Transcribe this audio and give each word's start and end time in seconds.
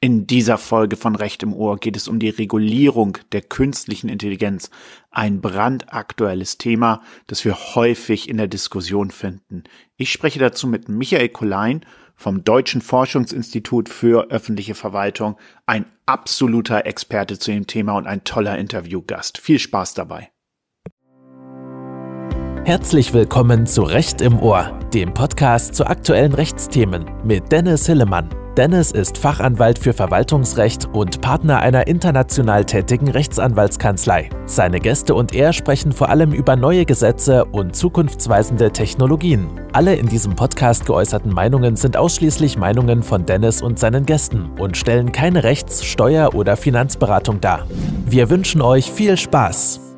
In 0.00 0.28
dieser 0.28 0.58
Folge 0.58 0.96
von 0.96 1.16
Recht 1.16 1.42
im 1.42 1.52
Ohr 1.52 1.76
geht 1.76 1.96
es 1.96 2.06
um 2.06 2.20
die 2.20 2.28
Regulierung 2.28 3.18
der 3.32 3.42
künstlichen 3.42 4.08
Intelligenz, 4.08 4.70
ein 5.10 5.40
brandaktuelles 5.40 6.56
Thema, 6.56 7.02
das 7.26 7.44
wir 7.44 7.56
häufig 7.74 8.28
in 8.28 8.36
der 8.36 8.46
Diskussion 8.46 9.10
finden. 9.10 9.64
Ich 9.96 10.12
spreche 10.12 10.38
dazu 10.38 10.68
mit 10.68 10.88
Michael 10.88 11.30
Kolein 11.30 11.84
vom 12.14 12.44
Deutschen 12.44 12.80
Forschungsinstitut 12.80 13.88
für 13.88 14.30
öffentliche 14.30 14.76
Verwaltung, 14.76 15.36
ein 15.66 15.84
absoluter 16.06 16.86
Experte 16.86 17.40
zu 17.40 17.50
dem 17.50 17.66
Thema 17.66 17.96
und 17.96 18.06
ein 18.06 18.22
toller 18.22 18.56
Interviewgast. 18.56 19.38
Viel 19.38 19.58
Spaß 19.58 19.94
dabei. 19.94 20.30
Herzlich 22.64 23.12
willkommen 23.12 23.66
zu 23.66 23.82
Recht 23.82 24.20
im 24.20 24.38
Ohr, 24.38 24.78
dem 24.94 25.12
Podcast 25.12 25.74
zu 25.74 25.86
aktuellen 25.86 26.34
Rechtsthemen 26.34 27.10
mit 27.24 27.50
Dennis 27.50 27.86
Hillemann. 27.86 28.28
Dennis 28.58 28.90
ist 28.90 29.18
Fachanwalt 29.18 29.78
für 29.78 29.92
Verwaltungsrecht 29.92 30.86
und 30.92 31.20
Partner 31.20 31.60
einer 31.60 31.86
international 31.86 32.64
tätigen 32.64 33.08
Rechtsanwaltskanzlei. 33.08 34.30
Seine 34.46 34.80
Gäste 34.80 35.14
und 35.14 35.32
er 35.32 35.52
sprechen 35.52 35.92
vor 35.92 36.08
allem 36.08 36.32
über 36.32 36.56
neue 36.56 36.84
Gesetze 36.84 37.44
und 37.44 37.76
zukunftsweisende 37.76 38.72
Technologien. 38.72 39.46
Alle 39.72 39.94
in 39.94 40.08
diesem 40.08 40.34
Podcast 40.34 40.86
geäußerten 40.86 41.32
Meinungen 41.32 41.76
sind 41.76 41.96
ausschließlich 41.96 42.58
Meinungen 42.58 43.04
von 43.04 43.24
Dennis 43.24 43.62
und 43.62 43.78
seinen 43.78 44.06
Gästen 44.06 44.50
und 44.58 44.76
stellen 44.76 45.12
keine 45.12 45.44
Rechts-, 45.44 45.84
Steuer- 45.84 46.34
oder 46.34 46.56
Finanzberatung 46.56 47.40
dar. 47.40 47.64
Wir 48.06 48.28
wünschen 48.28 48.60
euch 48.60 48.90
viel 48.90 49.16
Spaß. 49.16 49.88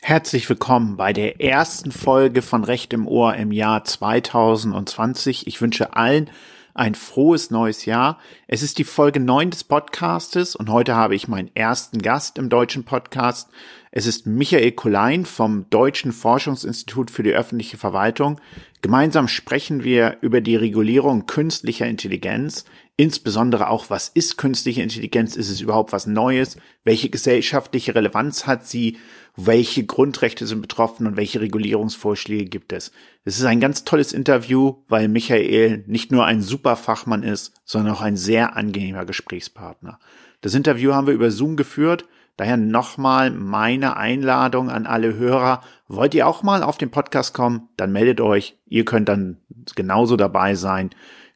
Herzlich 0.00 0.48
willkommen 0.48 0.96
bei 0.96 1.12
der 1.12 1.40
ersten 1.40 1.92
Folge 1.92 2.42
von 2.42 2.64
Recht 2.64 2.92
im 2.92 3.06
Ohr 3.06 3.36
im 3.36 3.52
Jahr 3.52 3.84
2020. 3.84 5.46
Ich 5.46 5.60
wünsche 5.60 5.94
allen 5.94 6.28
ein 6.74 6.94
frohes 6.94 7.50
neues 7.50 7.84
Jahr. 7.84 8.18
Es 8.46 8.62
ist 8.62 8.78
die 8.78 8.84
Folge 8.84 9.20
9 9.20 9.50
des 9.50 9.64
Podcastes 9.64 10.56
und 10.56 10.70
heute 10.70 10.94
habe 10.94 11.14
ich 11.14 11.28
meinen 11.28 11.50
ersten 11.54 12.00
Gast 12.00 12.38
im 12.38 12.48
deutschen 12.48 12.84
Podcast. 12.84 13.50
Es 13.90 14.06
ist 14.06 14.26
Michael 14.26 14.72
Kolein 14.72 15.26
vom 15.26 15.68
Deutschen 15.68 16.12
Forschungsinstitut 16.12 17.10
für 17.10 17.22
die 17.22 17.32
öffentliche 17.32 17.76
Verwaltung. 17.76 18.40
Gemeinsam 18.80 19.28
sprechen 19.28 19.84
wir 19.84 20.18
über 20.22 20.40
die 20.40 20.56
Regulierung 20.56 21.26
künstlicher 21.26 21.86
Intelligenz, 21.86 22.64
insbesondere 22.96 23.68
auch, 23.68 23.90
was 23.90 24.08
ist 24.08 24.38
künstliche 24.38 24.82
Intelligenz? 24.82 25.36
Ist 25.36 25.50
es 25.50 25.60
überhaupt 25.60 25.92
was 25.92 26.06
Neues? 26.06 26.56
Welche 26.84 27.10
gesellschaftliche 27.10 27.94
Relevanz 27.94 28.46
hat 28.46 28.66
sie? 28.66 28.98
Welche 29.36 29.84
Grundrechte 29.84 30.46
sind 30.46 30.60
betroffen 30.60 31.06
und 31.06 31.16
welche 31.16 31.40
Regulierungsvorschläge 31.40 32.44
gibt 32.46 32.72
es. 32.72 32.92
Es 33.24 33.38
ist 33.38 33.44
ein 33.44 33.60
ganz 33.60 33.84
tolles 33.84 34.12
Interview, 34.12 34.82
weil 34.88 35.08
Michael 35.08 35.84
nicht 35.86 36.12
nur 36.12 36.26
ein 36.26 36.42
super 36.42 36.76
Fachmann 36.76 37.22
ist, 37.22 37.54
sondern 37.64 37.94
auch 37.94 38.02
ein 38.02 38.16
sehr 38.16 38.56
angenehmer 38.56 39.06
Gesprächspartner. 39.06 39.98
Das 40.42 40.54
Interview 40.54 40.92
haben 40.92 41.06
wir 41.06 41.14
über 41.14 41.30
Zoom 41.30 41.56
geführt, 41.56 42.04
daher 42.36 42.56
nochmal 42.56 43.30
meine 43.30 43.96
Einladung 43.96 44.68
an 44.70 44.86
alle 44.86 45.14
Hörer. 45.14 45.62
Wollt 45.88 46.14
ihr 46.14 46.26
auch 46.26 46.42
mal 46.42 46.62
auf 46.62 46.76
den 46.76 46.90
Podcast 46.90 47.32
kommen? 47.32 47.68
Dann 47.76 47.92
meldet 47.92 48.20
euch. 48.20 48.58
Ihr 48.66 48.84
könnt 48.84 49.08
dann 49.08 49.38
genauso 49.74 50.16
dabei 50.16 50.56
sein 50.56 50.90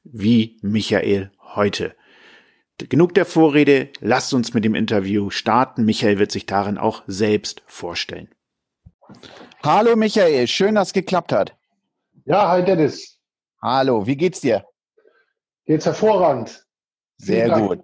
wie 0.04 0.58
Michael 0.62 1.30
heute. 1.54 1.94
Genug 2.78 3.14
der 3.14 3.24
Vorrede, 3.24 3.88
lasst 4.00 4.34
uns 4.34 4.52
mit 4.52 4.64
dem 4.64 4.74
Interview 4.74 5.30
starten. 5.30 5.86
Michael 5.86 6.18
wird 6.18 6.30
sich 6.30 6.44
darin 6.44 6.76
auch 6.76 7.02
selbst 7.06 7.62
vorstellen. 7.66 8.28
Hallo 9.62 9.96
Michael, 9.96 10.46
schön, 10.46 10.74
dass 10.74 10.88
es 10.88 10.92
geklappt 10.92 11.32
hat. 11.32 11.56
Ja, 12.26 12.50
hi 12.50 12.62
Dennis. 12.62 13.18
Hallo, 13.62 14.06
wie 14.06 14.16
geht's 14.16 14.40
dir? 14.40 14.66
Geht's 15.64 15.86
hervorragend. 15.86 16.66
Sehr 17.16 17.48
gut. 17.48 17.82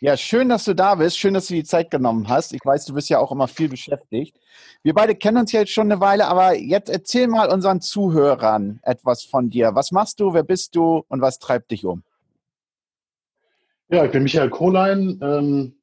Ja, 0.00 0.16
schön, 0.16 0.48
dass 0.48 0.64
du 0.64 0.74
da 0.74 0.94
bist. 0.94 1.18
Schön, 1.18 1.34
dass 1.34 1.46
du 1.46 1.54
die 1.54 1.62
Zeit 1.64 1.90
genommen 1.90 2.28
hast. 2.28 2.54
Ich 2.54 2.64
weiß, 2.64 2.86
du 2.86 2.94
bist 2.94 3.10
ja 3.10 3.18
auch 3.18 3.30
immer 3.30 3.46
viel 3.46 3.68
beschäftigt. 3.68 4.36
Wir 4.82 4.94
beide 4.94 5.14
kennen 5.14 5.36
uns 5.36 5.52
ja 5.52 5.60
jetzt 5.60 5.72
schon 5.72 5.92
eine 5.92 6.00
Weile, 6.00 6.26
aber 6.26 6.56
jetzt 6.56 6.88
erzähl 6.88 7.28
mal 7.28 7.52
unseren 7.52 7.80
Zuhörern 7.80 8.80
etwas 8.82 9.24
von 9.24 9.50
dir. 9.50 9.74
Was 9.74 9.92
machst 9.92 10.18
du, 10.18 10.32
wer 10.32 10.42
bist 10.42 10.74
du 10.74 11.04
und 11.06 11.20
was 11.20 11.38
treibt 11.38 11.70
dich 11.70 11.84
um? 11.84 12.02
Ja, 13.92 14.06
ich 14.06 14.10
bin 14.10 14.22
Michael 14.22 14.48
Kohlein, 14.48 15.20
ähm, 15.20 15.74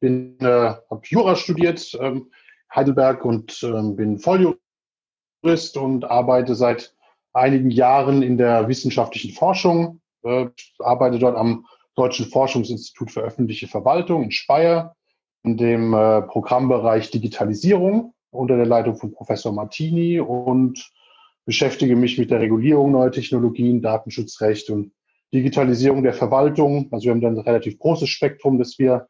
äh, 0.00 0.40
habe 0.40 1.00
Jura 1.04 1.36
studiert, 1.36 1.96
ähm, 2.00 2.32
Heidelberg 2.74 3.24
und 3.24 3.62
ähm, 3.62 3.94
bin 3.94 4.18
Volljurist 4.18 5.76
und 5.76 6.06
arbeite 6.06 6.56
seit 6.56 6.92
einigen 7.32 7.70
Jahren 7.70 8.22
in 8.22 8.36
der 8.36 8.66
wissenschaftlichen 8.66 9.32
Forschung, 9.32 10.00
äh, 10.24 10.46
arbeite 10.80 11.20
dort 11.20 11.36
am 11.36 11.66
Deutschen 11.94 12.26
Forschungsinstitut 12.26 13.12
für 13.12 13.20
öffentliche 13.20 13.68
Verwaltung 13.68 14.24
in 14.24 14.32
Speyer 14.32 14.96
in 15.44 15.56
dem 15.56 15.94
äh, 15.94 16.22
Programmbereich 16.22 17.12
Digitalisierung 17.12 18.12
unter 18.30 18.56
der 18.56 18.66
Leitung 18.66 18.96
von 18.96 19.12
Professor 19.12 19.52
Martini 19.52 20.18
und 20.18 20.90
beschäftige 21.44 21.94
mich 21.94 22.18
mit 22.18 22.32
der 22.32 22.40
Regulierung 22.40 22.90
neuer 22.90 23.12
Technologien, 23.12 23.82
Datenschutzrecht 23.82 24.68
und 24.68 24.95
Digitalisierung 25.34 26.02
der 26.02 26.14
Verwaltung. 26.14 26.88
Also 26.92 27.04
wir 27.06 27.12
haben 27.12 27.20
dann 27.20 27.38
ein 27.38 27.44
relativ 27.44 27.78
großes 27.78 28.08
Spektrum, 28.08 28.58
das 28.58 28.78
wir 28.78 29.08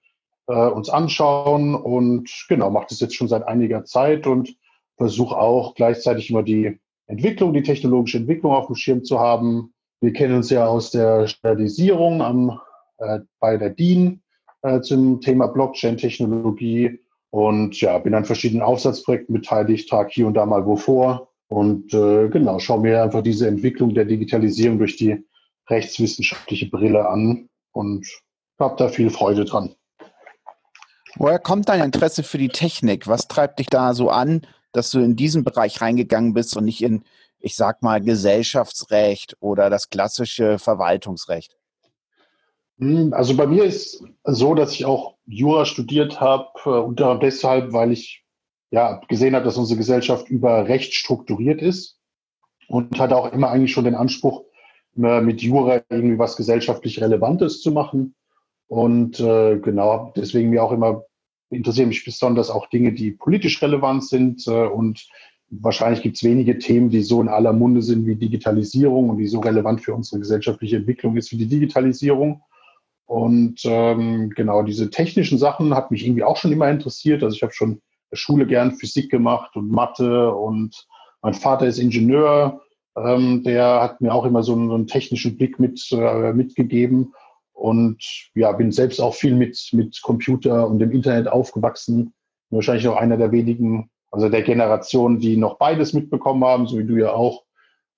äh, 0.49 0.69
uns 0.69 0.89
anschauen 0.89 1.75
und 1.75 2.31
genau, 2.49 2.71
macht 2.71 2.93
es 2.93 3.01
jetzt 3.01 3.15
schon 3.15 3.29
seit 3.29 3.47
einiger 3.47 3.85
Zeit 3.85 4.27
und 4.27 4.57
versuche 4.97 5.37
auch 5.37 5.75
gleichzeitig 5.75 6.31
immer 6.31 6.43
die 6.43 6.79
Entwicklung, 7.07 7.53
die 7.53 7.63
technologische 7.63 8.19
Entwicklung 8.19 8.53
auf 8.53 8.67
dem 8.67 8.77
Schirm 8.77 9.05
zu 9.05 9.21
haben. 9.21 9.75
Wir 10.01 10.13
kennen 10.13 10.37
uns 10.37 10.51
ja 10.51 10.67
aus 10.67 10.91
der 10.91 11.27
Standardisierung 11.27 12.23
am, 12.23 12.61
äh, 12.99 13.21
bei 13.41 13.57
der 13.57 13.71
DIN 13.71 14.23
äh, 14.63 14.81
zum 14.81 15.21
Thema 15.21 15.47
Blockchain-Technologie 15.49 16.99
und 17.31 17.81
ja, 17.81 17.99
bin 17.99 18.15
an 18.15 18.25
verschiedenen 18.25 18.63
Aufsatzprojekten 18.63 19.35
beteiligt, 19.35 19.89
trage 19.89 20.11
hier 20.13 20.27
und 20.27 20.35
da 20.35 20.47
mal 20.47 20.65
wo 20.65 20.77
vor 20.77 21.29
und 21.49 21.93
äh, 21.95 22.29
genau, 22.29 22.59
schaue 22.59 22.81
mir 22.81 23.03
einfach 23.03 23.23
diese 23.23 23.47
Entwicklung 23.47 23.95
der 23.95 24.05
Digitalisierung 24.05 24.79
durch 24.79 24.97
die 24.97 25.26
rechtswissenschaftliche 25.69 26.69
Brille 26.71 27.09
an 27.09 27.49
und 27.73 28.07
habe 28.59 28.77
da 28.77 28.89
viel 28.89 29.11
Freude 29.11 29.45
dran. 29.45 29.75
Woher 31.17 31.39
kommt 31.39 31.69
dein 31.69 31.83
Interesse 31.83 32.23
für 32.23 32.39
die 32.39 32.49
Technik? 32.49 33.07
Was 33.07 33.29
treibt 33.29 33.59
dich 33.59 33.69
da 33.69 33.95
so 33.95 34.11
an, 34.11 34.47
dass 34.73 34.91
du 34.91 34.99
in 34.99 35.17
diesen 35.17 35.45
Bereich 35.45 35.81
reingegangen 35.81 36.35
bist 36.35 36.57
und 36.57 36.67
nicht 36.67 36.83
in, 36.83 37.05
ich 37.39 37.57
sag 37.57 37.83
mal, 37.83 38.03
Gesellschaftsrecht 38.03 39.37
oder 39.41 39.71
das 39.71 39.89
klassische 39.89 40.59
Verwaltungsrecht? 40.59 41.57
Hm, 42.79 43.15
also 43.15 43.37
bei 43.37 43.47
mir 43.47 43.65
ist 43.65 44.05
so, 44.25 44.55
dass 44.55 44.73
ich 44.73 44.85
auch 44.85 45.17
Jura 45.25 45.65
studiert 45.65 46.21
habe, 46.21 46.49
äh, 46.67 46.69
unter 46.69 47.19
deshalb, 47.19 47.73
weil 47.73 47.93
ich 47.93 48.25
ja 48.71 49.01
gesehen 49.09 49.35
habe, 49.35 49.45
dass 49.45 49.57
unsere 49.57 49.79
Gesellschaft 49.79 50.29
über 50.29 50.69
Recht 50.69 50.93
strukturiert 50.93 51.63
ist 51.63 51.99
und 52.69 52.99
hatte 52.99 53.17
auch 53.17 53.33
immer 53.33 53.49
eigentlich 53.49 53.73
schon 53.73 53.85
den 53.85 53.95
Anspruch, 53.95 54.45
mit 54.97 55.43
Jura 55.43 55.83
irgendwie 55.91 56.19
was 56.19 56.37
gesellschaftlich 56.37 57.01
Relevantes 57.01 57.61
zu 57.61 57.73
machen. 57.73 58.15
Und 58.69 59.21
äh, 59.21 59.59
genau, 59.59 60.13
deswegen 60.17 60.51
mir 60.51 60.65
auch 60.65 60.73
immer 60.73 61.05
interessieren 61.51 61.89
mich 61.89 62.05
besonders 62.05 62.51
auch 62.51 62.69
Dinge, 62.69 62.93
die 62.93 63.13
politisch 63.13 63.63
relevant 63.63 64.05
sind. 64.05 64.47
Äh, 64.47 64.67
und 64.67 65.07
wahrscheinlich 65.51 66.03
gibt 66.03 66.17
es 66.17 66.25
wenige 66.25 66.59
Themen, 66.59 66.91
die 66.91 67.03
so 67.03 67.21
in 67.21 67.29
aller 67.29 67.53
Munde 67.53 67.83
sind 67.83 68.07
wie 68.07 68.17
Digitalisierung 68.17 69.11
und 69.11 69.19
die 69.19 69.27
so 69.27 69.41
relevant 69.41 69.81
für 69.81 69.95
unsere 69.95 70.21
gesellschaftliche 70.21 70.77
Entwicklung 70.77 71.17
ist 71.17 71.31
wie 71.33 71.37
die 71.37 71.49
Digitalisierung. 71.49 72.43
Und 73.07 73.61
ähm, 73.65 74.31
genau, 74.31 74.63
diese 74.63 74.91
technischen 74.91 75.39
Sachen 75.39 75.75
hat 75.75 75.93
mich 75.93 76.05
irgendwie 76.05 76.25
auch 76.25 76.37
schon 76.37 76.51
immer 76.51 76.69
interessiert. 76.69 77.23
Also 77.23 77.37
ich 77.37 77.43
habe 77.43 77.53
schon 77.53 77.73
in 77.73 77.81
der 78.11 78.17
Schule 78.17 78.47
gern 78.47 78.73
Physik 78.73 79.11
gemacht 79.11 79.55
und 79.55 79.71
Mathe 79.71 80.35
und 80.35 80.87
mein 81.23 81.35
Vater 81.35 81.67
ist 81.67 81.79
Ingenieur 81.79 82.61
ähm, 82.97 83.43
der 83.43 83.83
hat 83.83 84.01
mir 84.01 84.15
auch 84.15 84.25
immer 84.25 84.43
so 84.43 84.53
einen, 84.53 84.71
einen 84.73 84.87
technischen 84.87 85.37
Blick 85.37 85.59
mit, 85.59 85.87
äh, 85.93 86.33
mitgegeben. 86.33 87.15
Und 87.53 88.03
ja, 88.35 88.53
bin 88.53 88.73
selbst 88.73 89.01
auch 89.01 89.15
viel 89.15 89.35
mit, 89.35 89.71
mit 89.73 90.01
Computer 90.03 90.69
und 90.69 90.79
dem 90.79 90.93
Internet 90.93 91.29
aufgewachsen. 91.29 92.15
Wahrscheinlich 92.51 92.89
auch 92.89 92.97
einer 92.97 93.17
der 93.17 93.33
wenigen, 93.33 93.91
also 94.11 94.29
der 94.29 94.43
Generation, 94.43 95.19
die 95.19 95.37
noch 95.37 95.59
beides 95.59 95.93
mitbekommen 95.93 96.45
haben, 96.45 96.67
so 96.67 96.79
wie 96.79 96.85
du 96.85 96.97
ja 96.97 97.13
auch. 97.13 97.45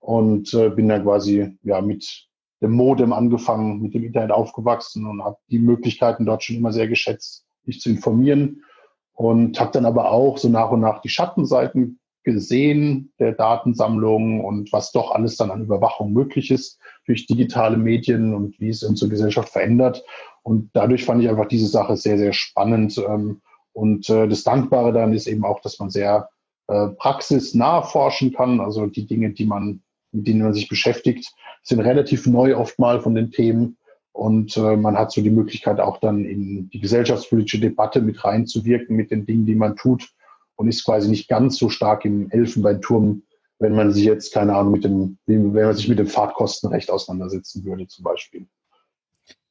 Und 0.00 0.54
äh, 0.54 0.70
bin 0.70 0.88
dann 0.88 1.02
quasi 1.02 1.58
ja 1.62 1.80
mit 1.80 2.28
dem 2.60 2.72
Modem 2.72 3.12
angefangen, 3.12 3.80
mit 3.80 3.94
dem 3.94 4.04
Internet 4.04 4.30
aufgewachsen 4.30 5.06
und 5.06 5.22
habe 5.22 5.38
die 5.48 5.58
Möglichkeiten 5.58 6.26
dort 6.26 6.42
schon 6.42 6.56
immer 6.56 6.72
sehr 6.72 6.88
geschätzt, 6.88 7.44
mich 7.64 7.80
zu 7.80 7.90
informieren. 7.90 8.64
Und 9.12 9.58
habe 9.58 9.72
dann 9.72 9.86
aber 9.86 10.12
auch 10.12 10.38
so 10.38 10.48
nach 10.48 10.70
und 10.70 10.80
nach 10.80 11.00
die 11.00 11.08
Schattenseiten 11.08 11.97
gesehen 12.24 13.12
der 13.18 13.32
Datensammlung 13.32 14.44
und 14.44 14.72
was 14.72 14.92
doch 14.92 15.12
alles 15.12 15.36
dann 15.36 15.50
an 15.50 15.62
Überwachung 15.62 16.12
möglich 16.12 16.50
ist 16.50 16.78
durch 17.06 17.26
digitale 17.26 17.76
Medien 17.76 18.34
und 18.34 18.60
wie 18.60 18.68
es 18.68 18.82
unsere 18.82 19.10
Gesellschaft 19.10 19.48
verändert. 19.48 20.04
Und 20.42 20.70
dadurch 20.74 21.04
fand 21.04 21.22
ich 21.22 21.28
einfach 21.28 21.48
diese 21.48 21.66
Sache 21.66 21.96
sehr, 21.96 22.18
sehr 22.18 22.32
spannend. 22.32 22.98
Ähm, 22.98 23.40
und 23.72 24.08
äh, 24.10 24.28
das 24.28 24.44
Dankbare 24.44 24.92
daran 24.92 25.12
ist 25.12 25.26
eben 25.26 25.44
auch, 25.44 25.60
dass 25.60 25.78
man 25.78 25.90
sehr 25.90 26.28
äh, 26.66 26.88
praxisnah 26.88 27.82
forschen 27.82 28.32
kann. 28.32 28.60
Also 28.60 28.86
die 28.86 29.06
Dinge, 29.06 29.30
die 29.30 29.46
man, 29.46 29.82
mit 30.12 30.26
denen 30.26 30.42
man 30.42 30.54
sich 30.54 30.68
beschäftigt, 30.68 31.32
sind 31.62 31.80
relativ 31.80 32.26
neu 32.26 32.56
oftmal 32.56 33.00
von 33.00 33.14
den 33.14 33.30
Themen. 33.30 33.78
Und 34.12 34.56
äh, 34.56 34.76
man 34.76 34.98
hat 34.98 35.12
so 35.12 35.22
die 35.22 35.30
Möglichkeit, 35.30 35.80
auch 35.80 35.98
dann 35.98 36.24
in 36.24 36.68
die 36.70 36.80
gesellschaftspolitische 36.80 37.60
Debatte 37.60 38.00
mit 38.02 38.24
reinzuwirken 38.24 38.96
mit 38.96 39.10
den 39.10 39.26
Dingen, 39.26 39.46
die 39.46 39.54
man 39.54 39.76
tut 39.76 40.10
und 40.58 40.68
ist 40.68 40.84
quasi 40.84 41.08
nicht 41.08 41.28
ganz 41.28 41.56
so 41.56 41.68
stark 41.68 42.04
im 42.04 42.30
Elfenbeinturm, 42.30 43.22
wenn 43.60 43.74
man 43.74 43.92
sich 43.92 44.04
jetzt, 44.04 44.32
keine 44.32 44.56
Ahnung, 44.56 44.72
mit 44.72 44.84
dem, 44.84 45.18
wenn 45.26 45.52
man 45.52 45.74
sich 45.74 45.88
mit 45.88 45.98
dem 45.98 46.08
Fahrtkostenrecht 46.08 46.90
auseinandersetzen 46.90 47.64
würde, 47.64 47.86
zum 47.86 48.04
Beispiel. 48.04 48.46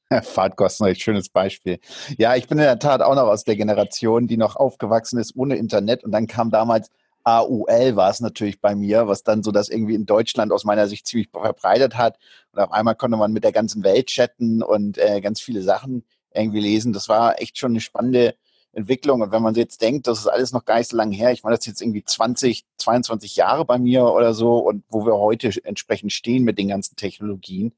Fahrtkostenrecht, 0.21 1.01
schönes 1.01 1.29
Beispiel. 1.29 1.79
Ja, 2.17 2.35
ich 2.35 2.47
bin 2.47 2.57
in 2.57 2.65
der 2.65 2.79
Tat 2.79 3.01
auch 3.01 3.15
noch 3.15 3.27
aus 3.27 3.45
der 3.45 3.55
Generation, 3.55 4.27
die 4.27 4.37
noch 4.37 4.57
aufgewachsen 4.57 5.17
ist 5.17 5.35
ohne 5.35 5.55
Internet 5.55 6.03
und 6.03 6.11
dann 6.11 6.27
kam 6.27 6.51
damals 6.51 6.89
AUL 7.23 7.97
war 7.97 8.09
es 8.09 8.21
natürlich 8.21 8.61
bei 8.61 8.73
mir, 8.73 9.09
was 9.09 9.21
dann 9.23 9.43
so 9.43 9.51
das 9.51 9.67
irgendwie 9.67 9.95
in 9.95 10.05
Deutschland 10.05 10.53
aus 10.53 10.63
meiner 10.63 10.87
Sicht 10.87 11.05
ziemlich 11.05 11.29
verbreitet 11.29 11.97
hat. 11.97 12.17
Und 12.53 12.61
auf 12.61 12.71
einmal 12.71 12.95
konnte 12.95 13.17
man 13.17 13.33
mit 13.33 13.43
der 13.43 13.51
ganzen 13.51 13.83
Welt 13.83 14.07
chatten 14.07 14.63
und 14.63 14.97
äh, 14.97 15.19
ganz 15.19 15.41
viele 15.41 15.61
Sachen 15.61 16.05
irgendwie 16.33 16.61
lesen. 16.61 16.93
Das 16.93 17.09
war 17.09 17.41
echt 17.41 17.57
schon 17.57 17.71
eine 17.71 17.81
spannende 17.81 18.35
Entwicklung. 18.73 19.21
Und 19.21 19.31
wenn 19.31 19.41
man 19.41 19.55
jetzt 19.55 19.81
denkt, 19.81 20.07
das 20.07 20.19
ist 20.19 20.27
alles 20.27 20.51
noch 20.51 20.65
gar 20.65 20.77
nicht 20.77 20.89
so 20.89 20.97
lange 20.97 21.15
her, 21.15 21.31
ich 21.31 21.43
meine, 21.43 21.55
das 21.55 21.65
ist 21.65 21.71
jetzt 21.71 21.81
irgendwie 21.81 22.03
20, 22.03 22.65
22 22.77 23.35
Jahre 23.35 23.65
bei 23.65 23.77
mir 23.77 24.05
oder 24.05 24.33
so 24.33 24.57
und 24.57 24.83
wo 24.89 25.05
wir 25.05 25.15
heute 25.17 25.51
entsprechend 25.63 26.13
stehen 26.13 26.43
mit 26.43 26.57
den 26.57 26.69
ganzen 26.69 26.95
Technologien. 26.95 27.73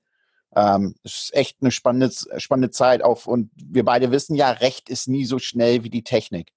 Ähm, 0.56 0.96
ist 1.04 1.34
echt 1.34 1.58
eine 1.62 1.72
spannende, 1.72 2.14
spannende 2.38 2.72
Zeit. 2.72 3.04
Auf, 3.04 3.28
und 3.28 3.52
wir 3.56 3.86
beide 3.86 4.12
wissen 4.12 4.36
ja, 4.36 4.52
Recht 4.52 4.90
ist 4.90 5.08
nie 5.08 5.26
so 5.26 5.40
schnell 5.40 5.84
wie 5.84 5.90
die 5.90 6.04
Technik. 6.04 6.52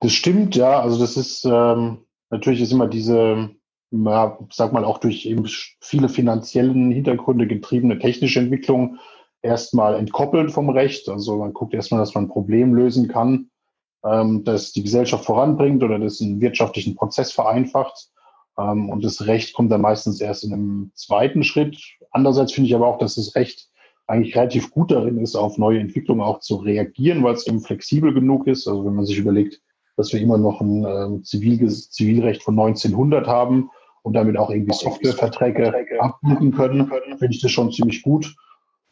Das 0.00 0.12
stimmt, 0.12 0.56
ja. 0.56 0.80
Also 0.80 0.98
das 0.98 1.16
ist 1.16 1.44
ähm, 1.44 2.04
natürlich 2.30 2.60
ist 2.60 2.72
immer 2.72 2.88
diese, 2.88 3.50
ja, 3.90 4.38
sag 4.50 4.72
mal 4.72 4.84
auch 4.84 4.98
durch 4.98 5.26
eben 5.26 5.46
viele 5.80 6.08
finanziellen 6.08 6.90
Hintergründe 6.90 7.46
getriebene 7.46 7.98
technische 7.98 8.40
Entwicklung 8.40 8.98
erstmal 9.42 9.96
entkoppelt 9.96 10.52
vom 10.52 10.70
Recht. 10.70 11.08
Also 11.08 11.36
man 11.38 11.52
guckt 11.52 11.74
erstmal, 11.74 12.00
dass 12.00 12.14
man 12.14 12.24
ein 12.24 12.30
Problem 12.30 12.74
lösen 12.74 13.08
kann, 13.08 13.50
ähm, 14.04 14.44
das 14.44 14.72
die 14.72 14.82
Gesellschaft 14.82 15.24
voranbringt 15.24 15.82
oder 15.82 15.98
das 15.98 16.20
einen 16.20 16.40
wirtschaftlichen 16.40 16.94
Prozess 16.94 17.32
vereinfacht. 17.32 18.08
Ähm, 18.58 18.88
und 18.88 19.04
das 19.04 19.26
Recht 19.26 19.54
kommt 19.54 19.72
dann 19.72 19.80
meistens 19.80 20.20
erst 20.20 20.44
in 20.44 20.52
einem 20.52 20.92
zweiten 20.94 21.42
Schritt. 21.42 21.76
Andererseits 22.10 22.52
finde 22.52 22.68
ich 22.68 22.74
aber 22.74 22.86
auch, 22.86 22.98
dass 22.98 23.16
das 23.16 23.34
Recht 23.34 23.68
eigentlich 24.06 24.36
relativ 24.36 24.70
gut 24.70 24.90
darin 24.90 25.18
ist, 25.18 25.36
auf 25.36 25.58
neue 25.58 25.80
Entwicklungen 25.80 26.22
auch 26.22 26.40
zu 26.40 26.56
reagieren, 26.56 27.22
weil 27.22 27.34
es 27.34 27.46
eben 27.46 27.60
flexibel 27.60 28.12
genug 28.12 28.46
ist. 28.46 28.66
Also 28.66 28.84
wenn 28.84 28.94
man 28.94 29.06
sich 29.06 29.18
überlegt, 29.18 29.60
dass 29.96 30.12
wir 30.12 30.20
immer 30.20 30.38
noch 30.38 30.60
ein 30.60 30.84
ähm, 30.84 31.24
Zivil 31.24 31.68
Zivilrecht 31.68 32.42
von 32.42 32.58
1900 32.58 33.26
haben 33.26 33.70
und 34.02 34.14
damit 34.14 34.36
auch 34.36 34.50
irgendwie 34.50 34.74
Softwareverträge 34.74 35.72
abbilden 36.00 36.52
können, 36.52 36.90
finde 37.18 37.28
ich 37.30 37.40
das 37.40 37.50
schon 37.50 37.72
ziemlich 37.72 38.02
gut. 38.02 38.34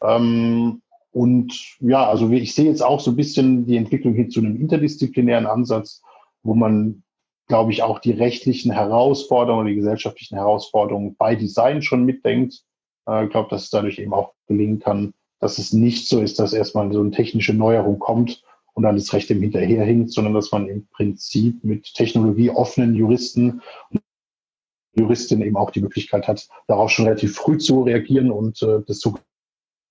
Ähm, 0.02 0.82
und 1.12 1.76
ja, 1.80 2.08
also 2.08 2.30
ich 2.30 2.54
sehe 2.54 2.66
jetzt 2.66 2.82
auch 2.82 3.00
so 3.00 3.10
ein 3.10 3.16
bisschen 3.16 3.66
die 3.66 3.76
Entwicklung 3.76 4.14
hin 4.14 4.30
zu 4.30 4.40
einem 4.40 4.56
interdisziplinären 4.56 5.46
Ansatz, 5.46 6.02
wo 6.42 6.54
man, 6.54 7.02
glaube 7.48 7.72
ich, 7.72 7.82
auch 7.82 7.98
die 7.98 8.12
rechtlichen 8.12 8.70
Herausforderungen, 8.70 9.66
die 9.66 9.74
gesellschaftlichen 9.74 10.36
Herausforderungen 10.36 11.16
bei 11.16 11.34
Design 11.34 11.82
schon 11.82 12.04
mitdenkt. 12.04 12.62
Äh, 13.08 13.24
ich 13.24 13.30
glaube, 13.30 13.48
dass 13.50 13.64
es 13.64 13.70
dadurch 13.70 13.98
eben 13.98 14.14
auch 14.14 14.34
gelingen 14.46 14.78
kann, 14.78 15.12
dass 15.40 15.58
es 15.58 15.72
nicht 15.72 16.08
so 16.08 16.20
ist, 16.20 16.38
dass 16.38 16.52
erstmal 16.52 16.92
so 16.92 17.00
eine 17.00 17.10
technische 17.10 17.54
Neuerung 17.54 17.98
kommt 17.98 18.42
und 18.74 18.84
dann 18.84 18.96
das 18.96 19.12
Recht 19.12 19.30
im 19.30 19.42
hinterherhinkt, 19.42 20.12
sondern 20.12 20.34
dass 20.34 20.52
man 20.52 20.68
im 20.68 20.86
Prinzip 20.88 21.64
mit 21.64 21.92
technologieoffenen 21.94 22.94
Juristen 22.94 23.62
und 23.90 24.00
Juristinnen 24.94 25.46
eben 25.46 25.56
auch 25.56 25.70
die 25.70 25.80
Möglichkeit 25.80 26.28
hat, 26.28 26.48
darauf 26.66 26.90
schon 26.90 27.06
relativ 27.06 27.34
früh 27.34 27.58
zu 27.58 27.82
reagieren 27.82 28.30
und 28.30 28.62
äh, 28.62 28.80
das 28.86 29.00
so 29.00 29.14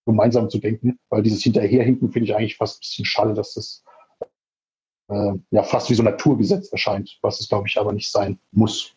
gemeinsam 0.05 0.49
zu 0.49 0.59
denken, 0.59 0.99
weil 1.09 1.23
dieses 1.23 1.43
Hinterherhinken 1.43 2.11
finde 2.11 2.25
ich 2.25 2.35
eigentlich 2.35 2.57
fast 2.57 2.77
ein 2.77 2.81
bisschen 2.81 3.05
schade, 3.05 3.33
dass 3.33 3.53
das 3.53 3.83
äh, 5.09 5.33
ja 5.51 5.63
fast 5.63 5.89
wie 5.89 5.93
so 5.93 6.01
ein 6.01 6.05
Naturgesetz 6.05 6.71
erscheint, 6.71 7.17
was 7.21 7.39
es 7.39 7.49
glaube 7.49 7.67
ich 7.67 7.77
aber 7.79 7.93
nicht 7.93 8.11
sein 8.11 8.39
muss. 8.51 8.95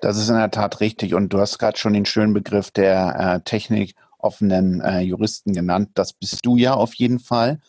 Das 0.00 0.18
ist 0.18 0.28
in 0.28 0.36
der 0.36 0.50
Tat 0.50 0.80
richtig 0.80 1.14
und 1.14 1.32
du 1.32 1.38
hast 1.38 1.58
gerade 1.58 1.78
schon 1.78 1.94
den 1.94 2.04
schönen 2.04 2.34
Begriff 2.34 2.70
der 2.70 3.16
äh, 3.18 3.40
technikoffenen 3.40 4.80
äh, 4.80 5.00
Juristen 5.00 5.54
genannt. 5.54 5.90
Das 5.94 6.12
bist 6.12 6.44
du 6.44 6.56
ja 6.56 6.74
auf 6.74 6.94
jeden 6.94 7.20
Fall. 7.20 7.60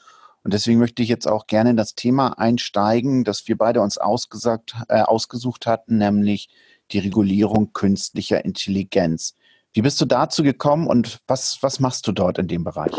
Und 0.44 0.54
deswegen 0.54 0.80
möchte 0.80 1.02
ich 1.02 1.10
jetzt 1.10 1.28
auch 1.28 1.48
gerne 1.48 1.72
in 1.72 1.78
das 1.78 1.96
Thema 1.96 2.38
einsteigen, 2.38 3.24
das 3.24 3.48
wir 3.48 3.58
beide 3.58 3.82
uns 3.82 3.98
ausgesagt, 3.98 4.76
äh, 4.90 5.02
ausgesucht 5.02 5.66
hatten, 5.66 5.98
nämlich 5.98 6.50
die 6.92 7.00
Regulierung 7.00 7.74
künstlicher 7.74 8.46
Intelligenz. 8.46 9.36
Wie 9.76 9.82
bist 9.82 10.00
du 10.00 10.06
dazu 10.06 10.42
gekommen 10.42 10.88
und 10.88 11.20
was, 11.28 11.60
was 11.62 11.80
machst 11.80 12.08
du 12.08 12.14
dort 12.14 12.38
in 12.38 12.48
dem 12.48 12.64
Bereich? 12.64 12.94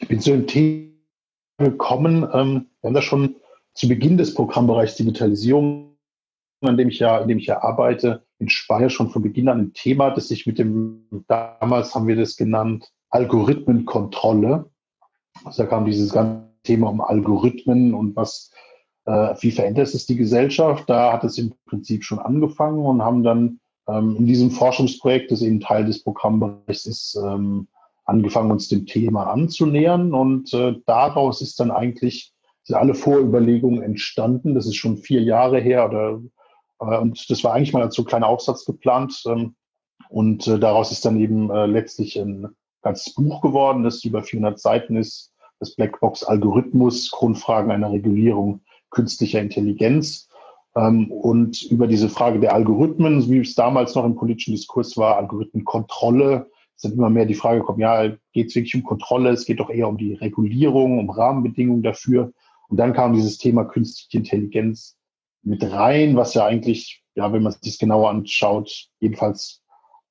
Ich 0.00 0.08
bin 0.08 0.20
zu 0.20 0.30
dem 0.30 0.46
Thema 0.46 0.90
gekommen, 1.58 2.28
ähm, 2.32 2.66
wir 2.80 2.88
haben 2.88 2.94
das 2.94 3.04
schon 3.04 3.36
zu 3.74 3.88
Beginn 3.88 4.18
des 4.18 4.34
Programmbereichs 4.34 4.96
Digitalisierung, 4.96 5.96
an 6.60 6.76
dem 6.76 6.90
ich 6.90 6.98
ja, 6.98 7.18
in 7.18 7.28
dem 7.28 7.38
ich 7.38 7.46
ja 7.46 7.62
arbeite, 7.62 8.26
in 8.38 8.48
Speyer 8.48 8.90
schon 8.90 9.10
von 9.10 9.22
Beginn 9.22 9.48
an 9.48 9.60
ein 9.60 9.72
Thema, 9.72 10.10
das 10.10 10.28
sich 10.28 10.46
mit 10.46 10.58
dem, 10.58 11.24
damals 11.26 11.94
haben 11.94 12.06
wir 12.06 12.16
das 12.16 12.36
genannt, 12.36 12.90
Algorithmenkontrolle 13.08 14.70
also 15.44 15.62
da 15.62 15.68
kam 15.68 15.84
dieses 15.84 16.12
ganze 16.12 16.48
Thema 16.62 16.88
um 16.90 17.00
Algorithmen 17.00 17.94
und 17.94 18.16
was, 18.16 18.50
äh, 19.06 19.34
wie 19.40 19.50
verändert 19.50 19.94
es 19.94 20.06
die 20.06 20.16
Gesellschaft? 20.16 20.88
Da 20.88 21.12
hat 21.12 21.24
es 21.24 21.38
im 21.38 21.54
Prinzip 21.66 22.04
schon 22.04 22.18
angefangen 22.18 22.84
und 22.84 23.02
haben 23.02 23.22
dann 23.22 23.60
ähm, 23.90 24.16
in 24.16 24.26
diesem 24.26 24.50
Forschungsprojekt, 24.50 25.30
das 25.30 25.42
eben 25.42 25.60
Teil 25.60 25.84
des 25.84 26.02
Programmbereichs 26.02 26.86
ist, 26.86 27.18
ähm, 27.22 27.68
angefangen, 28.04 28.50
uns 28.50 28.68
dem 28.68 28.86
Thema 28.86 29.30
anzunähern. 29.30 30.12
Und 30.14 30.52
äh, 30.52 30.74
daraus 30.86 31.42
ist 31.42 31.60
dann 31.60 31.70
eigentlich 31.70 32.32
sind 32.64 32.76
alle 32.76 32.94
Vorüberlegungen 32.94 33.82
entstanden. 33.82 34.54
Das 34.54 34.66
ist 34.66 34.76
schon 34.76 34.98
vier 34.98 35.22
Jahre 35.22 35.60
her 35.60 35.88
oder 35.88 36.20
äh, 36.80 36.98
und 36.98 37.28
das 37.30 37.42
war 37.44 37.52
eigentlich 37.52 37.72
mal 37.72 37.82
als 37.82 37.94
so 37.94 38.04
kleiner 38.04 38.28
Aufsatz 38.28 38.64
geplant. 38.64 39.22
Ähm, 39.26 39.54
und 40.08 40.46
äh, 40.46 40.58
daraus 40.58 40.92
ist 40.92 41.04
dann 41.04 41.20
eben 41.20 41.50
äh, 41.50 41.66
letztlich 41.66 42.18
ein 42.18 42.48
ganzes 42.82 43.14
Buch 43.14 43.40
geworden, 43.40 43.82
das 43.82 44.04
über 44.04 44.22
400 44.22 44.58
Seiten 44.58 44.96
ist, 44.96 45.32
das 45.58 45.74
Blackbox 45.74 46.24
Algorithmus, 46.24 47.10
Grundfragen 47.10 47.70
einer 47.70 47.92
Regulierung 47.92 48.62
künstlicher 48.90 49.40
Intelligenz. 49.40 50.28
Ähm, 50.76 51.10
und 51.10 51.62
über 51.62 51.86
diese 51.86 52.08
Frage 52.08 52.40
der 52.40 52.54
Algorithmen, 52.54 53.28
wie 53.28 53.38
es 53.38 53.54
damals 53.54 53.94
noch 53.94 54.04
im 54.04 54.14
politischen 54.14 54.52
Diskurs 54.52 54.96
war, 54.96 55.16
Algorithmenkontrolle, 55.16 56.50
sind 56.76 56.94
immer 56.94 57.10
mehr 57.10 57.26
die 57.26 57.34
Frage 57.34 57.60
gekommen, 57.60 57.80
ja, 57.80 58.08
geht 58.32 58.48
es 58.48 58.54
wirklich 58.54 58.74
um 58.74 58.84
Kontrolle? 58.84 59.30
Es 59.30 59.44
geht 59.44 59.60
doch 59.60 59.68
eher 59.68 59.88
um 59.88 59.98
die 59.98 60.14
Regulierung, 60.14 60.98
um 60.98 61.10
Rahmenbedingungen 61.10 61.82
dafür. 61.82 62.32
Und 62.68 62.78
dann 62.78 62.94
kam 62.94 63.12
dieses 63.12 63.36
Thema 63.36 63.64
künstliche 63.64 64.16
Intelligenz 64.16 64.96
mit 65.42 65.62
rein, 65.62 66.16
was 66.16 66.34
ja 66.34 66.46
eigentlich, 66.46 67.02
ja, 67.14 67.32
wenn 67.32 67.42
man 67.42 67.52
sich 67.52 67.60
das 67.62 67.78
genauer 67.78 68.10
anschaut, 68.10 68.88
jedenfalls 68.98 69.62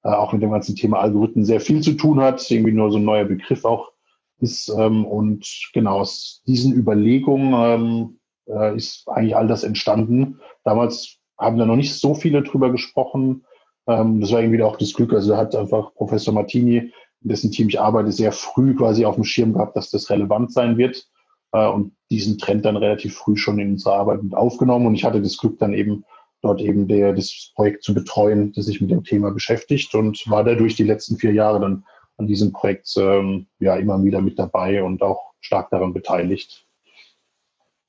äh, 0.03 0.09
auch 0.09 0.31
mit 0.31 0.41
dem 0.41 0.51
ganzen 0.51 0.75
Thema 0.75 0.99
Algorithmen 0.99 1.45
sehr 1.45 1.61
viel 1.61 1.81
zu 1.81 1.93
tun 1.93 2.19
hat, 2.19 2.49
irgendwie 2.51 2.73
nur 2.73 2.91
so 2.91 2.97
ein 2.97 3.05
neuer 3.05 3.25
Begriff 3.25 3.65
auch 3.65 3.91
ist. 4.39 4.69
Ähm, 4.69 5.05
und 5.05 5.71
genau 5.73 5.99
aus 5.99 6.43
diesen 6.45 6.73
Überlegungen 6.73 7.53
ähm, 7.53 8.18
äh, 8.49 8.75
ist 8.75 9.07
eigentlich 9.07 9.35
all 9.35 9.47
das 9.47 9.63
entstanden. 9.63 10.39
Damals 10.63 11.17
haben 11.37 11.57
da 11.57 11.65
noch 11.65 11.75
nicht 11.75 11.95
so 11.95 12.13
viele 12.13 12.43
drüber 12.43 12.71
gesprochen. 12.71 13.45
Ähm, 13.87 14.21
das 14.21 14.31
war 14.31 14.41
irgendwie 14.41 14.63
auch 14.63 14.77
das 14.77 14.93
Glück. 14.93 15.13
Also 15.13 15.37
hat 15.37 15.55
einfach 15.55 15.93
Professor 15.95 16.33
Martini, 16.33 16.91
in 17.21 17.29
dessen 17.29 17.51
Team 17.51 17.69
ich 17.69 17.79
arbeite, 17.79 18.11
sehr 18.11 18.31
früh 18.31 18.75
quasi 18.75 19.05
auf 19.05 19.15
dem 19.15 19.23
Schirm 19.23 19.53
gehabt, 19.53 19.75
dass 19.75 19.89
das 19.89 20.09
relevant 20.09 20.53
sein 20.53 20.77
wird. 20.77 21.07
Äh, 21.51 21.67
und 21.67 21.93
diesen 22.11 22.37
Trend 22.37 22.65
dann 22.65 22.77
relativ 22.77 23.15
früh 23.15 23.37
schon 23.37 23.59
in 23.59 23.71
unsere 23.71 23.95
Arbeit 23.95 24.23
mit 24.23 24.33
aufgenommen. 24.33 24.87
Und 24.87 24.95
ich 24.95 25.03
hatte 25.03 25.21
das 25.21 25.37
Glück 25.37 25.57
dann 25.59 25.73
eben 25.73 26.03
dort 26.41 26.61
eben 26.61 26.87
der, 26.87 27.13
das 27.13 27.51
Projekt 27.55 27.83
zu 27.83 27.93
betreuen, 27.93 28.53
das 28.53 28.65
sich 28.65 28.81
mit 28.81 28.91
dem 28.91 29.03
Thema 29.03 29.31
beschäftigt 29.31 29.93
und 29.95 30.23
war 30.29 30.43
dadurch 30.43 30.75
die 30.75 30.83
letzten 30.83 31.17
vier 31.17 31.33
Jahre 31.33 31.59
dann 31.59 31.83
an 32.17 32.27
diesem 32.27 32.51
Projekt 32.51 32.93
ähm, 32.97 33.47
ja 33.59 33.75
immer 33.75 34.01
wieder 34.03 34.21
mit 34.21 34.39
dabei 34.39 34.83
und 34.83 35.01
auch 35.01 35.31
stark 35.41 35.69
daran 35.69 35.93
beteiligt. 35.93 36.65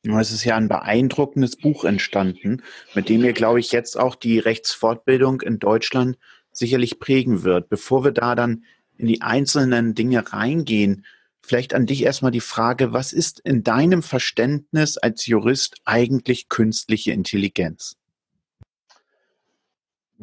Es 0.02 0.32
ist 0.32 0.44
ja 0.44 0.56
ein 0.56 0.68
beeindruckendes 0.68 1.56
Buch 1.56 1.84
entstanden, 1.84 2.62
mit 2.94 3.08
dem 3.08 3.22
ihr, 3.22 3.34
glaube 3.34 3.60
ich, 3.60 3.70
jetzt 3.70 3.98
auch 3.98 4.14
die 4.14 4.38
Rechtsfortbildung 4.38 5.42
in 5.42 5.58
Deutschland 5.58 6.16
sicherlich 6.52 6.98
prägen 6.98 7.42
wird. 7.42 7.68
Bevor 7.68 8.04
wir 8.04 8.12
da 8.12 8.34
dann 8.34 8.64
in 8.96 9.06
die 9.06 9.20
einzelnen 9.20 9.94
Dinge 9.94 10.32
reingehen, 10.32 11.04
vielleicht 11.42 11.74
an 11.74 11.84
dich 11.84 12.02
erstmal 12.02 12.30
die 12.30 12.40
Frage, 12.40 12.92
was 12.92 13.12
ist 13.12 13.40
in 13.40 13.62
deinem 13.62 14.02
Verständnis 14.02 14.96
als 14.96 15.26
Jurist 15.26 15.76
eigentlich 15.84 16.48
künstliche 16.48 17.12
Intelligenz? 17.12 17.96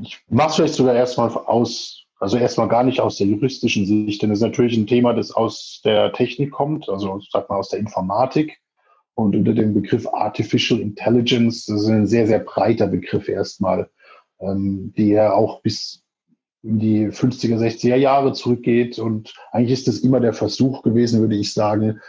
Ich 0.02 0.20
mache 0.28 0.50
es 0.50 0.56
vielleicht 0.56 0.74
sogar 0.76 0.96
erstmal 0.96 1.30
aus, 1.30 2.06
also 2.20 2.38
erstmal 2.38 2.68
gar 2.68 2.84
nicht 2.84 3.00
aus 3.00 3.18
der 3.18 3.28
juristischen 3.28 3.86
Sicht, 3.86 4.22
denn 4.22 4.32
es 4.32 4.40
ist 4.40 4.44
natürlich 4.44 4.78
ein 4.78 4.88
Thema, 4.88 5.14
das 5.14 5.32
aus 5.32 5.82
der 5.84 6.14
Technik 6.14 6.52
kommt, 6.52 6.88
also 6.90 7.20
sag 7.32 7.50
mal 7.50 7.58
aus 7.58 7.70
der 7.70 7.80
Informatik. 7.80 8.60
Und 9.18 9.36
unter 9.36 9.56
dem 9.56 9.74
Begriff 9.74 10.08
Artificial 10.14 10.80
Intelligence, 10.80 11.66
das 11.66 11.82
ist 11.82 11.88
ein 11.88 12.06
sehr, 12.06 12.28
sehr 12.28 12.38
breiter 12.38 12.86
Begriff 12.86 13.28
erstmal, 13.28 13.90
ähm, 14.40 14.94
der 14.96 15.36
auch 15.36 15.64
bis 15.64 16.04
in 16.62 16.78
die 16.78 17.08
50er, 17.08 17.58
60er 17.58 17.96
Jahre 17.96 18.34
zurückgeht. 18.34 19.00
Und 19.00 19.34
eigentlich 19.52 19.72
ist 19.72 19.88
es 19.88 20.02
immer 20.02 20.20
der 20.20 20.34
Versuch 20.34 20.84
gewesen, 20.84 21.20
würde 21.20 21.36
ich 21.36 21.52
sagen, 21.52 22.00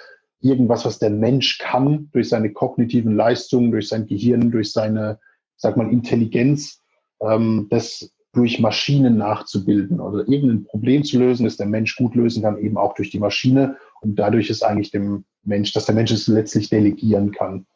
irgendwas, 0.43 0.85
was 0.85 0.99
der 0.99 1.09
Mensch 1.09 1.57
kann, 1.57 2.11
durch 2.12 2.29
seine 2.29 2.53
kognitiven 2.53 3.17
Leistungen, 3.17 3.71
durch 3.71 3.88
sein 3.88 4.07
Gehirn, 4.07 4.50
durch 4.50 4.73
seine, 4.73 5.19
sag 5.57 5.79
mal, 5.79 5.91
Intelligenz, 5.91 6.83
ähm, 7.23 7.69
das 7.71 8.12
durch 8.35 8.61
Maschinen 8.61 9.17
nachzubilden 9.17 9.99
oder 9.99 10.29
irgendein 10.29 10.65
Problem 10.65 11.05
zu 11.05 11.19
lösen, 11.19 11.45
das 11.45 11.57
der 11.57 11.67
Mensch 11.67 11.97
gut 11.97 12.15
lösen 12.15 12.43
kann, 12.43 12.59
eben 12.59 12.77
auch 12.77 12.95
durch 12.95 13.09
die 13.09 13.19
Maschine. 13.19 13.79
Und 14.00 14.17
dadurch 14.17 14.50
ist 14.50 14.62
eigentlich 14.62 14.90
dem 14.90 15.25
Mensch, 15.43 15.73
dass 15.73 15.87
der 15.87 15.95
Mensch 15.95 16.11
es 16.11 16.26
letztlich 16.26 16.69
delegieren 16.69 17.33
kann. 17.33 17.67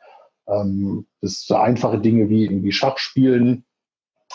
Ähm, 0.48 1.06
das 1.20 1.44
so 1.46 1.56
einfache 1.56 1.98
Dinge 1.98 2.28
wie 2.28 2.44
irgendwie 2.44 2.72
Schach 2.72 2.98
spielen 2.98 3.64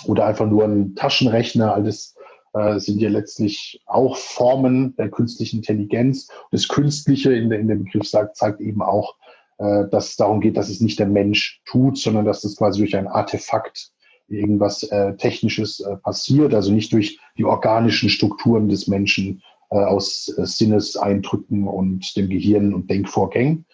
oder 0.06 0.26
einfach 0.26 0.48
nur 0.48 0.66
ein 0.66 0.96
Taschenrechner, 0.96 1.74
alles 1.74 2.16
äh, 2.54 2.80
sind 2.80 3.00
ja 3.00 3.10
letztlich 3.10 3.82
auch 3.86 4.18
Formen 4.18 4.96
der 4.96 5.10
künstlichen 5.10 5.58
Intelligenz. 5.58 6.30
Das 6.52 6.68
Künstliche 6.68 7.34
in, 7.34 7.50
der, 7.50 7.60
in 7.60 7.68
dem 7.68 7.84
Begriff 7.84 8.08
sagt, 8.08 8.38
zeigt 8.38 8.62
eben 8.62 8.82
auch, 8.82 9.16
äh, 9.58 9.88
dass 9.90 10.10
es 10.10 10.16
darum 10.16 10.40
geht, 10.40 10.58
dass 10.58 10.70
es 10.70 10.82
nicht 10.82 11.00
der 11.00 11.08
Mensch 11.08 11.62
tut, 11.66 11.98
sondern 11.98 12.26
dass 12.26 12.44
es 12.44 12.58
quasi 12.58 12.80
durch 12.80 12.96
ein 12.96 13.08
Artefakt 13.08 13.92
irgendwas 14.28 14.84
äh, 14.84 15.16
Technisches 15.16 15.80
äh, 15.80 15.98
passiert, 15.98 16.54
also 16.54 16.72
nicht 16.72 16.92
durch 16.92 17.20
die 17.38 17.46
organischen 17.46 18.10
Strukturen 18.10 18.68
des 18.68 18.88
Menschen 18.88 19.42
äh, 19.70 19.78
aus 19.78 20.34
äh, 20.38 20.46
Sinneseindrücken 20.46 21.68
und 21.68 22.16
dem 22.16 22.30
Gehirn 22.30 22.74
und 22.74 22.90
Denkvorgängen. 22.90 23.66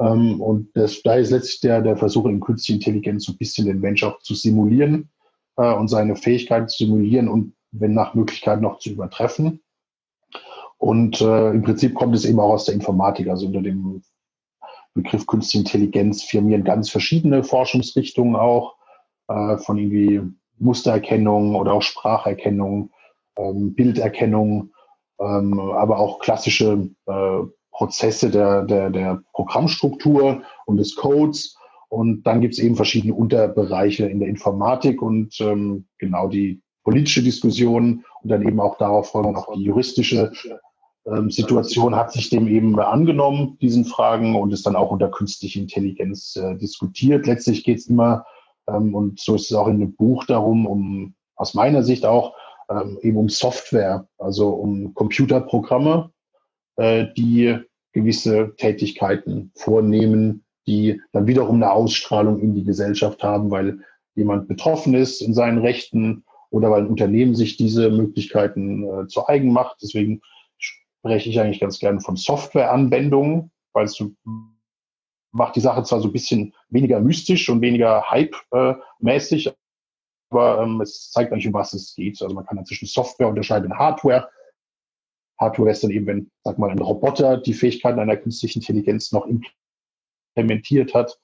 Ähm, 0.00 0.40
und 0.40 0.70
das, 0.74 1.02
da 1.02 1.14
ist 1.14 1.30
letztlich 1.30 1.60
der, 1.60 1.82
der 1.82 1.96
Versuch 1.96 2.26
in 2.26 2.40
künstliche 2.40 2.78
Intelligenz 2.78 3.24
so 3.24 3.32
ein 3.32 3.38
bisschen 3.38 3.66
den 3.66 3.80
Mensch 3.80 4.02
auch 4.02 4.18
zu 4.20 4.34
simulieren 4.34 5.10
äh, 5.56 5.72
und 5.72 5.88
seine 5.88 6.16
Fähigkeiten 6.16 6.68
zu 6.68 6.84
simulieren 6.84 7.28
und 7.28 7.54
wenn 7.72 7.94
nach 7.94 8.14
Möglichkeit 8.14 8.60
noch 8.60 8.78
zu 8.78 8.90
übertreffen. 8.90 9.60
Und 10.78 11.20
äh, 11.20 11.50
im 11.50 11.62
Prinzip 11.62 11.94
kommt 11.94 12.14
es 12.14 12.24
eben 12.24 12.38
auch 12.38 12.50
aus 12.50 12.66
der 12.66 12.74
Informatik, 12.74 13.28
also 13.28 13.46
unter 13.46 13.62
dem 13.62 14.02
Begriff 14.94 15.26
Künstliche 15.26 15.64
Intelligenz 15.64 16.22
firmieren 16.22 16.64
ganz 16.64 16.90
verschiedene 16.90 17.44
Forschungsrichtungen 17.44 18.36
auch, 18.36 18.76
äh, 19.28 19.58
von 19.58 19.78
irgendwie 19.78 20.22
Mustererkennung 20.58 21.54
oder 21.54 21.72
auch 21.74 21.82
Spracherkennung, 21.82 22.90
ähm, 23.36 23.74
Bilderkennung, 23.74 24.70
ähm, 25.20 25.58
aber 25.58 25.98
auch 25.98 26.18
klassische 26.18 26.90
äh, 27.06 27.38
Prozesse 27.70 28.30
der, 28.30 28.62
der, 28.62 28.90
der 28.90 29.22
Programmstruktur 29.32 30.42
und 30.66 30.76
des 30.78 30.96
Codes. 30.96 31.56
Und 31.88 32.26
dann 32.26 32.40
gibt 32.40 32.54
es 32.54 32.60
eben 32.60 32.74
verschiedene 32.74 33.14
Unterbereiche 33.14 34.06
in 34.06 34.20
der 34.20 34.28
Informatik 34.28 35.02
und 35.02 35.38
ähm, 35.40 35.86
genau 35.98 36.28
die 36.28 36.60
politische 36.82 37.22
Diskussion 37.22 38.04
und 38.22 38.30
dann 38.30 38.46
eben 38.46 38.60
auch 38.60 38.78
darauf 38.78 39.10
folgend 39.10 39.36
auch 39.36 39.52
die 39.54 39.62
juristische 39.62 40.32
ähm, 41.06 41.30
Situation 41.30 41.94
hat 41.94 42.12
sich 42.12 42.30
dem 42.30 42.48
eben 42.48 42.78
angenommen, 42.78 43.58
diesen 43.60 43.84
Fragen, 43.84 44.34
und 44.34 44.52
ist 44.52 44.66
dann 44.66 44.76
auch 44.76 44.90
unter 44.90 45.08
künstliche 45.08 45.60
Intelligenz 45.60 46.36
äh, 46.36 46.56
diskutiert. 46.56 47.26
Letztlich 47.26 47.62
geht 47.62 47.78
es 47.78 47.86
immer, 47.86 48.24
ähm, 48.68 48.94
und 48.94 49.20
so 49.20 49.36
ist 49.36 49.50
es 49.50 49.56
auch 49.56 49.68
in 49.68 49.78
dem 49.78 49.94
Buch 49.94 50.24
darum, 50.24 50.66
um 50.66 51.14
aus 51.36 51.54
meiner 51.54 51.82
Sicht 51.82 52.04
auch 52.04 52.34
ähm, 52.70 52.98
eben 53.02 53.16
um 53.16 53.28
Software, 53.28 54.08
also 54.18 54.50
um 54.50 54.94
Computerprogramme, 54.94 56.10
äh, 56.76 57.06
die 57.16 57.58
gewisse 57.92 58.54
Tätigkeiten 58.56 59.52
vornehmen, 59.54 60.44
die 60.66 61.00
dann 61.12 61.26
wiederum 61.26 61.56
eine 61.56 61.70
Ausstrahlung 61.70 62.40
in 62.40 62.54
die 62.54 62.64
Gesellschaft 62.64 63.22
haben, 63.22 63.50
weil 63.50 63.78
jemand 64.14 64.48
betroffen 64.48 64.94
ist 64.94 65.22
in 65.22 65.34
seinen 65.34 65.58
Rechten 65.58 66.24
oder 66.50 66.70
weil 66.70 66.82
ein 66.82 66.88
Unternehmen 66.88 67.34
sich 67.34 67.56
diese 67.56 67.90
Möglichkeiten 67.90 68.84
äh, 68.84 69.06
zu 69.06 69.26
eigen 69.26 69.52
macht. 69.52 69.78
Deswegen 69.82 70.20
spreche 70.58 71.30
ich 71.30 71.40
eigentlich 71.40 71.60
ganz 71.60 71.78
gerne 71.78 72.00
von 72.00 72.16
Softwareanwendungen, 72.16 73.50
weil 73.72 73.84
es 73.84 74.02
macht 75.32 75.56
die 75.56 75.60
Sache 75.60 75.82
zwar 75.84 76.00
so 76.00 76.08
ein 76.08 76.12
bisschen 76.12 76.54
weniger 76.68 77.00
mystisch 77.00 77.48
und 77.48 77.60
weniger 77.60 78.10
hype-mäßig, 78.10 79.54
aber 80.30 80.62
ähm, 80.62 80.80
es 80.80 81.10
zeigt 81.10 81.32
eigentlich, 81.32 81.46
um 81.46 81.54
was 81.54 81.72
es 81.72 81.94
geht. 81.94 82.20
Also 82.20 82.34
man 82.34 82.46
kann 82.46 82.56
dann 82.56 82.66
zwischen 82.66 82.86
Software 82.86 83.28
unterscheiden 83.28 83.70
und 83.70 83.78
Hardware. 83.78 84.28
Hardware 85.38 85.70
ist 85.70 85.84
dann 85.84 85.90
eben, 85.90 86.06
wenn, 86.06 86.30
sag 86.42 86.58
mal, 86.58 86.70
ein 86.70 86.78
Roboter 86.78 87.36
die 87.36 87.54
Fähigkeiten 87.54 87.98
einer 87.98 88.16
künstlichen 88.16 88.60
Intelligenz 88.60 89.12
noch 89.12 89.26
implementiert 90.34 90.94
hat. 90.94 91.18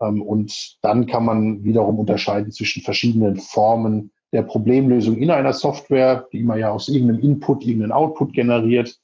Ähm, 0.00 0.22
und 0.22 0.78
dann 0.82 1.06
kann 1.06 1.24
man 1.24 1.64
wiederum 1.64 1.98
unterscheiden 1.98 2.52
zwischen 2.52 2.82
verschiedenen 2.82 3.36
Formen 3.36 4.12
der 4.32 4.42
Problemlösung 4.42 5.16
in 5.16 5.30
einer 5.30 5.52
Software, 5.52 6.28
die 6.32 6.40
immer 6.40 6.56
ja 6.56 6.70
aus 6.70 6.88
irgendeinem 6.88 7.22
Input 7.22 7.64
irgendeinen 7.64 7.92
Output 7.92 8.32
generiert. 8.32 8.98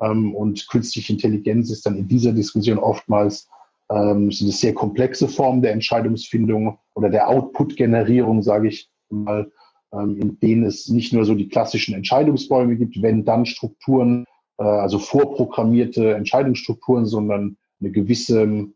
Ähm, 0.00 0.34
und 0.34 0.68
künstliche 0.68 1.12
Intelligenz 1.12 1.70
ist 1.70 1.86
dann 1.86 1.96
in 1.96 2.08
dieser 2.08 2.32
Diskussion 2.32 2.78
oftmals 2.78 3.48
ähm, 3.90 4.30
sind 4.32 4.48
es 4.48 4.60
sehr 4.60 4.74
komplexe 4.74 5.28
Formen 5.28 5.62
der 5.62 5.72
Entscheidungsfindung 5.72 6.78
oder 6.94 7.08
der 7.08 7.28
Output-Generierung, 7.28 8.42
sage 8.42 8.68
ich 8.68 8.90
mal, 9.10 9.50
ähm, 9.92 10.16
in 10.20 10.40
denen 10.40 10.64
es 10.64 10.88
nicht 10.88 11.12
nur 11.12 11.24
so 11.24 11.34
die 11.34 11.48
klassischen 11.48 11.94
Entscheidungsbäume 11.94 12.76
gibt, 12.76 13.00
wenn 13.02 13.24
dann 13.24 13.46
Strukturen, 13.46 14.24
äh, 14.58 14.64
also 14.64 14.98
vorprogrammierte 14.98 16.14
Entscheidungsstrukturen, 16.14 17.06
sondern 17.06 17.56
eine 17.80 17.90
gewisse 17.90 18.68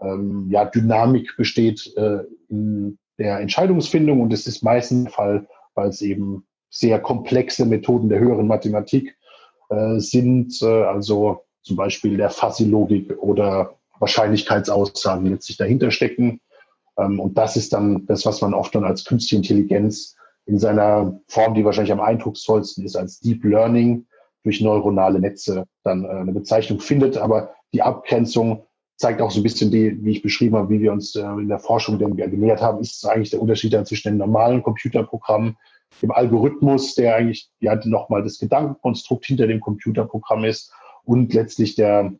ähm, 0.00 0.48
ja, 0.50 0.64
Dynamik 0.64 1.36
besteht 1.36 1.92
äh, 1.96 2.20
in 2.48 2.98
der 3.18 3.40
Entscheidungsfindung. 3.40 4.20
Und 4.20 4.32
es 4.32 4.46
ist 4.46 4.62
meistens 4.62 5.04
der 5.04 5.12
Fall, 5.12 5.48
weil 5.74 5.88
es 5.88 6.02
eben 6.02 6.46
sehr 6.70 7.00
komplexe 7.00 7.66
Methoden 7.66 8.08
der 8.08 8.20
höheren 8.20 8.46
Mathematik 8.46 9.16
äh, 9.70 9.98
sind, 9.98 10.60
äh, 10.62 10.66
also 10.66 11.44
zum 11.62 11.76
Beispiel 11.76 12.16
der 12.16 12.30
Fuzzy-Logik 12.30 13.18
oder 13.18 13.79
Wahrscheinlichkeitsaussagen, 14.00 15.26
letztlich 15.26 15.56
dahinter 15.56 15.90
stecken. 15.90 16.40
Ähm, 16.98 17.20
und 17.20 17.38
das 17.38 17.56
ist 17.56 17.72
dann 17.72 18.06
das, 18.06 18.26
was 18.26 18.40
man 18.40 18.54
oft 18.54 18.74
dann 18.74 18.84
als 18.84 19.04
künstliche 19.04 19.36
Intelligenz 19.36 20.16
in 20.46 20.58
seiner 20.58 21.20
Form, 21.28 21.54
die 21.54 21.64
wahrscheinlich 21.64 21.92
am 21.92 22.00
eindrucksvollsten 22.00 22.84
ist, 22.84 22.96
als 22.96 23.20
Deep 23.20 23.44
Learning 23.44 24.06
durch 24.42 24.60
neuronale 24.60 25.20
Netze 25.20 25.66
dann 25.84 26.04
äh, 26.04 26.08
eine 26.08 26.32
Bezeichnung 26.32 26.80
findet. 26.80 27.16
Aber 27.18 27.54
die 27.72 27.82
Abgrenzung 27.82 28.64
zeigt 28.96 29.20
auch 29.20 29.30
so 29.30 29.40
ein 29.40 29.42
bisschen 29.42 29.70
die, 29.70 30.02
wie 30.04 30.10
ich 30.10 30.22
beschrieben 30.22 30.56
habe, 30.56 30.70
wie 30.70 30.80
wir 30.80 30.92
uns 30.92 31.14
äh, 31.14 31.22
in 31.22 31.48
der 31.48 31.58
Forschung 31.58 31.98
dem 31.98 32.16
genähert 32.16 32.60
haben, 32.60 32.80
ist 32.80 33.06
eigentlich 33.06 33.30
der 33.30 33.40
Unterschied 33.40 33.72
dann 33.72 33.86
zwischen 33.86 34.08
dem 34.08 34.18
normalen 34.18 34.62
Computerprogramm, 34.62 35.56
dem 36.02 36.10
Algorithmus, 36.10 36.94
der 36.94 37.16
eigentlich 37.16 37.50
ja 37.60 37.78
nochmal 37.84 38.22
das 38.22 38.38
Gedankenkonstrukt 38.38 39.26
hinter 39.26 39.46
dem 39.46 39.60
Computerprogramm 39.60 40.44
ist 40.44 40.72
und 41.04 41.32
letztlich 41.34 41.74
der 41.74 42.12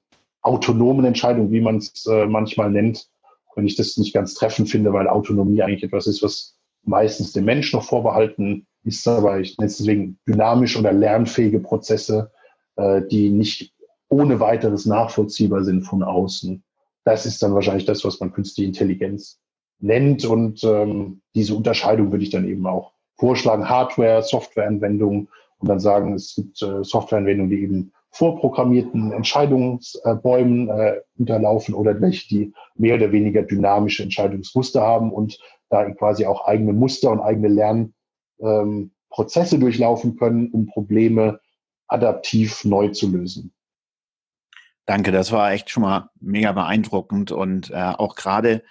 autonomen 0.43 1.05
Entscheidung, 1.05 1.51
wie 1.51 1.61
man 1.61 1.79
es 1.79 2.07
äh, 2.07 2.27
manchmal 2.27 2.71
nennt, 2.71 3.09
wenn 3.57 3.67
ich 3.67 3.77
das 3.77 3.97
nicht 3.97 4.15
ganz 4.15 4.35
treffend 4.35 4.71
finde, 4.71 4.93
weil 4.93 5.09
Autonomie 5.09 5.63
eigentlich 5.63 5.83
etwas 5.83 6.07
ist, 6.07 6.23
was 6.23 6.57
meistens 6.83 7.33
dem 7.33 7.45
Menschen 7.45 7.77
noch 7.77 7.85
vorbehalten 7.85 8.67
ist, 8.85 9.07
aber 9.07 9.41
ich 9.41 9.59
nenne 9.59 9.69
es 9.69 9.79
deswegen 9.79 10.19
dynamisch 10.27 10.79
oder 10.79 10.93
lernfähige 10.93 11.61
Prozesse, 11.61 12.31
äh, 12.77 13.03
die 13.11 13.29
nicht 13.29 13.75
ohne 14.09 14.41
weiteres 14.41 14.87
nachvollziehbar 14.87 15.65
sind 15.65 15.83
von 15.83 16.03
außen 16.03 16.63
das 17.05 17.27
ist 17.27 17.43
dann 17.43 17.55
wahrscheinlich 17.55 17.87
das, 17.87 18.05
was 18.05 18.21
man 18.21 18.33
künstliche 18.33 18.69
Intelligenz 18.69 19.41
nennt. 19.79 20.25
Und 20.25 20.63
ähm, 20.65 21.23
diese 21.35 21.55
Unterscheidung 21.55 22.11
würde 22.13 22.25
ich 22.25 22.31
dann 22.31 22.49
eben 22.49 22.67
auch 22.67 22.93
vorschlagen. 23.17 23.69
Hardware, 23.69 24.23
Softwareanwendungen 24.23 25.29
und 25.59 25.69
dann 25.69 25.81
sagen, 25.81 26.15
es 26.15 26.35
gibt 26.35 26.63
äh, 26.63 26.85
Softwareanwendungen, 26.85 27.51
die 27.51 27.63
eben 27.63 27.93
vorprogrammierten 28.11 29.13
Entscheidungsbäumen 29.13 30.69
äh, 30.69 31.01
unterlaufen 31.17 31.75
oder 31.75 32.01
welche, 32.01 32.29
die 32.29 32.53
mehr 32.75 32.97
oder 32.97 33.13
weniger 33.13 33.43
dynamische 33.43 34.03
Entscheidungsmuster 34.03 34.81
haben 34.81 35.13
und 35.13 35.39
da 35.69 35.89
quasi 35.93 36.27
auch 36.27 36.47
eigene 36.47 36.73
Muster 36.73 37.11
und 37.11 37.21
eigene 37.21 37.49
Lernprozesse 38.41 39.55
ähm, 39.55 39.61
durchlaufen 39.61 40.17
können, 40.17 40.51
um 40.51 40.67
Probleme 40.67 41.41
adaptiv 41.87 42.65
neu 42.65 42.89
zu 42.89 43.11
lösen. 43.11 43.53
Danke, 44.87 45.13
das 45.13 45.31
war 45.31 45.53
echt 45.53 45.71
schon 45.71 45.85
mal 45.85 46.11
mega 46.21 46.51
beeindruckend 46.51 47.31
und 47.31 47.71
äh, 47.71 47.75
auch 47.97 48.17
gerade, 48.17 48.65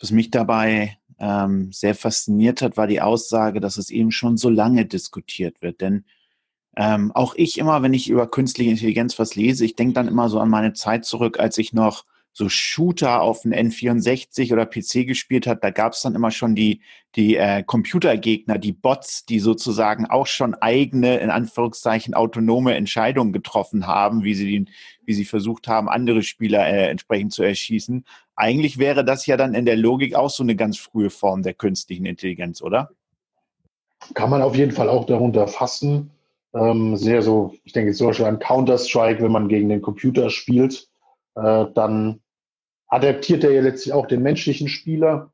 was 0.00 0.12
mich 0.12 0.30
dabei 0.30 0.96
ähm, 1.18 1.72
sehr 1.72 1.94
fasziniert 1.94 2.62
hat, 2.62 2.76
war 2.76 2.86
die 2.86 3.00
Aussage, 3.00 3.60
dass 3.60 3.76
es 3.76 3.90
eben 3.90 4.12
schon 4.12 4.36
so 4.36 4.48
lange 4.48 4.86
diskutiert 4.86 5.62
wird. 5.62 5.80
Denn 5.80 6.04
ähm, 6.76 7.10
auch 7.14 7.34
ich 7.36 7.58
immer, 7.58 7.82
wenn 7.82 7.94
ich 7.94 8.10
über 8.10 8.26
künstliche 8.26 8.70
Intelligenz 8.70 9.18
was 9.18 9.34
lese, 9.34 9.64
ich 9.64 9.76
denke 9.76 9.94
dann 9.94 10.08
immer 10.08 10.28
so 10.28 10.38
an 10.38 10.50
meine 10.50 10.74
Zeit 10.74 11.04
zurück, 11.04 11.40
als 11.40 11.58
ich 11.58 11.72
noch 11.72 12.04
so 12.32 12.50
Shooter 12.50 13.22
auf 13.22 13.40
dem 13.42 13.52
N64 13.52 14.52
oder 14.52 14.66
PC 14.66 15.06
gespielt 15.06 15.46
hat, 15.46 15.64
da 15.64 15.70
gab 15.70 15.94
es 15.94 16.02
dann 16.02 16.14
immer 16.14 16.30
schon 16.30 16.54
die, 16.54 16.82
die 17.14 17.36
äh, 17.36 17.62
Computergegner, 17.62 18.58
die 18.58 18.72
Bots, 18.72 19.24
die 19.24 19.38
sozusagen 19.38 20.04
auch 20.04 20.26
schon 20.26 20.54
eigene, 20.54 21.16
in 21.16 21.30
Anführungszeichen, 21.30 22.12
autonome 22.12 22.74
Entscheidungen 22.74 23.32
getroffen 23.32 23.86
haben, 23.86 24.22
wie 24.22 24.34
sie, 24.34 24.46
die, 24.46 24.72
wie 25.06 25.14
sie 25.14 25.24
versucht 25.24 25.66
haben, 25.68 25.88
andere 25.88 26.22
Spieler 26.22 26.66
äh, 26.66 26.90
entsprechend 26.90 27.32
zu 27.32 27.42
erschießen. 27.42 28.04
Eigentlich 28.34 28.76
wäre 28.76 29.02
das 29.02 29.24
ja 29.24 29.38
dann 29.38 29.54
in 29.54 29.64
der 29.64 29.76
Logik 29.76 30.14
auch 30.14 30.28
so 30.28 30.42
eine 30.42 30.56
ganz 30.56 30.76
frühe 30.76 31.08
Form 31.08 31.42
der 31.42 31.54
künstlichen 31.54 32.04
Intelligenz, 32.04 32.60
oder? 32.60 32.90
kann 34.14 34.30
man 34.30 34.42
auf 34.42 34.56
jeden 34.56 34.72
Fall 34.72 34.88
auch 34.88 35.06
darunter 35.06 35.46
fassen. 35.48 36.10
Ähm, 36.56 36.96
sehr 36.96 37.22
so, 37.22 37.54
ich 37.64 37.72
denke 37.72 37.92
zum 37.92 38.08
Beispiel 38.08 38.26
an 38.26 38.38
Counter-Strike, 38.38 39.22
wenn 39.22 39.32
man 39.32 39.48
gegen 39.48 39.68
den 39.68 39.82
Computer 39.82 40.30
spielt, 40.30 40.88
äh, 41.34 41.66
dann 41.74 42.20
adaptiert 42.88 43.44
er 43.44 43.52
ja 43.52 43.60
letztlich 43.60 43.92
auch 43.92 44.06
den 44.06 44.22
menschlichen 44.22 44.68
Spieler. 44.68 45.32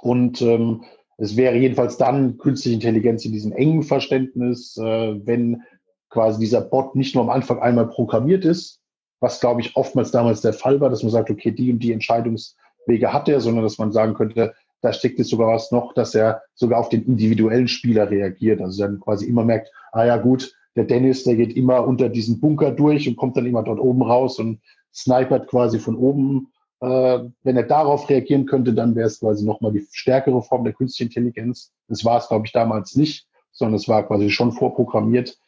Und 0.00 0.42
ähm, 0.42 0.84
es 1.16 1.36
wäre 1.36 1.56
jedenfalls 1.56 1.96
dann 1.96 2.36
künstliche 2.38 2.74
Intelligenz 2.74 3.24
in 3.24 3.32
diesem 3.32 3.52
engen 3.52 3.82
Verständnis, 3.82 4.76
äh, 4.76 5.26
wenn 5.26 5.62
quasi 6.10 6.40
dieser 6.40 6.60
Bot 6.60 6.94
nicht 6.94 7.14
nur 7.14 7.24
am 7.24 7.30
Anfang 7.30 7.60
einmal 7.60 7.88
programmiert 7.88 8.44
ist, 8.44 8.80
was 9.20 9.40
glaube 9.40 9.62
ich 9.62 9.76
oftmals 9.76 10.10
damals 10.10 10.42
der 10.42 10.52
Fall 10.52 10.80
war, 10.80 10.90
dass 10.90 11.02
man 11.02 11.12
sagt, 11.12 11.30
okay, 11.30 11.52
die 11.52 11.72
und 11.72 11.78
die 11.78 11.92
Entscheidungswege 11.92 13.12
hat 13.12 13.28
er, 13.28 13.40
sondern 13.40 13.64
dass 13.64 13.78
man 13.78 13.92
sagen 13.92 14.14
könnte, 14.14 14.54
da 14.84 14.92
steckt 14.92 15.18
jetzt 15.18 15.30
sogar 15.30 15.48
was 15.48 15.72
noch, 15.72 15.94
dass 15.94 16.14
er 16.14 16.42
sogar 16.54 16.78
auf 16.78 16.90
den 16.90 17.06
individuellen 17.06 17.68
Spieler 17.68 18.10
reagiert. 18.10 18.60
Also 18.60 18.82
dann 18.82 19.00
quasi 19.00 19.24
immer 19.26 19.42
merkt, 19.42 19.72
ah 19.92 20.04
ja 20.04 20.18
gut, 20.18 20.54
der 20.76 20.84
Dennis, 20.84 21.24
der 21.24 21.36
geht 21.36 21.56
immer 21.56 21.86
unter 21.86 22.10
diesen 22.10 22.38
Bunker 22.38 22.70
durch 22.70 23.08
und 23.08 23.16
kommt 23.16 23.36
dann 23.36 23.46
immer 23.46 23.62
dort 23.62 23.80
oben 23.80 24.02
raus 24.02 24.38
und 24.38 24.60
snipert 24.92 25.48
quasi 25.48 25.78
von 25.78 25.96
oben. 25.96 26.52
Äh, 26.80 27.20
wenn 27.42 27.56
er 27.56 27.62
darauf 27.62 28.10
reagieren 28.10 28.44
könnte, 28.44 28.74
dann 28.74 28.94
wäre 28.94 29.06
es 29.06 29.20
quasi 29.20 29.46
nochmal 29.46 29.72
die 29.72 29.86
stärkere 29.90 30.42
Form 30.42 30.64
der 30.64 30.74
künstlichen 30.74 31.08
Intelligenz. 31.08 31.72
Das 31.88 32.04
war 32.04 32.18
es, 32.18 32.28
glaube 32.28 32.44
ich, 32.46 32.52
damals 32.52 32.94
nicht, 32.94 33.26
sondern 33.52 33.76
es 33.76 33.88
war 33.88 34.06
quasi 34.06 34.28
schon 34.28 34.52
vorprogrammiert. 34.52 35.38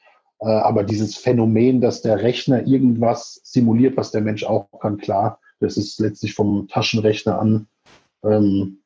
Äh, 0.41 0.47
aber 0.47 0.83
dieses 0.83 1.17
Phänomen, 1.17 1.83
dass 1.83 2.01
der 2.01 2.23
Rechner 2.23 2.67
irgendwas 2.67 3.41
simuliert, 3.45 3.99
was 3.99 4.13
der 4.13 4.23
Mensch 4.23 4.45
auch 4.45 4.67
kann, 4.81 4.97
klar, 4.97 5.41
das 5.61 5.77
ist 5.77 6.01
letztlich 6.01 6.35
vom 6.35 6.69
Taschenrechner 6.69 7.39
an 7.39 7.67
ähm, 8.25 8.79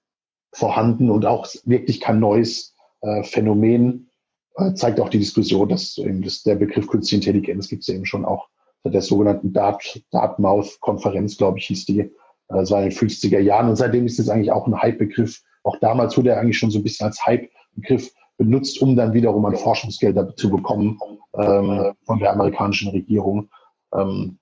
vorhanden 0.52 1.10
und 1.10 1.26
auch 1.26 1.46
wirklich 1.64 2.00
kein 2.00 2.20
neues 2.20 2.74
äh, 3.02 3.22
Phänomen. 3.22 4.08
Äh, 4.56 4.74
zeigt 4.74 5.00
auch 5.00 5.08
die 5.08 5.18
Diskussion, 5.18 5.68
dass 5.68 5.96
eben 5.98 6.24
der 6.44 6.54
Begriff 6.56 6.86
Künstliche 6.86 7.16
Intelligenz 7.16 7.68
gibt 7.68 7.82
es 7.82 7.88
eben 7.88 8.06
schon 8.06 8.24
auch 8.24 8.48
seit 8.82 8.94
der 8.94 9.02
sogenannten 9.02 9.52
Dart, 9.52 10.02
Dartmouth-Konferenz, 10.10 11.36
glaube 11.36 11.58
ich, 11.58 11.66
hieß 11.66 11.86
die. 11.86 12.10
Das 12.48 12.70
war 12.70 12.82
in 12.82 12.90
den 12.90 12.98
50er 12.98 13.38
Jahren 13.38 13.68
und 13.68 13.76
seitdem 13.76 14.06
ist 14.06 14.18
es 14.18 14.28
eigentlich 14.28 14.50
auch 14.50 14.66
ein 14.66 14.80
Hype-Begriff. 14.80 15.40
Auch 15.62 15.76
damals 15.76 16.16
wurde 16.16 16.30
er 16.30 16.40
eigentlich 16.40 16.58
schon 16.58 16.70
so 16.70 16.80
ein 16.80 16.82
bisschen 16.82 17.06
als 17.06 17.24
Hype-Begriff 17.24 18.10
benutzt, 18.38 18.80
um 18.82 18.96
dann 18.96 19.12
wiederum 19.12 19.44
an 19.44 19.54
Forschungsgelder 19.54 20.34
zu 20.34 20.50
bekommen 20.50 20.98
ähm, 21.34 21.92
von 22.04 22.18
der 22.18 22.32
amerikanischen 22.32 22.90
Regierung. 22.90 23.50
Ähm, 23.94 24.38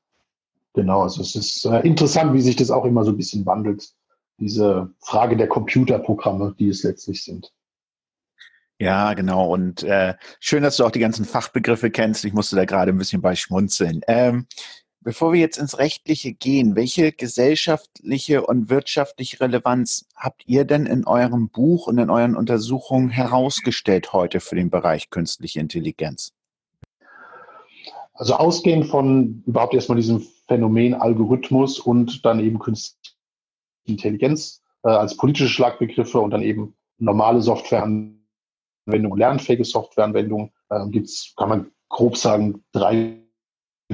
genau, 0.73 1.03
also 1.03 1.21
es 1.21 1.35
ist 1.35 1.65
äh, 1.67 1.81
interessant, 1.81 2.33
wie 2.33 2.41
sich 2.41 2.57
das 2.57 2.71
auch 2.71 2.85
immer 2.85 3.05
so 3.05 3.11
ein 3.11 3.17
bisschen 3.17 3.45
wandelt 3.45 3.93
diese 4.39 4.91
Frage 5.01 5.37
der 5.37 5.49
Computerprogramme, 5.49 6.55
die 6.59 6.69
es 6.69 6.83
letztlich 6.83 7.25
sind. 7.25 7.53
Ja, 8.81 9.15
genau. 9.15 9.53
Und 9.53 9.83
äh, 9.83 10.15
schön, 10.39 10.63
dass 10.63 10.77
du 10.77 10.85
auch 10.85 10.93
die 10.93 11.01
ganzen 11.01 11.25
Fachbegriffe 11.25 11.91
kennst. 11.91 12.25
Ich 12.25 12.33
musste 12.33 12.55
da 12.55 12.65
gerade 12.65 12.93
ein 12.93 12.99
bisschen 12.99 13.21
bei 13.21 13.35
schmunzeln. 13.35 14.03
Ähm, 14.07 14.47
bevor 15.01 15.33
wir 15.33 15.41
jetzt 15.41 15.59
ins 15.59 15.79
Rechtliche 15.79 16.33
gehen, 16.33 16.77
welche 16.77 17.11
gesellschaftliche 17.11 18.47
und 18.47 18.71
wirtschaftliche 18.71 19.41
Relevanz 19.41 20.07
habt 20.15 20.45
ihr 20.47 20.65
denn 20.65 20.87
in 20.87 21.07
eurem 21.07 21.49
Buch 21.49 21.89
und 21.89 21.99
in 21.99 22.09
euren 22.09 22.37
Untersuchungen 22.37 23.11
herausgestellt 23.11 24.13
heute 24.13 24.39
für 24.39 24.55
den 24.55 24.71
Bereich 24.71 25.11
künstliche 25.11 25.59
Intelligenz? 25.59 26.33
Also 28.15 28.35
ausgehend 28.35 28.87
von 28.87 29.43
überhaupt 29.47 29.75
erstmal 29.75 29.97
diesem 29.97 30.25
Phänomen 30.47 30.95
Algorithmus 30.95 31.81
und 31.81 32.25
dann 32.25 32.39
eben 32.39 32.61
künstliche 32.61 33.18
Intelligenz 33.89 34.63
äh, 34.85 34.91
als 34.91 35.17
politische 35.17 35.49
Schlagbegriffe 35.49 36.21
und 36.21 36.31
dann 36.31 36.43
eben 36.43 36.75
normale 36.99 37.41
Softwareanwendungen, 37.41 39.19
lernfähige 39.19 39.65
Softwareanwendungen. 39.65 40.51
Äh, 40.71 40.89
gibt's, 40.89 41.35
kann 41.37 41.49
man 41.49 41.71
grob 41.89 42.17
sagen, 42.17 42.65
drei 42.73 43.19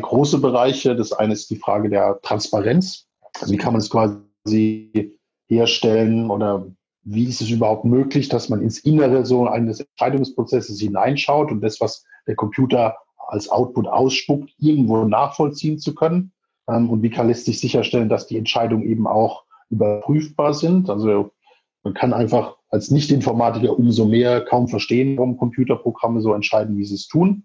große 0.01 0.39
Bereiche. 0.39 0.97
Das 0.97 1.13
eine 1.13 1.33
ist 1.33 1.51
die 1.51 1.57
Frage 1.57 1.89
der 1.89 2.21
Transparenz. 2.23 3.07
Also 3.41 3.53
wie 3.53 3.59
kann 3.59 3.73
man 3.73 3.81
es 3.81 3.91
quasi 3.91 5.19
herstellen 5.49 6.31
oder 6.31 6.67
wie 7.03 7.25
ist 7.25 7.41
es 7.41 7.51
überhaupt 7.51 7.85
möglich, 7.85 8.29
dass 8.29 8.49
man 8.49 8.63
ins 8.63 8.79
Innere 8.79 9.27
so 9.27 9.47
eines 9.47 9.81
Entscheidungsprozesses 9.81 10.81
hineinschaut 10.81 11.51
und 11.51 11.61
das, 11.61 11.81
was 11.81 12.05
der 12.27 12.35
Computer 12.35 12.97
als 13.27 13.49
Output 13.49 13.87
ausspuckt, 13.87 14.55
irgendwo 14.59 15.05
nachvollziehen 15.05 15.79
zu 15.79 15.95
können? 15.95 16.33
Ähm, 16.69 16.91
und 16.91 17.03
wie 17.03 17.11
kann 17.11 17.29
lässt 17.29 17.45
sich 17.45 17.61
sicherstellen, 17.61 18.09
dass 18.09 18.27
die 18.27 18.39
Entscheidung 18.39 18.83
eben 18.83 19.07
auch 19.07 19.45
überprüfbar 19.71 20.55
sind. 20.55 20.91
Also 20.91 21.31
man 21.83 21.95
kann 21.95 22.13
einfach 22.13 22.57
als 22.69 22.91
Nicht-Informatiker 22.91 23.79
umso 23.79 24.07
mehr 24.07 24.41
kaum 24.41 24.69
verstehen, 24.69 25.17
warum 25.17 25.37
Computerprogramme 25.37 26.21
so 26.21 26.33
entscheiden, 26.33 26.77
wie 26.77 26.85
sie 26.85 26.97
es 26.97 27.07
tun. 27.07 27.45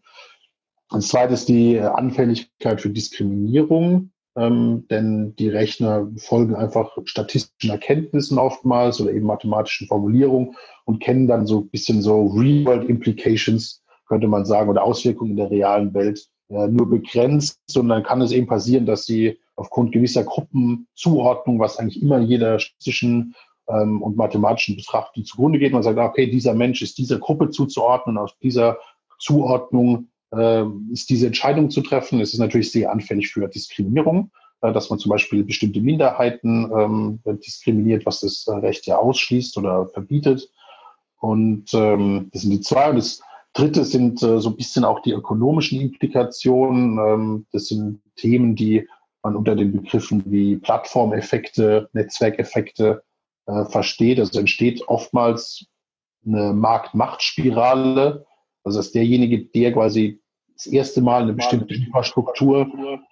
Als 0.89 1.09
zweites 1.09 1.45
die 1.45 1.79
Anfälligkeit 1.79 2.81
für 2.81 2.89
Diskriminierung, 2.89 4.11
ähm, 4.35 4.87
denn 4.89 5.35
die 5.35 5.49
Rechner 5.49 6.09
folgen 6.17 6.55
einfach 6.55 6.97
statistischen 7.05 7.69
Erkenntnissen 7.69 8.37
oftmals 8.37 8.99
oder 9.01 9.11
eben 9.11 9.25
mathematischen 9.25 9.87
Formulierungen 9.87 10.55
und 10.85 10.99
kennen 10.99 11.27
dann 11.27 11.45
so 11.45 11.61
ein 11.61 11.69
bisschen 11.69 12.01
so 12.01 12.27
Real-World 12.27 12.89
Implications, 12.89 13.83
könnte 14.07 14.27
man 14.27 14.45
sagen, 14.45 14.69
oder 14.69 14.83
Auswirkungen 14.83 15.31
in 15.31 15.37
der 15.37 15.51
realen 15.51 15.93
Welt 15.93 16.27
äh, 16.49 16.67
nur 16.67 16.89
begrenzt. 16.89 17.59
Und 17.75 17.89
dann 17.89 18.03
kann 18.03 18.21
es 18.21 18.31
eben 18.31 18.47
passieren, 18.47 18.85
dass 18.85 19.05
sie 19.05 19.37
aufgrund 19.59 19.91
gewisser 19.91 20.23
Gruppenzuordnung, 20.23 21.59
was 21.59 21.77
eigentlich 21.77 22.01
immer 22.01 22.19
jeder 22.19 22.59
statistischen 22.59 23.35
ähm, 23.67 24.01
und 24.01 24.15
mathematischen 24.15 24.75
Betrachtung 24.75 25.25
zugrunde 25.25 25.59
geht. 25.59 25.73
Man 25.73 25.83
sagt, 25.83 25.97
okay, 25.97 26.31
dieser 26.31 26.53
Mensch 26.53 26.81
ist 26.81 26.97
dieser 26.97 27.19
Gruppe 27.19 27.49
zuzuordnen, 27.49 28.17
aus 28.17 28.37
dieser 28.39 28.77
Zuordnung 29.19 30.07
äh, 30.33 30.63
ist 30.91 31.09
diese 31.09 31.27
Entscheidung 31.27 31.69
zu 31.69 31.81
treffen. 31.81 32.21
Es 32.21 32.33
ist 32.33 32.39
natürlich 32.39 32.71
sehr 32.71 32.91
anfällig 32.91 33.29
für 33.29 33.47
Diskriminierung, 33.47 34.31
äh, 34.61 34.71
dass 34.71 34.89
man 34.89 34.97
zum 34.97 35.09
Beispiel 35.09 35.43
bestimmte 35.43 35.81
Minderheiten 35.81 36.71
ähm, 36.73 37.19
diskriminiert, 37.25 38.05
was 38.05 38.21
das 38.21 38.45
Recht 38.47 38.87
ja 38.87 38.97
ausschließt 38.97 39.57
oder 39.57 39.87
verbietet. 39.87 40.49
Und 41.19 41.73
ähm, 41.73 42.29
das 42.31 42.43
sind 42.43 42.51
die 42.51 42.61
zwei. 42.61 42.89
Und 42.89 42.95
das 42.95 43.21
dritte 43.53 43.83
sind 43.83 44.23
äh, 44.23 44.39
so 44.39 44.49
ein 44.49 44.55
bisschen 44.55 44.85
auch 44.85 45.01
die 45.01 45.11
ökonomischen 45.11 45.81
Implikationen. 45.81 46.97
Ähm, 46.97 47.45
das 47.51 47.67
sind 47.67 48.01
Themen, 48.15 48.55
die 48.55 48.87
man 49.23 49.35
unter 49.35 49.55
den 49.55 49.71
Begriffen 49.71 50.23
wie 50.27 50.57
Plattformeffekte, 50.57 51.89
Netzwerkeffekte 51.93 53.03
äh, 53.45 53.65
versteht. 53.65 54.19
Also 54.19 54.39
entsteht 54.39 54.87
oftmals 54.87 55.65
eine 56.25 56.53
Markt-Macht-Spirale. 56.53 58.25
Also 58.63 58.79
dass 58.79 58.91
derjenige, 58.91 59.45
der 59.45 59.73
quasi 59.73 60.21
das 60.53 60.67
erste 60.67 61.01
Mal 61.01 61.23
eine 61.23 61.33
bestimmte 61.33 61.73
Infrastruktur 61.73 62.67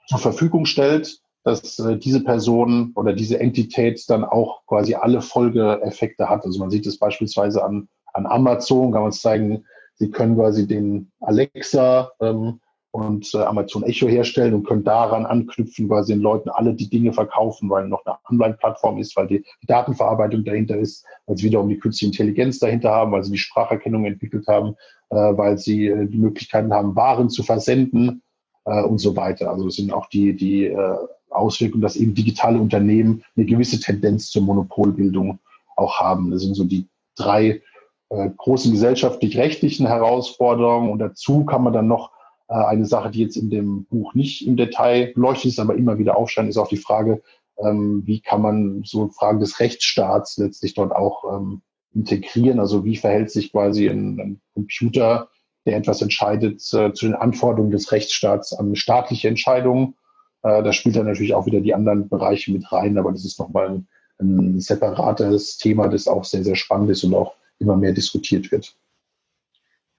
zur 0.08 0.20
Verfügung 0.20 0.66
stellt, 0.66 1.20
dass 1.44 1.80
äh, 1.80 1.98
diese 1.98 2.24
Person 2.24 2.92
oder 2.96 3.14
diese 3.14 3.40
Entität 3.40 4.04
dann 4.10 4.26
auch 4.26 4.66
quasi 4.66 4.96
alle 4.96 5.22
Folgeeffekte 5.22 6.30
hat. 6.30 6.44
Also 6.44 6.60
man 6.60 6.70
sieht 6.70 6.86
es 6.86 7.00
beispielsweise 7.00 7.64
an, 7.64 7.88
an 8.14 8.26
Amazon, 8.26 8.92
kann 8.92 9.02
man 9.02 9.12
es 9.12 9.22
zeigen, 9.22 9.64
sie 9.96 10.12
können 10.12 10.36
quasi 10.36 10.68
den 10.68 11.10
Alexa 11.22 12.12
ähm, 12.20 12.60
und 12.98 13.32
äh, 13.36 13.44
Amazon 13.44 13.84
Echo 13.84 14.08
herstellen 14.08 14.56
und 14.56 14.66
können 14.66 14.84
daran 14.84 15.28
anknüpfen, 15.28 15.88
weil 15.88 16.04
sie 16.04 16.14
den 16.14 16.24
Leuten 16.24 16.50
alle 16.50 16.74
die 16.74 16.90
Dinge 16.90 17.14
verkaufen, 17.14 17.70
weil 17.70 17.88
noch 17.88 18.04
eine 18.08 18.16
Online-Plattform 18.28 18.98
ist, 18.98 19.16
weil 19.16 19.28
die, 19.28 19.46
Datenverarbeitung 19.68 20.44
dahinter 20.44 20.78
ist, 20.78 21.06
weil 21.28 21.38
sie 21.38 21.46
wiederum 21.46 21.70
die 21.70 21.78
künstliche 21.78 22.12
Intelligenz 22.12 22.58
dahinter 22.58 22.90
haben, 22.90 23.12
weil 23.12 23.24
sie 23.24 23.34
die 23.34 23.38
Spracherkennung 23.38 24.06
entwickelt 24.06 24.48
haben, 24.48 24.74
äh, 25.12 25.16
weil 25.16 25.60
sie 25.60 25.90
äh, 25.90 26.08
die 26.08 26.18
Möglichkeiten 26.18 26.74
haben, 26.74 26.96
Waren 26.96 27.30
zu 27.30 27.44
versenden 27.44 28.24
äh, 28.66 28.82
und 28.82 28.98
so 28.98 29.16
weiter. 29.16 29.52
Also 29.52 29.66
das 29.66 29.76
sind 29.76 29.94
auch 29.94 30.08
die, 30.08 30.36
die 30.36 30.66
äh, 30.66 30.98
Auswirkungen, 31.30 31.84
dass 31.84 31.98
eben 31.98 32.16
digitale 32.16 32.60
Unternehmen 32.60 33.24
eine 33.36 33.46
gewisse 33.46 33.80
Tendenz 33.80 34.32
zur 34.32 34.42
Monopolbildung 34.42 35.38
auch 35.76 36.00
haben. 36.00 36.32
Das 36.32 36.42
sind 36.42 36.56
so 36.56 36.64
die 36.64 36.88
drei 37.16 37.62
äh, 38.10 38.30
großen 38.38 38.72
gesellschaftlich-rechtlichen 38.72 39.86
Herausforderungen 39.86 40.90
und 40.90 40.98
dazu 40.98 41.46
kann 41.46 41.62
man 41.62 41.74
dann 41.74 41.88
noch 41.88 42.17
eine 42.48 42.86
Sache, 42.86 43.12
die 43.12 43.22
jetzt 43.22 43.36
in 43.36 43.50
dem 43.50 43.86
Buch 43.86 44.14
nicht 44.14 44.48
im 44.48 44.56
Detail 44.56 45.12
beleuchtet 45.14 45.52
ist, 45.52 45.60
aber 45.60 45.76
immer 45.76 45.98
wieder 45.98 46.18
aufscheint, 46.18 46.50
ist 46.50 46.58
auch 46.58 46.70
die 46.70 46.78
Frage, 46.78 47.22
ähm, 47.60 48.04
wie 48.06 48.22
kann 48.22 48.42
man 48.42 48.84
so 48.86 49.10
Fragen 49.10 49.40
des 49.40 49.60
Rechtsstaats 49.60 50.38
letztlich 50.38 50.74
dort 50.74 50.94
auch 50.94 51.24
ähm, 51.36 51.62
integrieren? 51.94 52.60
Also 52.60 52.86
wie 52.86 52.98
verhält 52.98 53.32
sich 53.32 53.52
quasi 53.52 53.88
ein, 53.88 54.20
ein 54.20 54.42
Computer, 54.54 55.30
der 55.66 55.78
etwas 55.78 56.02
entscheidet, 56.02 56.62
äh, 56.74 56.94
zu 56.94 57.06
den 57.06 57.16
Anforderungen 57.16 57.72
des 57.72 57.92
Rechtsstaats 57.92 58.54
an 58.54 58.76
staatliche 58.76 59.28
Entscheidungen? 59.28 59.96
Äh, 60.44 60.64
da 60.64 60.72
spielt 60.72 60.96
dann 60.96 61.08
natürlich 61.08 61.34
auch 61.34 61.46
wieder 61.46 61.62
die 61.62 61.74
anderen 61.74 62.08
Bereiche 62.10 62.52
mit 62.52 62.72
rein, 62.72 62.98
aber 62.98 63.12
das 63.12 63.26
ist 63.26 63.40
nochmal 63.40 63.70
ein, 63.70 63.88
ein 64.20 64.60
separates 64.60 65.58
Thema, 65.58 65.88
das 65.88 66.08
auch 66.08 66.24
sehr, 66.24 66.44
sehr 66.44 66.56
spannend 66.56 66.92
ist 66.92 67.04
und 67.04 67.14
auch 67.14 67.34
immer 67.60 67.76
mehr 67.76 67.92
diskutiert 67.92 68.52
wird. 68.52 68.76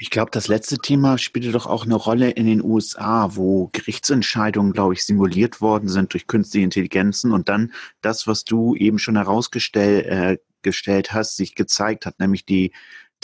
Ich 0.01 0.11
glaube, 0.11 0.31
das 0.31 0.47
letzte 0.47 0.79
Thema 0.79 1.19
spielte 1.19 1.51
doch 1.51 1.67
auch 1.67 1.85
eine 1.85 1.97
Rolle 1.97 2.31
in 2.31 2.47
den 2.47 2.63
USA, 2.63 3.31
wo 3.35 3.69
Gerichtsentscheidungen, 3.73 4.73
glaube 4.73 4.95
ich, 4.95 5.05
simuliert 5.05 5.61
worden 5.61 5.89
sind 5.89 6.13
durch 6.13 6.29
künstliche 6.29 6.63
Intelligenzen 6.63 7.33
und 7.33 7.49
dann 7.49 7.73
das, 8.01 8.29
was 8.29 8.45
du 8.45 8.77
eben 8.77 9.01
schon 9.01 9.17
herausgestellt 9.17 10.07
äh, 10.07 10.39
gestellt 10.63 11.13
hast, 11.13 11.37
sich 11.37 11.55
gezeigt 11.55 12.07
hat, 12.07 12.21
nämlich 12.21 12.45
die 12.45 12.73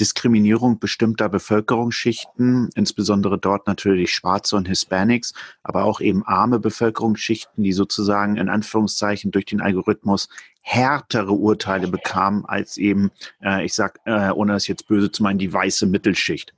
Diskriminierung 0.01 0.81
bestimmter 0.81 1.29
Bevölkerungsschichten, 1.29 2.71
insbesondere 2.75 3.39
dort 3.39 3.69
natürlich 3.69 4.13
Schwarze 4.13 4.57
und 4.57 4.67
Hispanics, 4.67 5.33
aber 5.63 5.85
auch 5.85 6.01
eben 6.01 6.25
arme 6.25 6.59
Bevölkerungsschichten, 6.59 7.63
die 7.63 7.73
sozusagen 7.73 8.37
in 8.37 8.49
Anführungszeichen 8.49 9.31
durch 9.31 9.45
den 9.45 9.61
Algorithmus 9.61 10.29
härtere 10.61 11.33
Urteile 11.33 11.87
bekamen 11.87 12.45
als 12.47 12.77
eben, 12.79 13.13
äh, 13.41 13.65
ich 13.65 13.75
sag, 13.75 14.01
äh, 14.07 14.31
ohne 14.31 14.55
das 14.55 14.67
jetzt 14.67 14.89
böse 14.89 15.13
zu 15.13 15.23
meinen, 15.23 15.39
die 15.39 15.53
weiße 15.53 15.87
Mittelschicht. 15.87 16.53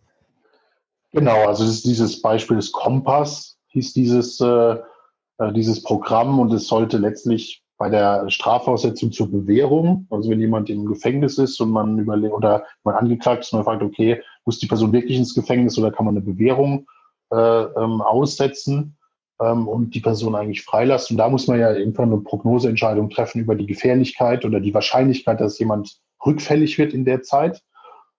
Genau, 1.17 1.47
also 1.47 1.65
das 1.65 1.73
ist 1.73 1.87
dieses 1.87 2.21
Beispiel 2.21 2.59
des 2.59 2.73
Kompass, 2.73 3.57
hieß 3.69 3.95
dieses, 3.95 4.39
äh, 4.39 4.77
äh, 5.39 5.53
dieses 5.55 5.83
Programm 5.83 6.39
und 6.39 6.53
es 6.53 6.69
sollte 6.69 6.99
letztlich 6.99 7.65
bei 7.79 7.89
der 7.89 8.29
Strafaussetzung 8.29 9.13
zur 9.13 9.31
Bewährung, 9.31 10.07
also 10.11 10.29
wenn 10.29 10.41
jemand 10.41 10.69
im 10.69 10.85
Gefängnis 10.85 11.39
ist 11.39 11.59
und 11.59 11.71
man 11.71 11.99
überlegt 11.99 12.35
oder 12.35 12.65
man 12.85 12.97
angeklagt 12.97 13.45
ist 13.45 13.53
und 13.55 13.61
man 13.61 13.65
fragt, 13.65 13.83
okay, 13.83 14.21
muss 14.45 14.59
die 14.59 14.67
Person 14.67 14.93
wirklich 14.93 15.17
ins 15.17 15.35
Gefängnis 15.35 15.79
oder 15.79 15.91
kann 15.91 16.05
man 16.05 16.19
eine 16.19 16.25
Bewährung 16.25 16.87
äh, 17.33 17.37
ähm, 17.37 18.03
aussetzen 18.03 18.99
ähm, 19.41 19.69
und 19.69 19.95
die 19.95 20.01
Person 20.01 20.35
eigentlich 20.35 20.65
freilassen? 20.65 21.15
Und 21.15 21.19
da 21.19 21.31
muss 21.31 21.47
man 21.47 21.59
ja 21.59 21.73
irgendwann 21.73 22.13
eine 22.13 22.21
Prognoseentscheidung 22.21 23.09
treffen 23.09 23.41
über 23.41 23.55
die 23.55 23.67
Gefährlichkeit 23.67 24.45
oder 24.45 24.61
die 24.61 24.75
Wahrscheinlichkeit, 24.75 25.41
dass 25.41 25.59
jemand 25.59 25.97
rückfällig 26.27 26.77
wird 26.77 26.93
in 26.93 27.07
der 27.07 27.23
Zeit. 27.23 27.63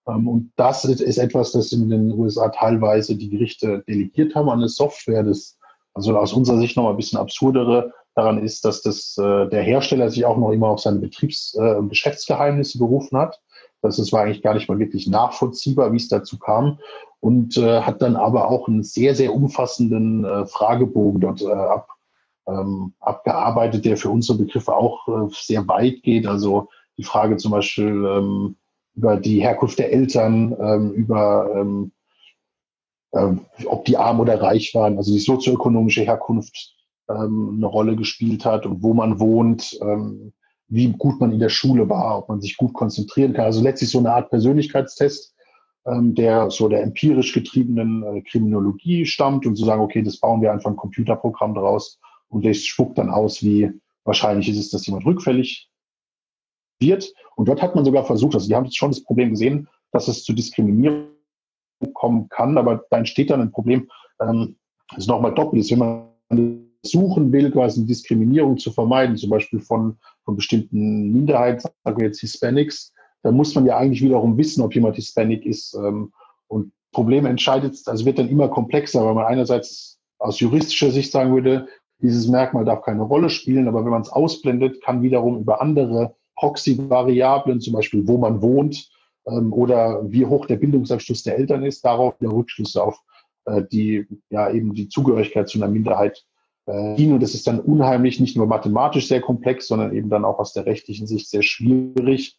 Ähm, 0.08 0.28
und 0.28 0.52
das 0.56 0.86
ist, 0.86 1.17
etwas, 1.17 1.52
das 1.52 1.72
in 1.72 1.89
den 1.89 2.12
USA 2.12 2.50
teilweise 2.50 3.15
die 3.15 3.30
Gerichte 3.30 3.84
delegiert 3.88 4.36
haben 4.36 4.50
an 4.50 4.60
eine 4.60 4.70
Software, 4.70 5.24
das 5.24 5.58
also 5.93 6.15
aus 6.15 6.34
unserer 6.34 6.60
Sicht 6.60 6.78
nochmal 6.78 6.93
ein 6.93 6.98
bisschen 6.98 7.20
absurdere 7.20 7.91
daran 8.13 8.43
ist, 8.43 8.65
dass 8.65 8.82
das, 8.82 9.17
äh, 9.17 9.48
der 9.48 9.63
Hersteller 9.63 10.10
sich 10.10 10.26
auch 10.26 10.38
noch 10.38 10.52
immer 10.52 10.67
auf 10.70 10.80
seine 10.80 11.00
Betriebs- 11.00 11.56
äh, 11.56 11.76
und 11.76 11.89
Geschäftsgeheimnisse 11.89 12.78
berufen 12.78 13.17
hat. 13.17 13.41
Das 13.82 14.12
war 14.12 14.24
eigentlich 14.24 14.41
gar 14.41 14.54
nicht 14.54 14.70
mal 14.70 14.80
wirklich 14.80 15.08
nachvollziehbar, 15.08 15.91
wie 15.93 15.98
es 15.98 16.08
dazu 16.08 16.38
kam. 16.39 16.80
Und 17.20 17.58
äh, 17.58 17.82
hat 17.82 18.02
dann 18.02 18.15
aber 18.15 18.50
auch 18.50 18.67
einen 18.67 18.84
sehr, 18.84 19.15
sehr 19.15 19.34
umfassenden 19.34 20.26
Fragebogen 20.48 21.22
dort 21.22 21.46
ab, 21.46 21.88
ähm, 22.48 22.93
abgearbeitet, 23.00 23.86
der 23.86 23.98
für 23.98 24.10
unsere 24.10 24.38
Begriffe 24.39 24.76
auch 24.76 25.08
sehr 25.32 25.67
weit 25.67 26.02
geht. 26.04 26.28
Also 26.28 26.70
die 26.98 27.04
Frage 27.04 27.38
zum 27.38 27.52
Beispiel 27.52 28.06
ähm, 28.06 28.56
über 28.98 29.16
die 29.16 29.42
Herkunft 29.42 29.78
der 29.80 29.94
Eltern, 29.94 30.56
ähm, 30.60 30.92
über 30.92 31.52
ähm, 31.56 31.92
äh, 33.12 33.66
ob 33.66 33.86
die 33.86 33.96
arm 33.96 34.20
oder 34.20 34.42
reich 34.42 34.74
waren, 34.74 34.98
also 34.98 35.14
die 35.14 35.20
sozioökonomische 35.20 36.02
Herkunft 36.02 36.76
ähm, 37.10 37.54
eine 37.58 37.68
Rolle 37.68 37.96
gespielt 37.96 38.44
hat 38.44 38.66
und 38.66 38.82
wo 38.82 38.94
man 38.94 39.20
wohnt, 39.20 39.78
ähm, 39.82 40.34
wie 40.68 40.92
gut 40.92 41.22
man 41.22 41.32
in 41.32 41.40
der 41.40 41.50
Schule 41.50 41.88
war, 41.88 42.18
ob 42.18 42.30
man 42.30 42.42
sich 42.42 42.58
gut 42.58 42.74
konzentrieren 42.74 43.34
kann. 43.34 43.46
Also 43.46 43.62
letztlich 43.62 43.90
so 43.90 44.00
eine 44.00 44.14
Art 44.14 44.30
Persönlichkeitstest, 44.32 45.34
ähm, 45.86 46.16
der 46.16 46.50
so 46.50 46.68
der 46.68 46.82
empirisch 46.82 47.34
getriebenen 47.34 48.04
äh, 48.04 48.22
Kriminologie 48.24 49.06
stammt 49.06 49.46
und 49.46 49.56
zu 49.56 49.64
sagen, 49.64 49.82
okay, 49.82 50.02
das 50.02 50.18
bauen 50.18 50.42
wir 50.42 50.52
einfach 50.52 50.72
ein 50.72 50.76
Computerprogramm 50.76 51.54
daraus 51.54 52.00
und 52.30 52.44
das 52.46 52.66
spuckt 52.66 52.98
dann 52.98 53.12
aus, 53.12 53.44
wie 53.44 53.72
wahrscheinlich 54.04 54.50
ist 54.50 54.58
es, 54.58 54.72
dass 54.72 54.88
jemand 54.88 55.06
rückfällig 55.06 55.70
wird. 56.80 57.13
Und 57.36 57.48
dort 57.48 57.62
hat 57.62 57.76
man 57.76 57.86
sogar 57.86 58.06
versucht, 58.06 58.36
also 58.36 58.48
die 58.48 58.56
haben 58.56 58.72
schon 58.72 58.92
das 58.92 59.04
Problem 59.04 59.32
gesehen, 59.32 59.68
dass 59.92 60.08
es 60.08 60.24
zu 60.24 60.34
Diskriminierung 60.34 61.08
kommen 61.94 62.30
kann, 62.30 62.58
aber 62.58 62.84
da 62.90 62.98
entsteht 62.98 63.30
dann 63.30 63.42
ein 63.42 63.52
Problem, 63.52 63.90
ähm, 64.22 64.58
das 64.90 65.00
ist 65.00 65.08
nochmal 65.08 65.34
doppelt 65.34 65.62
ist, 65.62 65.72
wenn 65.72 65.80
man 65.80 66.68
suchen 66.84 67.32
will, 67.32 67.52
quasi 67.52 67.86
Diskriminierung 67.86 68.58
zu 68.58 68.72
vermeiden, 68.72 69.18
zum 69.18 69.30
Beispiel 69.30 69.60
von, 69.60 69.98
von 70.24 70.36
bestimmten 70.36 71.12
Minderheiten, 71.12 71.70
sagen 71.84 71.98
wir 71.98 72.08
jetzt 72.08 72.22
Hispanics, 72.22 72.94
dann 73.24 73.36
muss 73.36 73.54
man 73.56 73.66
ja 73.66 73.78
eigentlich 73.78 74.02
wiederum 74.02 74.38
wissen, 74.38 74.62
ob 74.62 74.74
jemand 74.74 74.96
Hispanic 74.96 75.46
ist. 75.46 75.74
Ähm, 75.74 76.13
und 76.48 76.72
Problem 76.94 77.26
entscheidet, 77.26 77.78
also 77.88 78.06
wird 78.06 78.20
dann 78.20 78.30
immer 78.30 78.48
komplexer, 78.48 79.06
weil 79.06 79.13
man 79.13 79.26
einerseits 79.26 80.00
aus 80.20 80.40
juristischer 80.40 80.92
Sicht 80.92 81.12
sagen 81.12 81.34
würde, 81.34 81.68
dieses 82.00 82.28
Merkmal 82.28 82.66
darf 82.66 82.84
keine 82.84 83.04
Rolle 83.04 83.30
spielen, 83.30 83.68
aber 83.68 83.84
wenn 83.84 83.92
man 83.92 84.02
es 84.02 84.10
ausblendet, 84.10 84.82
kann 84.84 85.02
wiederum 85.02 85.40
über 85.40 85.62
andere 85.62 86.16
Proxy-Variablen, 86.38 87.60
zum 87.60 87.73
Beispiel 87.73 88.08
wo 88.08 88.17
man 88.17 88.41
wohnt 88.41 88.89
ähm, 89.28 89.54
oder 89.54 90.02
wie 90.10 90.26
hoch 90.26 90.45
der 90.45 90.58
Bildungsabschluss 90.58 91.23
der 91.23 91.38
Eltern 91.38 91.63
ist, 91.63 91.84
darauf 91.84 92.19
wieder 92.19 92.32
Rückschlüsse 92.32 92.84
auf 92.84 93.00
äh, 93.45 93.63
die 93.71 94.08
ja 94.30 94.50
eben 94.52 94.73
die 94.73 94.89
Zugehörigkeit 94.89 95.50
zu 95.50 95.58
einer 95.58 95.71
Minderheit 95.71 96.26
äh, 96.67 97.12
und 97.12 97.21
das 97.21 97.34
ist 97.34 97.47
dann 97.47 97.60
unheimlich, 97.60 98.19
nicht 98.19 98.38
nur 98.38 98.45
mathematisch 98.45 99.08
sehr 99.08 99.21
komplex, 99.21 99.67
sondern 99.67 99.95
eben 99.95 100.10
dann 100.10 100.26
auch 100.26 100.39
aus 100.39 100.54
der 100.54 100.65
rechtlichen 100.65 101.08
Sicht 101.08 101.30
sehr 101.30 101.41
schwierig, 101.41 102.38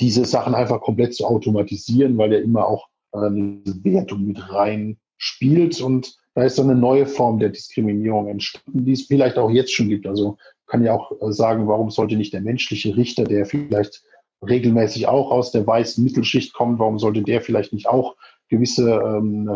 diese 0.00 0.24
Sachen 0.24 0.54
einfach 0.54 0.80
komplett 0.80 1.14
zu 1.14 1.26
automatisieren, 1.26 2.18
weil 2.18 2.32
ja 2.32 2.38
immer 2.40 2.66
auch 2.66 2.88
äh, 3.12 3.18
eine 3.18 3.62
Wertung 3.84 4.26
mit 4.26 4.52
rein 4.52 4.98
spielt 5.18 5.80
und 5.80 6.16
da 6.34 6.44
ist 6.44 6.58
dann 6.58 6.68
eine 6.70 6.78
neue 6.78 7.06
Form 7.06 7.38
der 7.38 7.48
Diskriminierung 7.48 8.28
entstanden, 8.28 8.84
die 8.84 8.92
es 8.92 9.06
vielleicht 9.06 9.38
auch 9.38 9.50
jetzt 9.50 9.72
schon 9.72 9.88
gibt. 9.88 10.06
Also 10.06 10.36
kann 10.66 10.84
ja 10.84 10.94
auch 10.94 11.12
äh, 11.20 11.32
sagen, 11.32 11.68
warum 11.68 11.90
sollte 11.90 12.16
nicht 12.16 12.32
der 12.32 12.40
menschliche 12.40 12.96
Richter, 12.96 13.24
der 13.24 13.46
vielleicht 13.46 14.02
regelmäßig 14.46 15.08
auch 15.08 15.30
aus 15.30 15.50
der 15.50 15.66
weißen 15.66 16.02
Mittelschicht 16.04 16.52
kommt, 16.52 16.78
warum 16.78 16.98
sollte 16.98 17.22
der 17.22 17.40
vielleicht 17.40 17.72
nicht 17.72 17.88
auch 17.88 18.16
gewisse 18.48 18.90
ähm, 18.90 19.48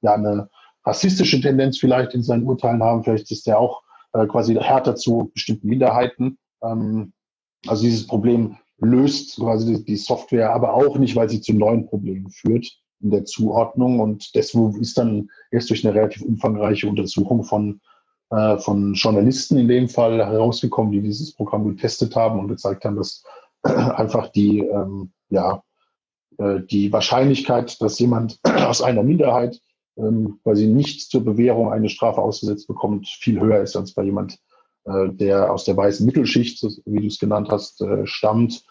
ja, 0.00 0.14
eine 0.14 0.48
rassistische 0.84 1.40
Tendenz 1.40 1.78
vielleicht 1.78 2.14
in 2.14 2.22
seinen 2.22 2.44
Urteilen 2.44 2.82
haben. 2.82 3.04
Vielleicht 3.04 3.30
ist 3.30 3.48
er 3.48 3.58
auch 3.58 3.82
äh, 4.12 4.26
quasi 4.26 4.54
härter 4.54 4.96
zu 4.96 5.30
bestimmten 5.34 5.68
Minderheiten. 5.68 6.38
Ähm, 6.62 7.12
also 7.66 7.82
dieses 7.82 8.06
Problem 8.06 8.56
löst 8.78 9.36
quasi 9.36 9.84
die 9.84 9.96
Software 9.96 10.52
aber 10.52 10.74
auch 10.74 10.98
nicht, 10.98 11.16
weil 11.16 11.28
sie 11.28 11.40
zu 11.40 11.52
neuen 11.52 11.86
Problemen 11.86 12.30
führt 12.30 12.66
in 13.00 13.10
der 13.10 13.24
Zuordnung. 13.24 14.00
Und 14.00 14.34
deswegen 14.34 14.80
ist 14.80 14.98
dann 14.98 15.30
erst 15.50 15.70
durch 15.70 15.84
eine 15.84 15.94
relativ 15.94 16.22
umfangreiche 16.22 16.88
Untersuchung 16.88 17.42
von, 17.44 17.80
äh, 18.30 18.58
von 18.58 18.94
Journalisten 18.94 19.58
in 19.58 19.68
dem 19.68 19.88
Fall 19.88 20.18
herausgekommen, 20.18 20.92
die 20.92 21.00
dieses 21.00 21.32
Programm 21.32 21.66
getestet 21.68 22.14
haben 22.16 22.38
und 22.38 22.48
gezeigt 22.48 22.84
haben, 22.84 22.96
dass 22.96 23.24
einfach 23.62 24.28
die, 24.28 24.60
ähm, 24.60 25.12
ja, 25.30 25.62
äh, 26.38 26.60
die 26.60 26.92
Wahrscheinlichkeit, 26.92 27.80
dass 27.80 27.98
jemand 27.98 28.38
aus 28.44 28.82
einer 28.82 29.02
Minderheit 29.02 29.60
ähm, 29.96 30.38
sie 30.52 30.66
nicht 30.66 31.10
zur 31.10 31.24
Bewährung 31.24 31.72
eine 31.72 31.88
Strafe 31.88 32.20
ausgesetzt 32.20 32.68
bekommt, 32.68 33.08
viel 33.08 33.40
höher 33.40 33.62
ist 33.62 33.76
als 33.76 33.94
bei 33.94 34.04
jemand, 34.04 34.38
äh, 34.84 35.08
der 35.08 35.52
aus 35.52 35.64
der 35.64 35.76
weißen 35.76 36.06
Mittelschicht, 36.06 36.62
wie 36.84 37.00
du 37.00 37.06
es 37.06 37.18
genannt 37.18 37.48
hast, 37.50 37.80
äh, 37.80 38.06
stammt. 38.06 38.64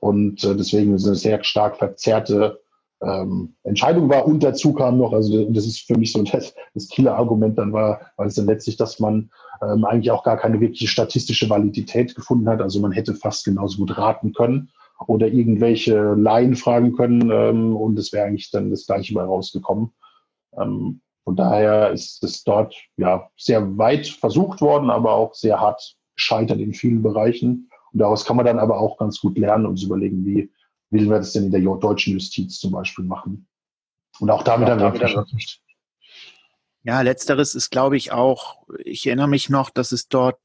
Und 0.00 0.44
äh, 0.44 0.56
deswegen 0.56 0.94
ist 0.94 1.06
eine 1.06 1.16
sehr 1.16 1.42
stark 1.44 1.76
verzerrte 1.76 2.60
ähm, 3.04 3.54
Entscheidung 3.62 4.08
war. 4.08 4.26
Und 4.26 4.42
dazu 4.42 4.72
kam 4.72 4.98
noch, 4.98 5.12
also 5.12 5.44
das 5.50 5.66
ist 5.66 5.80
für 5.80 5.98
mich 5.98 6.12
so 6.12 6.22
das, 6.22 6.54
das 6.74 6.88
Killer-Argument 6.88 7.58
dann 7.58 7.72
war, 7.72 8.00
weil 8.16 8.28
es 8.28 8.34
dann 8.34 8.46
letztlich, 8.46 8.76
dass 8.76 9.00
man 9.00 9.30
ähm, 9.62 9.84
eigentlich 9.84 10.10
auch 10.10 10.24
gar 10.24 10.36
keine 10.36 10.60
wirkliche 10.60 10.88
statistische 10.88 11.48
Validität 11.48 12.14
gefunden 12.14 12.48
hat. 12.48 12.60
Also 12.60 12.80
man 12.80 12.92
hätte 12.92 13.14
fast 13.14 13.44
genauso 13.44 13.78
gut 13.78 13.96
raten 13.96 14.32
können 14.32 14.70
oder 15.06 15.26
irgendwelche 15.26 16.14
Laien 16.14 16.54
fragen 16.56 16.92
können 16.94 17.30
ähm, 17.30 17.76
und 17.76 17.98
es 17.98 18.12
wäre 18.12 18.26
eigentlich 18.26 18.50
dann 18.50 18.70
das 18.70 18.86
gleiche 18.86 19.14
mal 19.14 19.24
rausgekommen. 19.24 19.90
Ähm, 20.58 21.00
von 21.24 21.36
daher 21.36 21.90
ist 21.90 22.22
es 22.22 22.44
dort 22.44 22.74
ja 22.96 23.28
sehr 23.36 23.78
weit 23.78 24.06
versucht 24.06 24.60
worden, 24.60 24.90
aber 24.90 25.14
auch 25.14 25.34
sehr 25.34 25.60
hart 25.60 25.96
gescheitert 26.14 26.60
in 26.60 26.74
vielen 26.74 27.02
Bereichen. 27.02 27.70
Und 27.92 27.98
daraus 28.00 28.24
kann 28.24 28.36
man 28.36 28.46
dann 28.46 28.58
aber 28.58 28.78
auch 28.78 28.98
ganz 28.98 29.20
gut 29.20 29.38
lernen 29.38 29.66
und 29.66 29.82
überlegen, 29.82 30.24
wie 30.26 30.50
will 30.94 31.10
wir 31.10 31.18
das 31.18 31.32
denn 31.32 31.44
in 31.46 31.50
der 31.50 31.60
deutschen 31.60 32.14
Justiz 32.14 32.58
zum 32.58 32.72
Beispiel 32.72 33.04
machen. 33.04 33.46
Und 34.20 34.30
auch 34.30 34.44
damit 34.44 34.68
ja, 34.68 34.76
dann 34.76 34.98
damit 34.98 35.34
nicht. 35.34 35.60
Ja, 36.84 37.00
letzteres 37.00 37.54
ist, 37.54 37.70
glaube 37.70 37.96
ich, 37.96 38.12
auch, 38.12 38.66
ich 38.84 39.06
erinnere 39.06 39.28
mich 39.28 39.50
noch, 39.50 39.70
dass 39.70 39.92
es 39.92 40.08
dort 40.08 40.38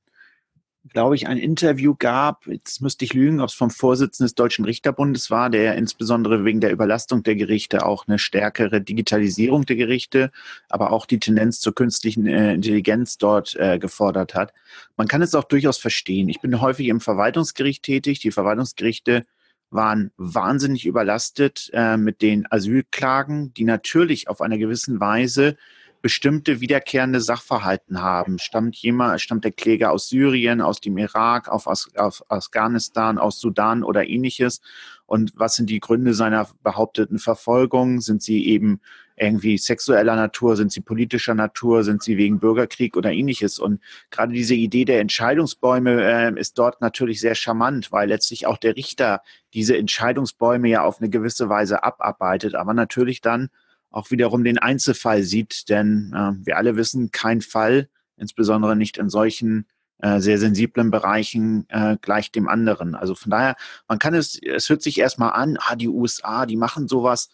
glaube 0.87 1.15
ich, 1.15 1.27
ein 1.27 1.37
Interview 1.37 1.95
gab, 1.97 2.47
jetzt 2.47 2.81
müsste 2.81 3.05
ich 3.05 3.13
lügen, 3.13 3.41
ob 3.41 3.49
es 3.49 3.53
vom 3.53 3.69
Vorsitzenden 3.69 4.27
des 4.27 4.35
Deutschen 4.35 4.65
Richterbundes 4.65 5.29
war, 5.29 5.49
der 5.49 5.75
insbesondere 5.75 6.45
wegen 6.45 6.61
der 6.61 6.71
Überlastung 6.71 7.21
der 7.21 7.35
Gerichte 7.35 7.85
auch 7.85 8.07
eine 8.07 8.17
stärkere 8.17 8.81
Digitalisierung 8.81 9.65
der 9.65 9.75
Gerichte, 9.75 10.31
aber 10.69 10.91
auch 10.91 11.05
die 11.05 11.19
Tendenz 11.19 11.59
zur 11.59 11.75
künstlichen 11.75 12.25
äh, 12.27 12.53
Intelligenz 12.53 13.17
dort 13.17 13.55
äh, 13.55 13.77
gefordert 13.77 14.35
hat. 14.35 14.53
Man 14.95 15.07
kann 15.07 15.21
es 15.21 15.35
auch 15.35 15.43
durchaus 15.43 15.77
verstehen. 15.77 16.29
Ich 16.29 16.39
bin 16.39 16.59
häufig 16.61 16.87
im 16.87 17.01
Verwaltungsgericht 17.01 17.83
tätig. 17.83 18.19
Die 18.19 18.31
Verwaltungsgerichte 18.31 19.25
waren 19.71 20.11
wahnsinnig 20.17 20.85
überlastet 20.85 21.69
äh, 21.73 21.97
mit 21.97 22.21
den 22.21 22.45
Asylklagen, 22.51 23.53
die 23.53 23.63
natürlich 23.63 24.27
auf 24.27 24.41
einer 24.41 24.57
gewissen 24.57 24.99
Weise 24.99 25.57
bestimmte 26.01 26.61
wiederkehrende 26.61 27.19
Sachverhalten 27.19 28.01
haben. 28.01 28.39
Stammt 28.39 28.75
jemand, 28.77 29.19
stammt 29.21 29.43
der 29.43 29.51
Kläger 29.51 29.91
aus 29.91 30.07
Syrien, 30.07 30.61
aus 30.61 30.79
dem 30.79 30.97
Irak, 30.97 31.49
auf, 31.49 31.67
aus, 31.67 31.89
auf 31.95 32.23
Afghanistan, 32.29 33.17
aus 33.17 33.39
Sudan 33.39 33.83
oder 33.83 34.07
ähnliches? 34.07 34.61
Und 35.09 35.33
was 35.35 35.55
sind 35.55 35.71
die 35.71 35.79
Gründe 35.79 36.13
seiner 36.13 36.47
behaupteten 36.61 37.17
Verfolgung? 37.17 37.99
Sind 37.99 38.21
sie 38.21 38.45
eben 38.45 38.79
irgendwie 39.15 39.57
sexueller 39.57 40.15
Natur, 40.15 40.55
sind 40.55 40.71
sie 40.71 40.81
politischer 40.81 41.33
Natur, 41.33 41.83
sind 41.83 42.03
sie 42.03 42.15
wegen 42.17 42.39
Bürgerkrieg 42.39 42.95
oder 42.95 43.11
ähnliches. 43.11 43.57
Und 43.57 43.81
gerade 44.11 44.33
diese 44.33 44.53
Idee 44.53 44.85
der 44.85 45.01
Entscheidungsbäume 45.01 46.03
äh, 46.03 46.39
ist 46.39 46.59
dort 46.59 46.79
natürlich 46.81 47.19
sehr 47.19 47.33
charmant, 47.33 47.91
weil 47.91 48.07
letztlich 48.07 48.45
auch 48.45 48.57
der 48.57 48.75
Richter 48.75 49.23
diese 49.53 49.75
Entscheidungsbäume 49.75 50.69
ja 50.69 50.83
auf 50.83 50.99
eine 50.99 51.09
gewisse 51.09 51.49
Weise 51.49 51.83
abarbeitet, 51.83 52.53
aber 52.53 52.75
natürlich 52.75 53.19
dann 53.19 53.49
auch 53.89 54.11
wiederum 54.11 54.43
den 54.43 54.59
Einzelfall 54.59 55.23
sieht, 55.23 55.69
denn 55.69 56.13
äh, 56.15 56.45
wir 56.45 56.57
alle 56.57 56.75
wissen, 56.75 57.11
kein 57.11 57.41
Fall, 57.41 57.89
insbesondere 58.15 58.75
nicht 58.75 58.99
in 58.99 59.09
solchen 59.09 59.65
äh, 59.99 60.19
sehr 60.19 60.37
sensiblen 60.37 60.91
Bereichen 60.91 61.65
äh, 61.69 61.97
gleich 62.01 62.31
dem 62.31 62.47
anderen. 62.47 62.95
Also 62.95 63.15
von 63.15 63.31
daher, 63.31 63.55
man 63.87 63.99
kann 63.99 64.13
es, 64.13 64.39
es 64.41 64.69
hört 64.69 64.81
sich 64.81 64.99
erstmal 64.99 65.33
an, 65.33 65.57
ah, 65.59 65.75
die 65.75 65.89
USA, 65.89 66.45
die 66.45 66.57
machen 66.57 66.87
sowas. 66.87 67.29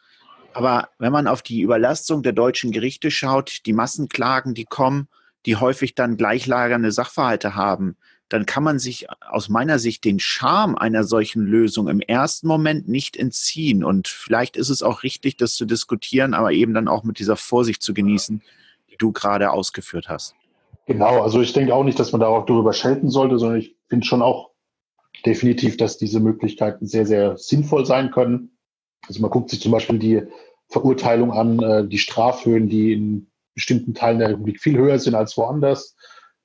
Aber 0.53 0.89
wenn 0.97 1.11
man 1.11 1.27
auf 1.27 1.41
die 1.41 1.61
Überlastung 1.61 2.23
der 2.23 2.33
deutschen 2.33 2.71
Gerichte 2.71 3.11
schaut, 3.11 3.65
die 3.65 3.73
Massenklagen, 3.73 4.53
die 4.53 4.65
kommen, 4.65 5.07
die 5.45 5.57
häufig 5.57 5.95
dann 5.95 6.17
gleichlagernde 6.17 6.91
Sachverhalte 6.91 7.55
haben, 7.55 7.97
dann 8.29 8.45
kann 8.45 8.63
man 8.63 8.79
sich 8.79 9.07
aus 9.21 9.49
meiner 9.49 9.77
Sicht 9.77 10.03
den 10.03 10.19
Charme 10.19 10.75
einer 10.75 11.03
solchen 11.03 11.45
Lösung 11.45 11.87
im 11.87 11.99
ersten 11.99 12.47
Moment 12.47 12.87
nicht 12.87 13.17
entziehen. 13.17 13.83
Und 13.83 14.07
vielleicht 14.07 14.57
ist 14.57 14.69
es 14.69 14.81
auch 14.81 15.03
richtig, 15.03 15.37
das 15.37 15.53
zu 15.53 15.65
diskutieren, 15.65 16.33
aber 16.33 16.51
eben 16.51 16.73
dann 16.73 16.87
auch 16.87 17.03
mit 17.03 17.19
dieser 17.19 17.35
Vorsicht 17.35 17.83
zu 17.83 17.93
genießen, 17.93 18.41
die 18.89 18.97
du 18.97 19.11
gerade 19.11 19.51
ausgeführt 19.51 20.09
hast. 20.09 20.33
Genau, 20.85 21.21
also 21.21 21.41
ich 21.41 21.53
denke 21.53 21.73
auch 21.73 21.83
nicht, 21.83 21.99
dass 21.99 22.11
man 22.11 22.21
da 22.21 22.27
auch 22.27 22.45
darüber 22.45 22.73
schelten 22.73 23.09
sollte, 23.09 23.39
sondern 23.39 23.59
ich 23.59 23.75
finde 23.89 24.05
schon 24.05 24.21
auch 24.21 24.51
definitiv, 25.25 25.77
dass 25.77 25.97
diese 25.97 26.19
Möglichkeiten 26.19 26.85
sehr, 26.85 27.05
sehr 27.05 27.37
sinnvoll 27.37 27.85
sein 27.85 28.11
können. 28.11 28.57
Also 29.07 29.21
man 29.21 29.31
guckt 29.31 29.49
sich 29.49 29.61
zum 29.61 29.71
Beispiel 29.71 29.97
die 29.97 30.21
Verurteilung 30.67 31.31
an, 31.31 31.59
äh, 31.59 31.87
die 31.87 31.97
Strafhöhen, 31.97 32.69
die 32.69 32.93
in 32.93 33.31
bestimmten 33.55 33.93
Teilen 33.93 34.19
der 34.19 34.29
Republik 34.29 34.59
viel 34.59 34.77
höher 34.77 34.99
sind 34.99 35.15
als 35.15 35.37
woanders. 35.37 35.95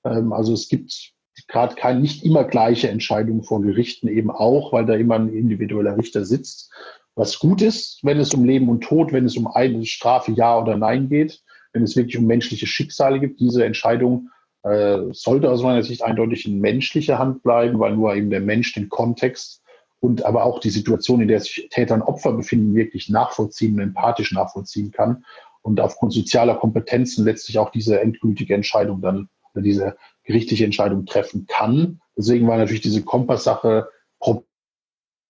Ähm, 0.05 0.33
also 0.33 0.55
es 0.55 0.68
gibt 0.68 1.12
gerade 1.48 1.74
keine 1.74 2.00
nicht 2.00 2.24
immer 2.24 2.44
gleiche 2.44 2.88
Entscheidungen 2.88 3.42
vor 3.42 3.61
Gerichten 3.61 4.09
eben 4.09 4.31
auch, 4.31 4.72
weil 4.72 4.87
da 4.87 4.94
immer 4.94 5.16
ein 5.16 5.29
individueller 5.29 5.98
Richter 5.98 6.24
sitzt. 6.24 6.72
Was 7.14 7.38
gut 7.38 7.61
ist, 7.61 8.00
wenn 8.05 8.20
es 8.20 8.33
um 8.33 8.44
Leben 8.44 8.68
und 8.68 8.83
Tod, 8.83 9.12
wenn 9.12 9.26
es 9.26 9.37
um 9.37 9.46
eine 9.48 9.85
Strafe 9.85 10.33
Ja 10.33 10.59
oder 10.59 10.76
Nein 10.76 11.09
geht 11.09 11.42
wenn 11.72 11.83
es 11.83 11.96
wirklich 11.96 12.18
um 12.18 12.26
menschliche 12.26 12.66
Schicksale 12.66 13.20
gibt. 13.20 13.40
Diese 13.40 13.64
Entscheidung 13.64 14.30
äh, 14.62 14.98
sollte 15.12 15.50
aus 15.50 15.62
meiner 15.62 15.83
Sicht 15.83 16.02
eindeutig 16.02 16.46
in 16.46 16.61
menschlicher 16.61 17.18
Hand 17.18 17.42
bleiben, 17.42 17.78
weil 17.78 17.96
nur 17.96 18.14
eben 18.14 18.30
der 18.30 18.40
Mensch 18.40 18.72
den 18.74 18.88
Kontext 18.88 19.62
und 20.00 20.24
aber 20.24 20.44
auch 20.44 20.61
die 20.61 20.70
Situation, 20.70 21.20
in 21.20 21.28
der 21.28 21.40
sich 21.40 21.68
Täter 21.70 21.94
und 21.94 22.02
Opfer 22.02 22.33
befinden, 22.33 22.74
wirklich 22.74 23.09
nachvollziehen 23.09 23.74
und 23.74 23.80
empathisch 23.80 24.33
nachvollziehen 24.33 24.90
kann 24.90 25.24
und 25.62 25.80
aufgrund 25.80 26.12
sozialer 26.12 26.56
Kompetenzen 26.56 27.24
letztlich 27.24 27.59
auch 27.59 27.70
diese 27.70 28.00
endgültige 28.00 28.54
Entscheidung 28.54 29.00
dann 29.00 29.28
oder 29.52 29.62
diese 29.62 29.96
gerichtliche 30.24 30.64
Entscheidung 30.64 31.06
treffen 31.06 31.46
kann. 31.46 32.00
Deswegen 32.16 32.46
war 32.46 32.56
natürlich 32.56 32.83
diese 32.83 33.02
Kompass-Sache 33.02 33.88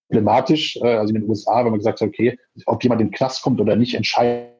problematisch, 0.08 0.76
äh, 0.76 0.96
also 0.96 1.14
in 1.14 1.20
den 1.20 1.28
USA, 1.28 1.64
wenn 1.64 1.70
man 1.70 1.78
gesagt 1.78 2.00
hat, 2.00 2.08
okay, 2.08 2.38
ob 2.66 2.82
jemand 2.82 3.00
in 3.00 3.08
den 3.08 3.14
Knast 3.14 3.42
kommt 3.42 3.60
oder 3.60 3.76
nicht, 3.76 3.94
entscheidet 3.94 4.59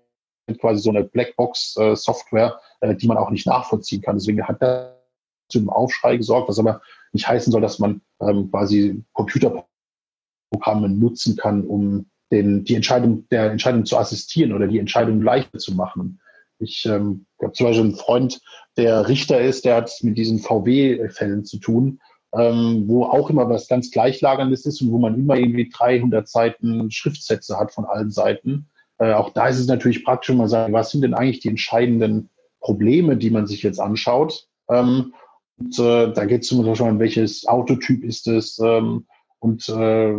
quasi 0.58 0.80
so 0.80 0.90
eine 0.90 1.04
Blackbox-Software, 1.04 2.60
äh, 2.80 2.94
die 2.94 3.06
man 3.06 3.16
auch 3.16 3.30
nicht 3.30 3.46
nachvollziehen 3.46 4.02
kann. 4.02 4.16
Deswegen 4.16 4.46
hat 4.46 4.62
er 4.62 5.00
zu 5.48 5.58
einem 5.58 5.70
Aufschrei 5.70 6.16
gesorgt, 6.16 6.48
was 6.48 6.58
aber 6.58 6.80
nicht 7.12 7.28
heißen 7.28 7.52
soll, 7.52 7.60
dass 7.60 7.78
man 7.78 8.00
ähm, 8.20 8.50
quasi 8.50 9.02
Computerprogramme 9.12 10.88
nutzen 10.88 11.36
kann, 11.36 11.66
um 11.66 12.06
den, 12.30 12.64
die 12.64 12.76
Entscheidung 12.76 13.28
der 13.30 13.50
Entscheidung 13.50 13.84
zu 13.84 13.96
assistieren 13.96 14.52
oder 14.52 14.68
die 14.68 14.78
Entscheidung 14.78 15.20
leichter 15.20 15.58
zu 15.58 15.74
machen. 15.74 16.20
Ich 16.58 16.84
ähm, 16.86 17.26
habe 17.42 17.52
zum 17.52 17.66
Beispiel 17.66 17.84
einen 17.84 17.96
Freund, 17.96 18.40
der 18.76 19.08
Richter 19.08 19.40
ist, 19.40 19.64
der 19.64 19.76
hat 19.76 19.92
mit 20.02 20.16
diesen 20.16 20.38
VW-Fällen 20.38 21.44
zu 21.44 21.58
tun, 21.58 22.00
ähm, 22.34 22.84
wo 22.86 23.04
auch 23.04 23.30
immer 23.30 23.48
was 23.48 23.66
ganz 23.66 23.90
Gleichlagerndes 23.90 24.66
ist 24.66 24.80
und 24.82 24.92
wo 24.92 24.98
man 24.98 25.14
immer 25.14 25.36
irgendwie 25.36 25.68
300 25.68 26.28
Seiten 26.28 26.90
Schriftsätze 26.90 27.58
hat 27.58 27.72
von 27.72 27.86
allen 27.86 28.10
Seiten. 28.10 28.69
Äh, 29.00 29.14
auch 29.14 29.30
da 29.30 29.48
ist 29.48 29.58
es 29.58 29.66
natürlich 29.66 30.04
praktisch, 30.04 30.28
wenn 30.28 30.36
man 30.36 30.48
sagt, 30.48 30.72
was 30.72 30.90
sind 30.90 31.02
denn 31.02 31.14
eigentlich 31.14 31.40
die 31.40 31.48
entscheidenden 31.48 32.28
Probleme, 32.60 33.16
die 33.16 33.30
man 33.30 33.46
sich 33.46 33.62
jetzt 33.62 33.80
anschaut? 33.80 34.46
Ähm, 34.68 35.14
und 35.58 35.78
äh, 35.78 36.12
da 36.12 36.24
geht 36.26 36.42
es 36.42 36.48
zum 36.48 36.64
Beispiel 36.64 36.86
um 36.88 36.98
welches 36.98 37.46
Autotyp 37.46 38.04
ist 38.04 38.28
es 38.28 38.58
ähm, 38.58 39.06
und 39.40 39.68
äh, 39.68 40.14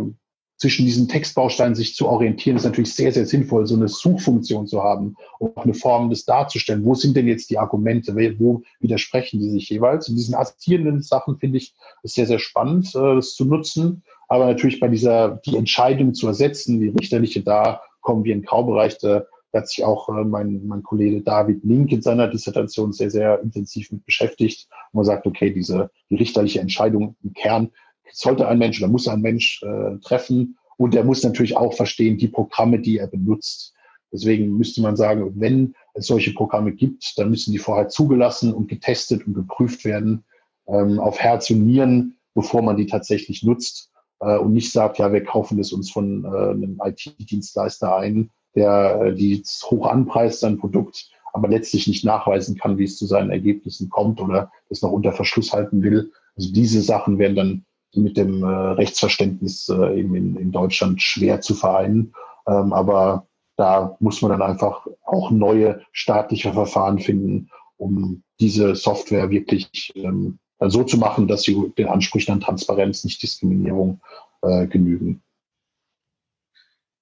zwischen 0.56 0.84
diesen 0.84 1.08
Textbausteinen 1.08 1.74
sich 1.74 1.96
zu 1.96 2.06
orientieren, 2.08 2.56
ist 2.56 2.64
natürlich 2.64 2.94
sehr, 2.94 3.12
sehr 3.12 3.26
sinnvoll, 3.26 3.66
so 3.66 3.74
eine 3.74 3.88
Suchfunktion 3.88 4.68
zu 4.68 4.82
haben, 4.82 5.16
um 5.40 5.52
eine 5.56 5.74
Form 5.74 6.08
des 6.08 6.24
darzustellen. 6.24 6.84
Wo 6.84 6.94
sind 6.94 7.16
denn 7.16 7.26
jetzt 7.26 7.50
die 7.50 7.58
Argumente? 7.58 8.14
Wo 8.38 8.62
widersprechen 8.78 9.40
die 9.40 9.50
sich 9.50 9.68
jeweils? 9.68 10.08
In 10.08 10.14
diesen 10.14 10.36
assistierenden 10.36 11.02
Sachen 11.02 11.38
finde 11.38 11.58
ich 11.58 11.74
es 12.04 12.14
sehr, 12.14 12.26
sehr 12.26 12.38
spannend, 12.38 12.94
äh, 12.94 13.16
das 13.16 13.34
zu 13.34 13.44
nutzen. 13.44 14.04
Aber 14.28 14.46
natürlich 14.46 14.78
bei 14.78 14.86
dieser, 14.86 15.40
die 15.44 15.56
Entscheidung 15.56 16.14
zu 16.14 16.28
ersetzen, 16.28 16.80
die 16.80 16.88
richterliche 16.88 17.42
da 17.42 17.80
kommen 18.02 18.24
wir 18.24 18.34
in 18.34 18.40
den 18.40 18.46
Graubereich. 18.46 18.98
Da 18.98 19.24
hat 19.52 19.68
sich 19.68 19.84
auch 19.84 20.08
äh, 20.08 20.24
mein, 20.24 20.66
mein 20.66 20.82
Kollege 20.82 21.22
David 21.22 21.64
Link 21.64 21.92
in 21.92 22.02
seiner 22.02 22.28
Dissertation 22.28 22.92
sehr, 22.92 23.10
sehr 23.10 23.40
intensiv 23.40 23.90
mit 23.92 24.04
beschäftigt. 24.04 24.68
Und 24.92 24.98
man 24.98 25.04
sagt, 25.04 25.26
okay, 25.26 25.52
diese 25.52 25.90
die 26.10 26.16
richterliche 26.16 26.60
Entscheidung 26.60 27.16
im 27.22 27.32
Kern 27.32 27.70
sollte 28.12 28.46
ein 28.46 28.58
Mensch 28.58 28.80
oder 28.80 28.90
muss 28.90 29.08
ein 29.08 29.20
Mensch 29.20 29.62
äh, 29.62 29.98
treffen. 29.98 30.58
Und 30.76 30.94
er 30.94 31.04
muss 31.04 31.22
natürlich 31.22 31.56
auch 31.56 31.74
verstehen, 31.74 32.18
die 32.18 32.28
Programme, 32.28 32.80
die 32.80 32.98
er 32.98 33.06
benutzt. 33.06 33.74
Deswegen 34.12 34.56
müsste 34.58 34.82
man 34.82 34.96
sagen, 34.96 35.32
wenn 35.36 35.74
es 35.94 36.06
solche 36.06 36.34
Programme 36.34 36.72
gibt, 36.72 37.14
dann 37.16 37.30
müssen 37.30 37.52
die 37.52 37.58
vorher 37.58 37.88
zugelassen 37.88 38.52
und 38.52 38.68
getestet 38.68 39.26
und 39.26 39.34
geprüft 39.34 39.84
werden 39.84 40.24
ähm, 40.66 40.98
auf 40.98 41.18
Herz 41.18 41.50
und 41.50 41.64
Nieren, 41.64 42.16
bevor 42.34 42.62
man 42.62 42.76
die 42.76 42.86
tatsächlich 42.86 43.42
nutzt 43.42 43.91
äh, 44.22 44.38
und 44.38 44.52
nicht 44.52 44.72
sagt, 44.72 44.98
ja, 44.98 45.12
wir 45.12 45.24
kaufen 45.24 45.58
das 45.58 45.72
uns 45.72 45.90
von 45.90 46.24
äh, 46.24 46.28
einem 46.28 46.80
IT-Dienstleister 46.82 47.96
ein, 47.96 48.30
der 48.54 49.02
äh, 49.02 49.14
die 49.14 49.42
hoch 49.64 49.86
anpreist, 49.86 50.40
sein 50.40 50.58
Produkt, 50.58 51.10
aber 51.32 51.48
letztlich 51.48 51.88
nicht 51.88 52.04
nachweisen 52.04 52.56
kann, 52.56 52.78
wie 52.78 52.84
es 52.84 52.96
zu 52.96 53.06
seinen 53.06 53.30
Ergebnissen 53.30 53.88
kommt 53.88 54.20
oder 54.20 54.50
das 54.68 54.82
noch 54.82 54.92
unter 54.92 55.12
Verschluss 55.12 55.52
halten 55.52 55.82
will. 55.82 56.12
Also 56.36 56.52
diese 56.52 56.80
Sachen 56.82 57.18
werden 57.18 57.36
dann 57.36 57.64
mit 57.94 58.16
dem 58.16 58.42
äh, 58.42 58.46
Rechtsverständnis 58.46 59.68
äh, 59.68 60.00
eben 60.00 60.14
in, 60.14 60.36
in 60.36 60.52
Deutschland 60.52 61.02
schwer 61.02 61.40
zu 61.40 61.54
vereinen. 61.54 62.14
Ähm, 62.46 62.72
aber 62.72 63.26
da 63.56 63.96
muss 64.00 64.22
man 64.22 64.30
dann 64.30 64.42
einfach 64.42 64.86
auch 65.04 65.30
neue 65.30 65.82
staatliche 65.92 66.52
Verfahren 66.52 66.98
finden, 66.98 67.50
um 67.76 68.22
diese 68.40 68.74
Software 68.74 69.30
wirklich 69.30 69.92
ähm, 69.94 70.38
äh, 70.38 70.41
so 70.70 70.84
zu 70.84 70.98
machen, 70.98 71.28
dass 71.28 71.42
sie 71.42 71.72
den 71.76 71.88
Ansprüchen 71.88 72.32
an 72.32 72.40
Transparenz, 72.40 73.04
nicht 73.04 73.22
Diskriminierung 73.22 74.00
äh, 74.42 74.66
genügen. 74.66 75.22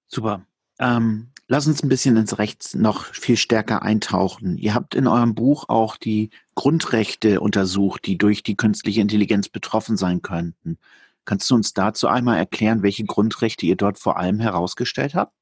Super. 0.07 0.45
Ähm, 0.79 1.29
lass 1.47 1.67
uns 1.67 1.83
ein 1.83 1.89
bisschen 1.89 2.17
ins 2.17 2.37
Rechts 2.37 2.75
noch 2.75 3.05
viel 3.05 3.37
stärker 3.37 3.81
eintauchen. 3.83 4.57
Ihr 4.57 4.73
habt 4.73 4.95
in 4.95 5.07
eurem 5.07 5.35
Buch 5.35 5.69
auch 5.69 5.97
die 5.97 6.29
Grundrechte 6.55 7.39
untersucht, 7.39 8.05
die 8.05 8.17
durch 8.17 8.43
die 8.43 8.55
künstliche 8.55 9.01
Intelligenz 9.01 9.47
betroffen 9.47 9.97
sein 9.97 10.21
könnten. 10.21 10.77
Kannst 11.23 11.49
du 11.49 11.55
uns 11.55 11.73
dazu 11.73 12.07
einmal 12.07 12.37
erklären, 12.37 12.83
welche 12.83 13.05
Grundrechte 13.05 13.65
ihr 13.65 13.75
dort 13.75 13.99
vor 13.99 14.17
allem 14.17 14.39
herausgestellt 14.39 15.13
habt? 15.13 15.33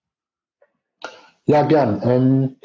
Ja, 1.45 1.63
gern. 1.63 2.01
Ähm, 2.03 2.55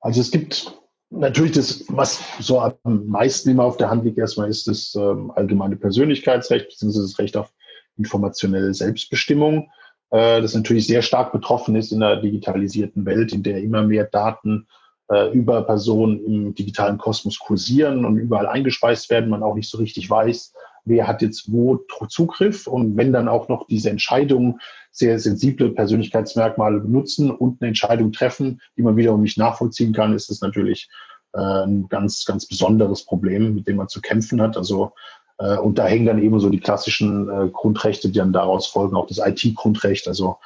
also 0.00 0.20
es 0.20 0.30
gibt 0.30 0.72
Natürlich 1.10 1.52
das, 1.52 1.84
was 1.88 2.20
so 2.40 2.60
am 2.60 3.06
meisten 3.06 3.50
immer 3.50 3.64
auf 3.64 3.76
der 3.76 3.90
Hand 3.90 4.04
liegt, 4.04 4.18
erstmal 4.18 4.50
ist 4.50 4.66
das 4.66 4.94
ähm, 4.96 5.30
allgemeine 5.30 5.76
Persönlichkeitsrecht 5.76 6.68
beziehungsweise 6.68 7.06
das 7.06 7.18
Recht 7.18 7.36
auf 7.36 7.52
informationelle 7.96 8.74
Selbstbestimmung, 8.74 9.70
äh, 10.10 10.42
das 10.42 10.54
natürlich 10.54 10.86
sehr 10.86 11.02
stark 11.02 11.32
betroffen 11.32 11.76
ist 11.76 11.92
in 11.92 12.00
der 12.00 12.16
digitalisierten 12.16 13.06
Welt, 13.06 13.32
in 13.32 13.42
der 13.42 13.62
immer 13.62 13.82
mehr 13.82 14.04
Daten 14.04 14.66
äh, 15.08 15.30
über 15.32 15.62
Personen 15.62 16.24
im 16.24 16.54
digitalen 16.54 16.98
Kosmos 16.98 17.38
kursieren 17.38 18.04
und 18.04 18.18
überall 18.18 18.48
eingespeist 18.48 19.08
werden, 19.08 19.30
man 19.30 19.44
auch 19.44 19.54
nicht 19.54 19.70
so 19.70 19.78
richtig 19.78 20.10
weiß, 20.10 20.52
wer 20.86 21.06
hat 21.06 21.20
jetzt 21.20 21.52
wo 21.52 21.76
Zugriff 22.08 22.66
und 22.66 22.96
wenn 22.96 23.12
dann 23.12 23.28
auch 23.28 23.48
noch 23.48 23.66
diese 23.66 23.90
Entscheidungen 23.90 24.60
sehr 24.92 25.18
sensible 25.18 25.70
Persönlichkeitsmerkmale 25.70 26.80
benutzen 26.80 27.30
und 27.30 27.60
eine 27.60 27.68
Entscheidung 27.68 28.12
treffen, 28.12 28.62
die 28.76 28.82
man 28.82 28.96
wiederum 28.96 29.22
nicht 29.22 29.36
nachvollziehen 29.36 29.92
kann, 29.92 30.14
ist 30.14 30.30
das 30.30 30.40
natürlich 30.40 30.88
äh, 31.34 31.40
ein 31.40 31.88
ganz, 31.88 32.24
ganz 32.24 32.46
besonderes 32.46 33.04
Problem, 33.04 33.54
mit 33.54 33.66
dem 33.66 33.76
man 33.76 33.88
zu 33.88 34.00
kämpfen 34.00 34.40
hat. 34.40 34.56
Also 34.56 34.92
äh, 35.38 35.58
und 35.58 35.78
da 35.78 35.86
hängen 35.86 36.06
dann 36.06 36.22
eben 36.22 36.40
so 36.40 36.48
die 36.48 36.60
klassischen 36.60 37.28
äh, 37.28 37.48
Grundrechte, 37.48 38.08
die 38.08 38.18
dann 38.18 38.32
daraus 38.32 38.66
folgen, 38.66 38.96
auch 38.96 39.06
das 39.06 39.18
IT-Grundrecht, 39.18 40.08
also 40.08 40.38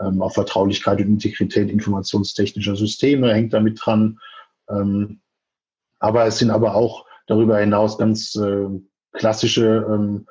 ähm, 0.00 0.22
auf 0.22 0.34
Vertraulichkeit 0.34 1.00
und 1.00 1.08
Integrität 1.08 1.70
informationstechnischer 1.70 2.76
Systeme 2.76 3.34
hängt 3.34 3.52
damit 3.52 3.78
dran. 3.84 4.20
Ähm, 4.70 5.20
aber 5.98 6.26
es 6.26 6.38
sind 6.38 6.50
aber 6.50 6.76
auch 6.76 7.04
darüber 7.26 7.58
hinaus 7.58 7.98
ganz 7.98 8.34
äh, 8.36 8.68
klassische, 9.12 9.86
ähm, 9.88 10.26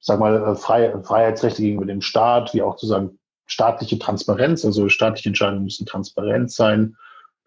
sag 0.00 0.20
mal, 0.20 0.42
äh, 0.42 0.54
Frei 0.54 0.94
Freiheitsrechte 1.02 1.62
gegenüber 1.62 1.86
dem 1.86 2.00
Staat, 2.00 2.54
wie 2.54 2.62
auch 2.62 2.76
zu 2.76 2.86
sagen, 2.86 3.18
staatliche 3.46 3.98
Transparenz, 3.98 4.64
also 4.64 4.88
staatliche 4.88 5.28
Entscheidungen 5.28 5.64
müssen 5.64 5.86
transparent 5.86 6.52
sein. 6.52 6.96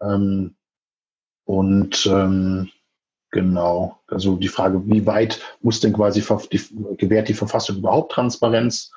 Ähm, 0.02 0.56
und 1.44 2.06
ähm, 2.06 2.70
genau, 3.30 3.98
also 4.06 4.36
die 4.36 4.48
Frage, 4.48 4.82
wie 4.86 5.06
weit 5.06 5.40
muss 5.60 5.80
denn 5.80 5.92
quasi 5.92 6.22
die, 6.52 6.96
gewährt 6.96 7.28
die 7.28 7.34
Verfassung 7.34 7.78
überhaupt 7.78 8.12
Transparenz? 8.12 8.90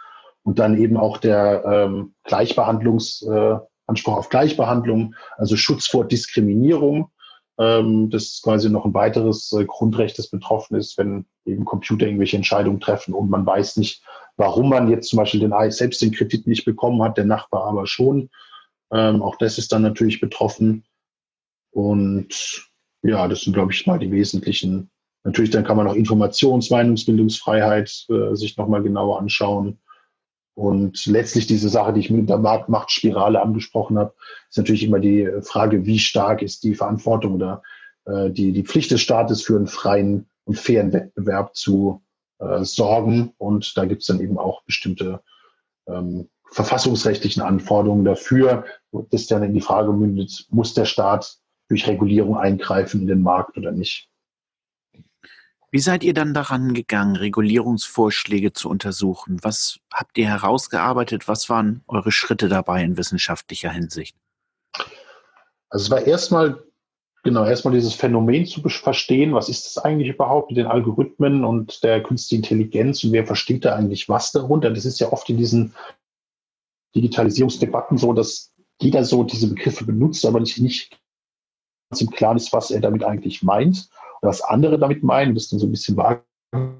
Und 0.43 0.59
dann 0.59 0.77
eben 0.77 0.95
auch 0.95 1.17
der 1.17 1.65
ähm, 1.65 2.13
Gleichbehandlungsanspruch 2.23 4.13
äh, 4.13 4.17
auf 4.17 4.29
Gleichbehandlung, 4.29 5.13
also 5.35 5.57
Schutz 5.57 5.87
vor 5.87 6.05
Diskriminierung. 6.05 7.11
Ähm, 7.59 8.09
das 8.09 8.23
ist 8.23 8.43
quasi 8.43 8.69
noch 8.69 8.85
ein 8.85 8.93
weiteres 8.93 9.51
äh, 9.53 9.65
Grundrecht, 9.65 10.17
das 10.19 10.29
betroffen 10.29 10.75
ist, 10.75 10.97
wenn 10.97 11.25
eben 11.45 11.65
Computer 11.65 12.05
irgendwelche 12.05 12.37
Entscheidungen 12.37 12.79
treffen 12.79 13.13
und 13.13 13.29
man 13.29 13.45
weiß 13.45 13.77
nicht, 13.77 14.03
warum 14.35 14.69
man 14.69 14.89
jetzt 14.89 15.09
zum 15.09 15.17
Beispiel 15.17 15.39
den 15.39 15.71
selbst 15.71 16.01
den 16.01 16.11
Kredit 16.11 16.45
nicht 16.45 16.65
bekommen 16.65 17.01
hat, 17.01 17.17
der 17.17 17.25
Nachbar 17.25 17.65
aber 17.65 17.87
schon. 17.87 18.29
Ähm, 18.91 19.21
auch 19.21 19.35
das 19.37 19.57
ist 19.57 19.71
dann 19.71 19.81
natürlich 19.81 20.21
betroffen. 20.21 20.85
Und 21.71 22.69
ja, 23.03 23.27
das 23.27 23.41
sind, 23.41 23.53
glaube 23.53 23.71
ich, 23.71 23.85
mal 23.87 23.99
die 23.99 24.11
wesentlichen. 24.11 24.89
Natürlich, 25.23 25.51
dann 25.51 25.63
kann 25.63 25.77
man 25.77 25.87
auch 25.87 25.95
Informations-, 25.95 26.69
Meinungsbildungsfreiheit 26.69 28.05
äh, 28.09 28.35
sich 28.35 28.55
nochmal 28.57 28.83
genauer 28.83 29.19
anschauen. 29.19 29.79
Und 30.57 31.05
letztlich 31.05 31.45
diese 31.45 31.69
Sache, 31.69 31.93
die 31.93 31.99
ich 31.99 32.09
mit 32.09 32.29
der 32.29 32.39
Marktmachtspirale 32.39 33.39
angesprochen 33.39 33.99
habe, 33.99 34.15
ist 34.49 34.57
natürlich 34.57 34.83
immer 34.83 34.99
die 34.99 35.29
Frage, 35.43 35.85
wie 35.85 35.99
stark 35.99 36.41
ist 36.41 36.63
die 36.63 36.73
Verantwortung 36.73 37.35
oder 37.35 37.61
äh, 38.05 38.31
die, 38.31 38.53
die 38.53 38.63
Pflicht 38.63 38.89
des 38.89 39.01
Staates 39.01 39.43
für 39.43 39.55
einen 39.55 39.67
freien 39.67 40.25
und 40.45 40.57
fairen 40.57 40.93
Wettbewerb 40.93 41.55
zu 41.55 42.01
äh, 42.39 42.63
sorgen. 42.63 43.35
Und 43.37 43.77
da 43.77 43.85
gibt 43.85 44.01
es 44.01 44.07
dann 44.07 44.19
eben 44.19 44.39
auch 44.39 44.63
bestimmte 44.63 45.21
ähm, 45.87 46.27
verfassungsrechtlichen 46.49 47.43
Anforderungen 47.43 48.03
dafür, 48.03 48.65
das 49.11 49.27
dann 49.27 49.43
in 49.43 49.53
die 49.53 49.61
Frage 49.61 49.93
mündet, 49.93 50.47
muss 50.49 50.73
der 50.73 50.85
Staat 50.85 51.37
durch 51.69 51.87
Regulierung 51.87 52.35
eingreifen 52.35 53.01
in 53.01 53.07
den 53.07 53.21
Markt 53.21 53.57
oder 53.57 53.71
nicht? 53.71 54.09
Wie 55.77 55.81
seid 55.81 56.03
ihr 56.03 56.15
dann 56.15 56.33
daran 56.33 56.73
gegangen, 56.73 57.15
Regulierungsvorschläge 57.15 58.51
zu 58.51 58.67
untersuchen? 58.67 59.37
Was 59.43 59.77
habt 59.93 60.17
ihr 60.17 60.25
herausgearbeitet? 60.27 61.27
Was 61.27 61.51
waren 61.51 61.83
eure 61.87 62.11
Schritte 62.11 62.49
dabei 62.49 62.83
in 62.83 62.97
wissenschaftlicher 62.97 63.69
Hinsicht? 63.69 64.15
Also 65.69 65.85
es 65.85 65.91
war 65.91 66.01
erstmal, 66.01 66.63
genau, 67.21 67.45
erstmal 67.45 67.75
dieses 67.75 67.93
Phänomen 67.93 68.47
zu 68.47 68.67
verstehen, 68.67 69.35
was 69.35 69.49
ist 69.49 69.67
das 69.67 69.77
eigentlich 69.77 70.09
überhaupt 70.09 70.49
mit 70.49 70.57
den 70.57 70.65
Algorithmen 70.65 71.45
und 71.45 71.83
der 71.83 72.01
künstlichen 72.01 72.43
Intelligenz 72.43 73.03
und 73.03 73.11
wer 73.11 73.27
versteht 73.27 73.63
da 73.63 73.75
eigentlich 73.75 74.09
was 74.09 74.31
darunter? 74.31 74.71
Das 74.71 74.83
ist 74.83 74.99
ja 74.99 75.11
oft 75.11 75.29
in 75.29 75.37
diesen 75.37 75.75
Digitalisierungsdebatten 76.95 77.99
so, 77.99 78.13
dass 78.13 78.51
jeder 78.81 79.03
so 79.03 79.23
diese 79.23 79.47
Begriffe 79.47 79.85
benutzt, 79.85 80.25
aber 80.25 80.39
nicht, 80.39 80.57
nicht 80.57 80.99
ganz 81.91 82.01
im 82.01 82.09
Klaren 82.09 82.37
ist, 82.37 82.51
was 82.51 82.71
er 82.71 82.81
damit 82.81 83.03
eigentlich 83.03 83.43
meint 83.43 83.91
was 84.21 84.41
andere 84.41 84.80
damit 84.80 85.03
meinen, 85.03 85.36
das 85.36 85.49
dann 85.49 85.60
so 85.60 85.67
ein 85.67 85.71
bisschen 85.71 85.97
vage 85.97 86.23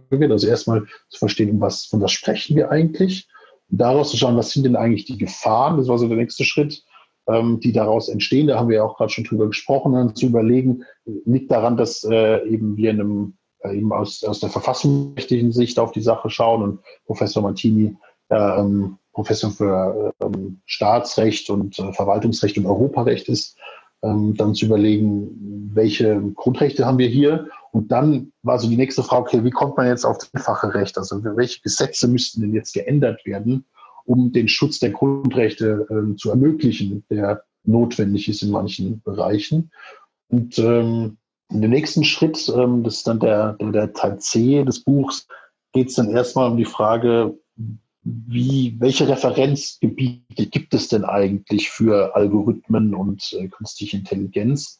wird. 0.10 0.32
Also 0.32 0.48
erstmal 0.48 0.86
zu 1.10 1.20
verstehen, 1.20 1.60
was, 1.60 1.86
von 1.86 2.02
was 2.02 2.12
sprechen 2.12 2.56
wir 2.56 2.72
eigentlich. 2.72 3.28
Und 3.70 3.82
daraus 3.82 4.12
zu 4.12 4.18
schauen, 4.18 4.38
was 4.38 4.52
sind 4.52 4.64
denn 4.64 4.76
eigentlich 4.76 5.06
die 5.06 5.18
Gefahren, 5.18 5.78
das 5.78 5.88
war 5.88 5.98
so 5.98 6.08
der 6.08 6.18
nächste 6.18 6.46
Schritt, 6.46 6.84
ähm, 7.28 7.60
die 7.60 7.74
daraus 7.74 8.10
entstehen. 8.10 8.48
Da 8.48 8.58
haben 8.58 8.70
wir 8.70 8.78
ja 8.78 8.84
auch 8.84 8.98
gerade 8.98 9.12
schon 9.12 9.26
drüber 9.26 9.48
gesprochen, 9.48 9.94
dann 9.94 10.16
zu 10.16 10.28
überlegen, 10.28 10.84
liegt 11.06 11.52
daran, 11.52 11.78
dass 11.78 12.04
äh, 12.04 12.48
eben 12.48 12.78
wir 12.78 12.92
in 12.92 13.02
einem, 13.02 13.38
äh, 13.60 13.78
eben 13.78 13.92
aus, 13.92 14.24
aus 14.24 14.40
der 14.40 14.50
verfassungsrechtlichen 14.50 15.52
Sicht 15.52 15.80
auf 15.80 15.92
die 15.92 16.02
Sache 16.02 16.30
schauen 16.30 16.64
und 16.64 16.80
Professor 17.06 17.44
Martini 17.44 17.96
äh, 18.30 18.36
ähm, 18.36 18.98
Professor 19.14 19.50
für 19.50 20.14
ähm, 20.22 20.62
Staatsrecht 20.66 21.50
und 21.50 21.80
äh, 21.80 21.92
Verwaltungsrecht 21.92 22.58
und 22.58 22.68
Europarecht 22.68 23.28
ist, 23.30 23.58
ähm, 24.04 24.36
dann 24.36 24.56
zu 24.56 24.66
überlegen, 24.66 25.72
welche 25.74 26.22
Grundrechte 26.36 26.86
haben 26.86 26.98
wir 26.98 27.08
hier. 27.08 27.48
Und 27.72 27.92
dann 27.92 28.32
war 28.44 28.60
so 28.60 28.70
die 28.70 28.78
nächste 28.78 29.04
Frage, 29.04 29.22
okay, 29.22 29.44
wie 29.44 29.52
kommt 29.52 29.78
man 29.78 29.88
jetzt 29.88 30.06
auf 30.06 30.18
das 30.18 30.34
einfache 30.34 30.74
Recht? 30.74 30.98
Also 30.98 31.24
welche 31.24 31.62
Gesetze 31.62 32.08
müssten 32.08 32.42
denn 32.42 32.54
jetzt 32.54 32.74
geändert 32.74 33.26
werden, 33.26 33.66
um 34.06 34.32
den 34.32 34.48
Schutz 34.48 34.80
der 34.80 34.92
Grundrechte 34.92 35.88
äh, 35.90 36.16
zu 36.16 36.30
ermöglichen, 36.30 37.04
der 37.10 37.44
notwendig 37.64 38.30
ist 38.30 38.42
in 38.42 38.52
manchen 38.52 39.02
Bereichen. 39.02 39.72
Und 40.30 40.58
ähm, 40.60 41.18
in 41.50 41.62
dem 41.62 41.72
nächsten 41.72 42.04
Schritt, 42.04 42.52
ähm, 42.56 42.84
das 42.84 42.98
ist 42.98 43.08
dann 43.08 43.20
der, 43.20 43.54
der, 43.54 43.72
der 43.72 43.94
Teil 43.94 44.20
C 44.20 44.64
des 44.64 44.84
Buchs, 44.84 45.28
geht 45.74 45.90
es 45.90 45.96
dann 45.96 46.10
erstmal 46.10 46.50
um 46.50 46.58
die 46.58 46.66
Frage, 46.66 47.38
wie, 48.28 48.76
welche 48.80 49.08
Referenzgebiete 49.10 50.46
gibt 50.46 50.74
es 50.74 50.88
denn 50.88 51.04
eigentlich 51.04 51.70
für 51.70 52.16
Algorithmen 52.16 52.96
und 52.96 53.34
äh, 53.34 53.48
künstliche 53.50 53.98
Intelligenz? 53.98 54.80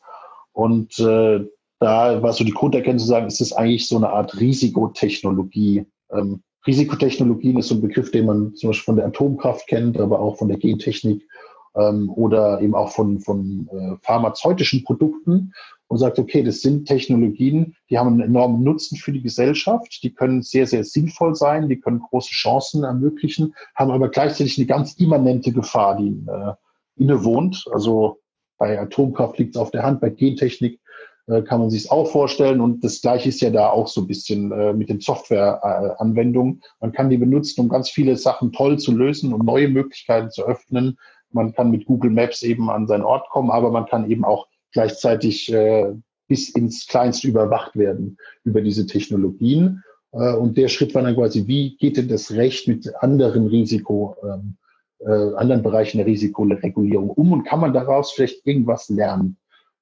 Und 0.54 0.98
äh, 1.00 1.46
da 1.80 2.24
war 2.24 2.34
so 2.34 2.44
die 2.44 2.52
Grunderkenntnis 2.52 3.04
zu 3.04 3.10
sagen, 3.10 3.28
ist 3.28 3.42
es 3.42 3.54
eigentlich 3.54 3.88
so 3.88 3.98
eine 3.98 4.10
Art 4.10 4.40
Risikotechnologie. 4.40 5.86
Ähm, 6.12 6.42
Risikotechnologien 6.66 7.58
ist 7.58 7.68
so 7.68 7.76
ein 7.76 7.82
Begriff, 7.82 8.12
den 8.12 8.26
man 8.26 8.56
zum 8.56 8.70
Beispiel 8.70 8.86
von 8.86 8.96
der 8.96 9.08
Atomkraft 9.08 9.68
kennt, 9.68 10.00
aber 10.00 10.20
auch 10.20 10.38
von 10.38 10.48
der 10.48 10.58
Gentechnik 10.58 11.28
ähm, 11.76 12.10
oder 12.10 12.62
eben 12.62 12.76
auch 12.76 12.92
von, 12.92 13.20
von 13.20 13.70
äh, 13.72 13.96
pharmazeutischen 14.04 14.84
Produkten 14.84 15.54
und 15.88 15.98
sagt, 15.98 16.20
okay, 16.20 16.44
das 16.44 16.62
sind 16.62 16.88
Technologien, 16.88 17.76
die 17.90 17.98
haben 17.98 18.08
einen 18.08 18.22
enormen 18.22 18.64
Nutzen 18.64 18.98
für 18.98 19.12
die 19.12 19.22
Gesellschaft, 19.22 20.04
die 20.04 20.14
können 20.14 20.42
sehr, 20.42 20.68
sehr 20.68 20.84
sinnvoll 20.84 21.36
sein, 21.36 21.70
die 21.70 21.80
können 21.80 22.00
große 22.02 22.32
Chancen 22.32 22.84
ermöglichen, 22.84 23.56
haben 23.76 23.92
aber 23.92 24.10
gleichzeitig 24.10 24.58
eine 24.58 24.68
ganz 24.68 24.94
immanente 24.96 25.52
Gefahr, 25.52 25.98
die 25.98 26.10
äh, 26.28 26.54
innewohnt. 26.98 27.66
Also 27.72 28.20
bei 28.58 28.80
Atomkraft 28.80 29.38
liegt 29.38 29.56
es 29.56 29.62
auf 29.62 29.72
der 29.72 29.84
Hand, 29.84 30.02
bei 30.02 30.10
Gentechnik 30.10 30.80
äh, 31.28 31.42
kann 31.42 31.60
man 31.60 31.70
sich 31.70 31.86
es 31.86 31.92
auch 31.92 32.10
vorstellen. 32.10 32.62
Und 32.62 32.84
das 32.84 33.02
Gleiche 33.02 33.30
ist 33.30 33.42
ja 33.42 33.50
da 33.50 33.70
auch 33.70 33.88
so 33.88 34.02
ein 34.02 34.08
bisschen 34.08 34.52
äh, 34.52 34.74
mit 34.74 34.90
den 34.90 35.00
Softwareanwendungen. 35.00 36.62
Man 36.80 36.92
kann 36.92 37.10
die 37.10 37.18
benutzen, 37.18 37.62
um 37.62 37.70
ganz 37.70 37.90
viele 37.90 38.18
Sachen 38.18 38.52
toll 38.52 38.80
zu 38.80 38.92
lösen, 38.92 39.34
um 39.34 39.46
neue 39.46 39.68
Möglichkeiten 39.68 40.32
zu 40.32 40.44
öffnen. 40.44 40.98
Man 41.32 41.54
kann 41.54 41.72
mit 41.72 41.86
Google 41.86 42.12
Maps 42.12 42.44
eben 42.44 42.70
an 42.70 42.88
seinen 42.88 43.04
Ort 43.04 43.30
kommen, 43.30 43.52
aber 43.52 43.72
man 43.72 43.86
kann 43.86 44.10
eben 44.10 44.24
auch 44.26 44.48
gleichzeitig 44.72 45.52
äh, 45.52 45.94
bis 46.28 46.50
ins 46.50 46.88
Kleinste 46.88 47.28
überwacht 47.28 47.76
werden 47.76 48.18
über 48.44 48.62
diese 48.62 48.86
Technologien. 48.86 49.84
Äh, 50.12 50.34
und 50.34 50.58
der 50.58 50.68
Schritt 50.68 50.94
war 50.94 51.04
dann 51.04 51.16
quasi, 51.16 51.48
wie 51.48 51.78
geht 51.78 51.98
denn 51.98 52.08
das 52.08 52.32
Recht 52.32 52.68
mit 52.68 52.94
anderen 53.02 53.48
Risiko, 53.48 54.16
ähm, 54.24 54.58
äh, 55.00 55.36
anderen 55.36 55.64
Bereichen 55.64 55.98
der 55.98 56.08
Risikoregulierung 56.08 57.10
um 57.10 57.32
und 57.32 57.44
kann 57.44 57.60
man 57.60 57.74
daraus 57.74 58.12
vielleicht 58.12 58.46
irgendwas 58.46 58.90
lernen 58.90 59.38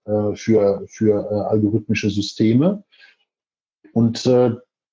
äh, 0.05 0.35
für, 0.35 0.83
für 0.87 1.29
äh, 1.31 1.35
algorithmische 1.49 2.09
Systeme? 2.09 2.83
Und 3.93 4.25
äh, 4.25 4.51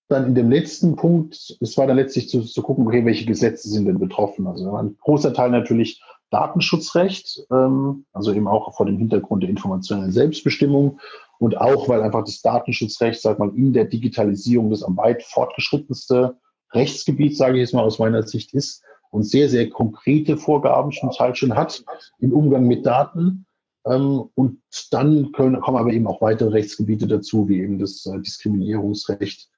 dann 0.09 0.27
in 0.27 0.35
dem 0.35 0.51
letzten 0.51 0.95
Punkt, 0.95 1.57
es 1.61 1.77
war 1.77 1.87
dann 1.87 1.97
letztlich 1.97 2.29
zu, 2.29 2.43
zu 2.43 2.63
gucken, 2.63 2.87
okay, 2.87 3.05
welche 3.05 3.25
Gesetze 3.25 3.69
sind 3.69 3.87
denn 3.87 3.99
betroffen? 3.99 4.47
Also 4.47 4.75
ein 4.77 4.97
großer 5.01 5.33
Teil 5.33 5.51
natürlich 5.51 6.03
Datenschutzrecht, 6.33 7.47
ähm, 7.53 8.07
also 8.13 8.33
eben 8.33 8.49
auch 8.49 8.75
vor 8.75 8.87
dem 8.87 8.99
Hintergrund 8.99 9.43
der 9.43 9.51
informationellen 9.51 10.13
Selbstbestimmung 10.13 10.99
und 11.39 11.61
auch, 11.61 11.89
weil 11.89 12.03
einfach 12.03 12.25
das 12.25 12.41
Datenschutzrecht, 12.41 13.21
sagt 13.21 13.39
man, 13.39 13.55
in 13.55 13.73
der 13.73 13.85
Digitalisierung 13.85 14.71
das 14.71 14.83
am 14.83 14.97
weit 14.97 15.23
fortgeschrittenste 15.23 16.37
Rechtsgebiet, 16.73 17.37
sage 17.37 17.57
ich 17.57 17.61
jetzt 17.61 17.75
mal 17.75 17.85
aus 17.85 17.99
meiner 17.99 18.23
Sicht, 18.23 18.55
ist 18.55 18.83
und 19.11 19.25
sehr, 19.25 19.49
sehr 19.49 19.69
konkrete 19.69 20.39
Vorgaben 20.39 20.91
zum 20.91 21.11
Teil 21.11 21.35
schon 21.35 21.55
hat 21.55 21.85
im 22.19 22.33
Umgang 22.33 22.67
mit 22.67 22.87
Daten. 22.87 23.45
Ähm, 23.85 24.25
und 24.35 24.63
dann 24.91 25.33
können, 25.33 25.61
kommen 25.61 25.77
aber 25.77 25.93
eben 25.93 26.07
auch 26.07 26.23
weitere 26.23 26.49
Rechtsgebiete 26.49 27.07
dazu, 27.07 27.49
wie 27.49 27.61
eben 27.61 27.79
das 27.79 28.07
äh, 28.07 28.19
Diskriminierungsrecht 28.21 29.51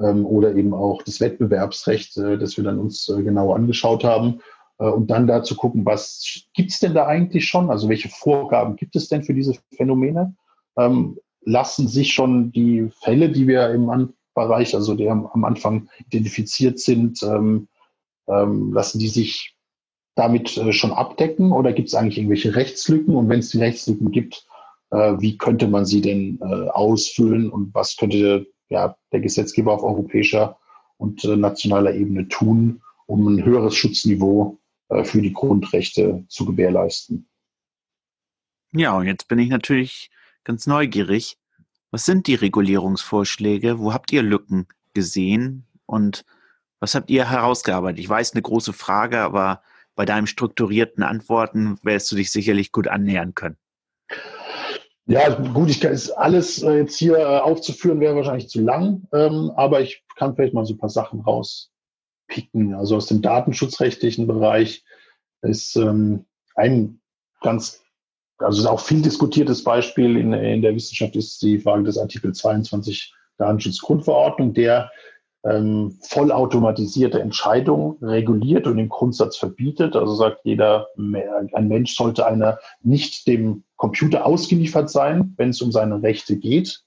ähm, 0.00 0.26
oder 0.26 0.54
eben 0.54 0.74
auch 0.74 1.02
das 1.02 1.20
Wettbewerbsrecht, 1.20 2.18
äh, 2.18 2.36
das 2.36 2.58
wir 2.58 2.64
dann 2.64 2.78
uns 2.78 3.06
genauer 3.06 3.56
angeschaut 3.56 4.04
haben. 4.04 4.40
Äh, 4.78 4.88
und 4.88 5.08
dann 5.08 5.26
da 5.26 5.42
zu 5.42 5.56
gucken, 5.56 5.84
was 5.84 6.42
gibt 6.54 6.70
es 6.70 6.80
denn 6.80 6.94
da 6.94 7.06
eigentlich 7.06 7.46
schon? 7.46 7.70
Also 7.70 7.88
welche 7.88 8.08
Vorgaben 8.08 8.76
gibt 8.76 8.96
es 8.96 9.08
denn 9.08 9.22
für 9.22 9.34
diese 9.34 9.54
Phänomene? 9.76 10.34
Ähm, 10.76 11.18
lassen 11.42 11.88
sich 11.88 12.12
schon 12.12 12.52
die 12.52 12.90
Fälle, 13.02 13.30
die 13.30 13.46
wir 13.46 13.70
im 13.70 14.14
Bereich, 14.34 14.74
also 14.74 14.94
die 14.94 15.08
am 15.08 15.44
Anfang 15.44 15.88
identifiziert 16.06 16.78
sind, 16.78 17.22
ähm, 17.22 17.68
ähm, 18.28 18.72
lassen 18.72 18.98
die 18.98 19.08
sich 19.08 19.56
damit 20.14 20.56
äh, 20.56 20.72
schon 20.72 20.92
abdecken 20.92 21.52
oder 21.52 21.72
gibt 21.72 21.88
es 21.88 21.94
eigentlich 21.94 22.18
irgendwelche 22.18 22.54
Rechtslücken? 22.54 23.16
Und 23.16 23.28
wenn 23.28 23.40
es 23.40 23.50
die 23.50 23.58
Rechtslücken 23.58 24.10
gibt, 24.10 24.46
äh, 24.90 25.14
wie 25.18 25.38
könnte 25.38 25.68
man 25.68 25.86
sie 25.86 26.00
denn 26.00 26.38
äh, 26.42 26.68
ausfüllen 26.68 27.50
und 27.50 27.74
was 27.74 27.96
könnte 27.96 28.46
ja, 28.68 28.96
der 29.12 29.20
Gesetzgeber 29.20 29.72
auf 29.72 29.82
europäischer 29.82 30.58
und 30.98 31.24
äh, 31.24 31.36
nationaler 31.36 31.94
Ebene 31.94 32.28
tun, 32.28 32.82
um 33.06 33.26
ein 33.26 33.44
höheres 33.44 33.74
Schutzniveau 33.74 34.57
für 35.02 35.20
die 35.20 35.32
Grundrechte 35.32 36.24
zu 36.28 36.44
gewährleisten. 36.44 37.28
Ja, 38.72 38.96
und 38.96 39.06
jetzt 39.06 39.28
bin 39.28 39.38
ich 39.38 39.48
natürlich 39.48 40.10
ganz 40.44 40.66
neugierig. 40.66 41.38
Was 41.90 42.04
sind 42.04 42.26
die 42.26 42.34
Regulierungsvorschläge? 42.34 43.78
Wo 43.78 43.92
habt 43.92 44.12
ihr 44.12 44.22
Lücken 44.22 44.66
gesehen? 44.94 45.66
Und 45.86 46.24
was 46.80 46.94
habt 46.94 47.10
ihr 47.10 47.30
herausgearbeitet? 47.30 47.98
Ich 47.98 48.08
weiß, 48.08 48.32
eine 48.32 48.42
große 48.42 48.72
Frage, 48.72 49.20
aber 49.20 49.62
bei 49.94 50.04
deinem 50.04 50.26
strukturierten 50.26 51.02
Antworten 51.02 51.78
wirst 51.82 52.12
du 52.12 52.16
dich 52.16 52.30
sicherlich 52.30 52.72
gut 52.72 52.88
annähern 52.88 53.34
können. 53.34 53.56
Ja, 55.06 55.34
gut, 55.34 55.70
ich 55.70 55.80
kann 55.80 55.92
es 55.92 56.10
alles 56.10 56.62
äh, 56.62 56.80
jetzt 56.80 56.98
hier 56.98 57.16
äh, 57.16 57.24
aufzuführen, 57.24 57.98
wäre 57.98 58.14
wahrscheinlich 58.14 58.50
zu 58.50 58.60
lang, 58.60 59.08
ähm, 59.14 59.50
aber 59.56 59.80
ich 59.80 60.04
kann 60.16 60.36
vielleicht 60.36 60.52
mal 60.52 60.66
so 60.66 60.74
ein 60.74 60.78
paar 60.78 60.90
Sachen 60.90 61.24
rauspicken. 62.28 62.74
Also 62.74 62.96
aus 62.96 63.06
dem 63.06 63.22
datenschutzrechtlichen 63.22 64.26
Bereich 64.26 64.84
ist 65.42 65.76
ähm, 65.76 66.26
ein 66.54 67.00
ganz, 67.40 67.82
also 68.38 68.68
auch 68.68 68.80
viel 68.80 69.02
diskutiertes 69.02 69.64
Beispiel 69.64 70.16
in, 70.16 70.32
in 70.32 70.62
der 70.62 70.74
Wissenschaft 70.74 71.16
ist 71.16 71.42
die 71.42 71.58
Frage 71.58 71.84
des 71.84 71.98
Artikel 71.98 72.32
22 72.34 73.14
Datenschutzgrundverordnung, 73.38 74.52
der 74.52 74.90
ähm, 75.44 75.96
vollautomatisierte 76.02 77.20
Entscheidungen 77.20 77.96
reguliert 78.02 78.66
und 78.66 78.78
im 78.78 78.88
Grundsatz 78.88 79.36
verbietet. 79.36 79.94
Also 79.94 80.14
sagt 80.14 80.40
jeder, 80.42 80.88
ein 80.96 81.68
Mensch 81.68 81.94
sollte 81.94 82.26
einer 82.26 82.58
nicht 82.82 83.28
dem 83.28 83.62
Computer 83.76 84.26
ausgeliefert 84.26 84.90
sein, 84.90 85.34
wenn 85.36 85.50
es 85.50 85.62
um 85.62 85.70
seine 85.70 86.02
Rechte 86.02 86.36
geht. 86.36 86.82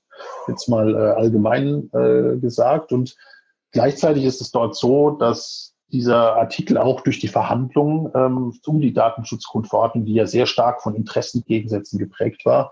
Jetzt 0.49 0.67
mal 0.67 0.93
äh, 0.93 0.97
allgemein 0.97 1.89
äh, 1.93 2.37
gesagt. 2.37 2.91
Und 2.91 3.15
gleichzeitig 3.71 4.23
ist 4.25 4.41
es 4.41 4.51
dort 4.51 4.75
so, 4.75 5.11
dass 5.11 5.75
dieser 5.91 6.37
Artikel 6.37 6.77
auch 6.77 7.01
durch 7.01 7.19
die 7.19 7.27
Verhandlungen 7.27 8.11
ähm, 8.15 8.53
um 8.65 8.81
die 8.81 8.93
Datenschutzgrundverordnung, 8.93 10.05
die 10.05 10.13
ja 10.13 10.25
sehr 10.25 10.45
stark 10.45 10.81
von 10.81 10.95
Interessengegensätzen 10.95 11.99
geprägt 11.99 12.45
war, 12.45 12.71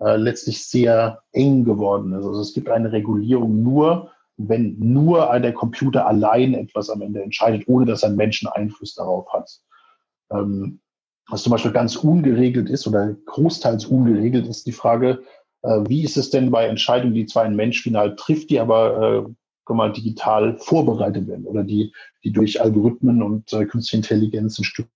äh, 0.00 0.16
letztlich 0.16 0.66
sehr 0.66 1.22
eng 1.32 1.64
geworden 1.64 2.12
ist. 2.12 2.24
Also 2.24 2.40
es 2.40 2.54
gibt 2.54 2.70
eine 2.70 2.92
Regulierung 2.92 3.62
nur, 3.62 4.10
wenn 4.36 4.78
nur 4.78 5.38
der 5.40 5.52
Computer 5.52 6.06
allein 6.06 6.54
etwas 6.54 6.88
am 6.88 7.02
Ende 7.02 7.22
entscheidet, 7.22 7.68
ohne 7.68 7.84
dass 7.84 8.04
ein 8.04 8.16
Mensch 8.16 8.44
Einfluss 8.46 8.94
darauf 8.94 9.32
hat. 9.32 9.60
Ähm, 10.30 10.80
was 11.28 11.42
zum 11.42 11.52
Beispiel 11.52 11.72
ganz 11.72 11.96
ungeregelt 11.96 12.68
ist 12.68 12.86
oder 12.86 13.14
großteils 13.26 13.86
ungeregelt 13.86 14.46
ist 14.46 14.66
die 14.66 14.72
Frage, 14.72 15.22
äh, 15.62 15.80
wie 15.86 16.02
ist 16.02 16.16
es 16.16 16.30
denn 16.30 16.50
bei 16.50 16.66
Entscheidungen, 16.66 17.14
die 17.14 17.26
zwar 17.26 17.44
ein 17.44 17.56
Mensch 17.56 17.82
final 17.82 18.16
trifft, 18.16 18.50
die 18.50 18.60
aber 18.60 19.26
äh, 19.28 19.32
mal 19.68 19.92
digital 19.92 20.58
vorbereitet 20.58 21.28
werden 21.28 21.46
oder 21.46 21.64
die, 21.64 21.92
die 22.24 22.32
durch 22.32 22.60
Algorithmen 22.60 23.22
und 23.22 23.52
äh, 23.52 23.64
künstliche 23.64 23.98
Intelligenz 23.98 24.58
ein 24.58 24.64
Stück 24.64 24.88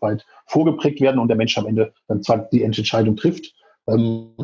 weit 0.00 0.24
vorgeprägt 0.46 1.00
werden 1.00 1.18
und 1.18 1.28
der 1.28 1.36
Mensch 1.36 1.56
am 1.58 1.66
Ende 1.66 1.92
dann 2.08 2.22
zwar 2.22 2.38
die 2.38 2.62
Entscheidung 2.62 3.16
trifft, 3.16 3.54
ähm, 3.86 4.34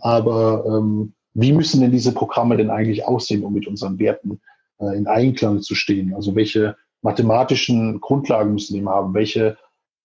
aber 0.00 0.64
ähm, 0.66 1.14
wie 1.34 1.52
müssen 1.52 1.80
denn 1.80 1.92
diese 1.92 2.12
Programme 2.12 2.56
denn 2.56 2.70
eigentlich 2.70 3.04
aussehen, 3.06 3.44
um 3.44 3.54
mit 3.54 3.66
unseren 3.66 3.98
Werten 3.98 4.40
äh, 4.78 4.96
in 4.96 5.06
Einklang 5.06 5.60
zu 5.60 5.74
stehen? 5.74 6.14
Also 6.14 6.34
welche 6.34 6.76
mathematischen 7.02 8.00
Grundlagen 8.00 8.52
müssen 8.52 8.74
die 8.74 8.84
haben? 8.84 9.14
Welche 9.14 9.56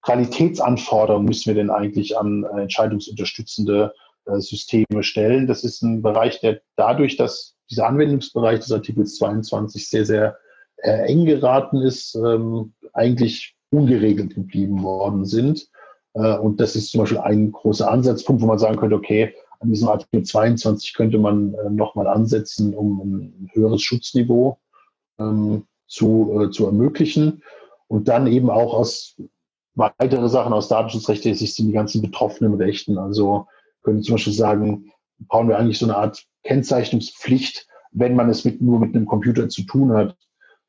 Qualitätsanforderungen 0.02 1.28
müssen 1.28 1.48
wir 1.48 1.56
denn 1.56 1.70
eigentlich 1.70 2.18
an 2.18 2.44
äh, 2.44 2.62
entscheidungsunterstützende 2.62 3.94
äh, 4.26 4.40
Systeme 4.40 5.04
stellen? 5.04 5.48
Das 5.48 5.64
ist 5.64 5.82
ein 5.82 6.02
Bereich, 6.02 6.40
der 6.40 6.62
dadurch, 6.76 7.18
dass 7.18 7.57
dieser 7.70 7.88
Anwendungsbereich 7.88 8.60
des 8.60 8.72
Artikels 8.72 9.16
22 9.16 9.90
sehr, 9.90 10.06
sehr 10.06 10.38
äh, 10.78 11.08
eng 11.08 11.26
geraten 11.26 11.82
ist, 11.82 12.16
ähm, 12.16 12.74
eigentlich 12.94 13.56
ungeregelt 13.70 14.36
geblieben 14.36 14.84
worden 14.84 15.26
sind. 15.26 15.70
Äh, 16.14 16.38
und 16.38 16.60
das 16.60 16.76
ist 16.76 16.92
zum 16.92 17.02
Beispiel 17.02 17.20
ein 17.20 17.52
großer 17.52 17.90
Ansatzpunkt, 17.90 18.42
wo 18.42 18.48
man 18.48 18.60
sagen 18.60 18.78
könnte, 18.78 18.96
okay, 18.96 19.34
an 19.60 19.70
diesem 19.70 19.88
Artikel 19.90 20.24
22 20.24 20.94
könnte 20.94 21.18
man 21.18 21.54
äh, 21.56 21.70
nochmal 21.70 22.08
ansetzen, 22.08 22.74
um 22.74 23.00
ein 23.00 23.50
höheres 23.54 23.82
Schutzniveau 23.82 24.60
ähm, 25.20 25.66
zu, 25.88 26.42
äh, 26.42 26.52
zu 26.52 26.66
ermöglichen. 26.66 27.44
Und 27.88 28.08
dann 28.08 28.28
eben 28.28 28.50
auch 28.50 28.74
aus 28.74 29.16
weitere 29.76 30.30
Sachen 30.30 30.54
aus 30.54 30.68
datenschutzrechtlicher 30.68 31.38
Sicht 31.38 31.56
sind 31.56 31.68
die 31.68 31.74
ganzen 31.74 32.02
betroffenen 32.02 32.56
Rechten. 32.56 32.98
Also 32.98 33.48
können 33.84 34.04
zum 34.04 34.16
Beispiel 34.16 34.34
sagen, 34.34 34.92
brauchen 35.20 35.48
wir 35.48 35.58
eigentlich 35.58 35.80
so 35.80 35.86
eine 35.86 35.96
Art 35.96 36.24
Kennzeichnungspflicht, 36.48 37.68
wenn 37.92 38.16
man 38.16 38.30
es 38.30 38.46
mit, 38.46 38.62
nur 38.62 38.80
mit 38.80 38.96
einem 38.96 39.06
Computer 39.06 39.50
zu 39.50 39.64
tun 39.64 39.94
hat. 39.94 40.18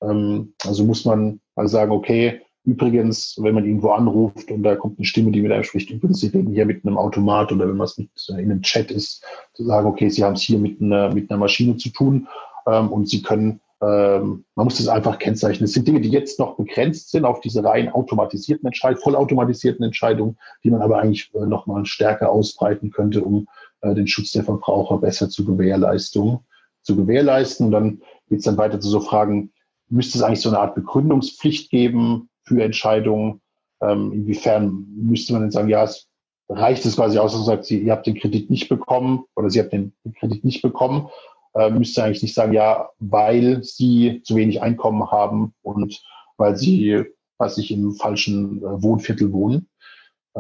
Ähm, 0.03 0.55
also 0.67 0.85
muss 0.85 1.05
man 1.05 1.41
mal 1.57 1.69
sagen, 1.69 1.93
okay, 1.93 2.41
Übrigens, 2.69 3.35
wenn 3.41 3.55
man 3.55 3.65
irgendwo 3.65 3.93
anruft 3.93 4.51
und 4.51 4.63
da 4.63 4.77
kommt 4.77 4.99
eine 4.99 5.07
Stimme, 5.07 5.31
die 5.31 5.41
mit 5.41 5.51
einem 5.53 5.65
spricht, 5.65 5.89
übrigens, 5.89 6.21
Sie 6.21 6.27
reden 6.27 6.53
hier 6.53 6.67
mit 6.67 6.85
einem 6.85 6.99
Automat 6.99 7.51
oder 7.51 7.67
wenn 7.67 7.79
man 7.79 7.87
es 7.87 7.97
mit 7.97 8.11
in 8.29 8.37
einem 8.37 8.61
Chat 8.61 8.91
ist, 8.91 9.25
zu 9.55 9.65
sagen, 9.65 9.87
okay, 9.87 10.11
Sie 10.11 10.23
haben 10.23 10.35
es 10.35 10.43
hier 10.43 10.59
mit 10.59 10.79
einer, 10.83 11.11
mit 11.15 11.31
einer 11.31 11.39
Maschine 11.39 11.79
zu 11.79 11.89
tun 11.89 12.29
ähm, 12.67 12.93
und 12.93 13.09
Sie 13.09 13.23
können, 13.23 13.63
ähm, 13.81 14.45
man 14.55 14.65
muss 14.65 14.77
das 14.77 14.89
einfach 14.89 15.19
kennzeichnen. 15.19 15.65
Es 15.65 15.73
sind 15.73 15.89
Dinge, 15.89 16.03
die 16.03 16.11
jetzt 16.11 16.39
noch 16.39 16.59
begrenzt 16.59 17.11
sind 17.11 17.25
auf 17.25 17.41
diese 17.41 17.65
rein 17.65 17.89
automatisierten 17.89 18.67
Entscheidungen, 18.67 19.03
vollautomatisierten 19.03 19.87
Entscheidungen, 19.87 20.37
die 20.63 20.71
man 20.71 20.83
aber 20.83 20.99
eigentlich 20.99 21.31
äh, 21.35 21.47
nochmal 21.47 21.87
stärker 21.87 22.29
ausbreiten 22.31 22.91
könnte, 22.91 23.23
um 23.25 23.45
äh, 23.45 23.47
den 23.83 24.07
Schutz 24.07 24.33
der 24.33 24.45
Verbraucher 24.45 24.99
besser 24.99 25.29
zu 25.29 25.45
gewährleisten. 25.45 26.39
Zu 26.83 26.97
gewährleisten. 26.97 27.67
Und 27.67 27.73
dann 27.73 28.03
geht 28.29 28.39
es 28.39 28.45
dann 28.45 28.57
weiter 28.57 28.81
zu 28.81 28.89
so 28.89 29.01
Fragen, 29.01 29.53
müsste 29.89 30.19
es 30.19 30.25
eigentlich 30.25 30.41
so 30.41 30.49
eine 30.49 30.59
Art 30.59 30.75
Begründungspflicht 30.75 31.71
geben, 31.71 32.29
für 32.49 32.63
Entscheidungen. 32.63 33.41
Ähm, 33.81 34.13
inwiefern 34.13 34.87
müsste 34.97 35.35
man 35.35 35.43
denn 35.43 35.51
sagen, 35.53 35.69
ja, 35.69 35.85
es 35.85 36.09
reicht 36.49 36.85
es 36.85 36.97
quasi 36.97 37.19
aus, 37.19 37.33
dass 37.33 37.47
man 37.47 37.57
sagt, 37.59 37.71
ihr 37.71 37.93
habt 37.93 38.07
den 38.07 38.19
Kredit 38.19 38.51
nicht 38.51 38.69
bekommen 38.69 39.25
oder 39.37 39.51
Sie 39.51 39.61
habt 39.61 39.73
den 39.73 39.93
Kredit 40.19 40.45
nicht 40.45 40.63
bekommen, 40.63 41.09
äh, 41.55 41.71
müsste 41.71 42.03
eigentlich 42.03 42.23
nicht 42.23 42.35
sagen, 42.35 42.55
ja, 42.55 42.89
weil 42.99 43.63
Sie 43.63 44.23
zu 44.25 44.35
wenig 44.35 44.63
Einkommen 44.63 45.11
haben 45.11 45.55
und 45.63 46.01
weil 46.39 46.57
Sie, 46.57 47.05
weiß 47.37 47.59
ich, 47.59 47.71
im 47.71 47.93
falschen 47.93 48.59
äh, 48.59 48.83
Wohnviertel 48.83 49.33
wohnen. 49.33 49.69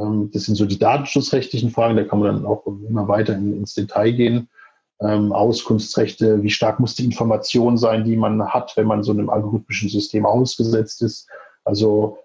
Ähm, 0.01 0.31
das 0.33 0.45
sind 0.45 0.55
so 0.55 0.67
die 0.67 0.79
datenschutzrechtlichen 0.79 1.71
Fragen, 1.71 1.97
da 1.97 2.05
kann 2.05 2.21
man 2.21 2.35
dann 2.35 2.47
auch 2.47 2.67
immer 2.67 3.09
weiter 3.09 3.35
in, 3.35 3.57
ins 3.57 3.75
Detail 3.75 4.13
gehen. 4.13 4.49
Ähm, 5.01 5.33
Auskunftsrechte, 5.33 6.43
wie 6.43 6.51
stark 6.51 6.81
muss 6.81 6.95
die 6.95 7.05
Information 7.05 7.79
sein, 7.79 8.05
die 8.05 8.17
man 8.17 8.49
hat, 8.49 8.77
wenn 8.77 8.87
man 8.87 9.03
so 9.05 9.13
einem 9.13 9.31
algorithmischen 9.31 9.89
System 9.89 10.27
ausgesetzt 10.27 11.03
ist. 11.03 11.29
Also 11.65 12.19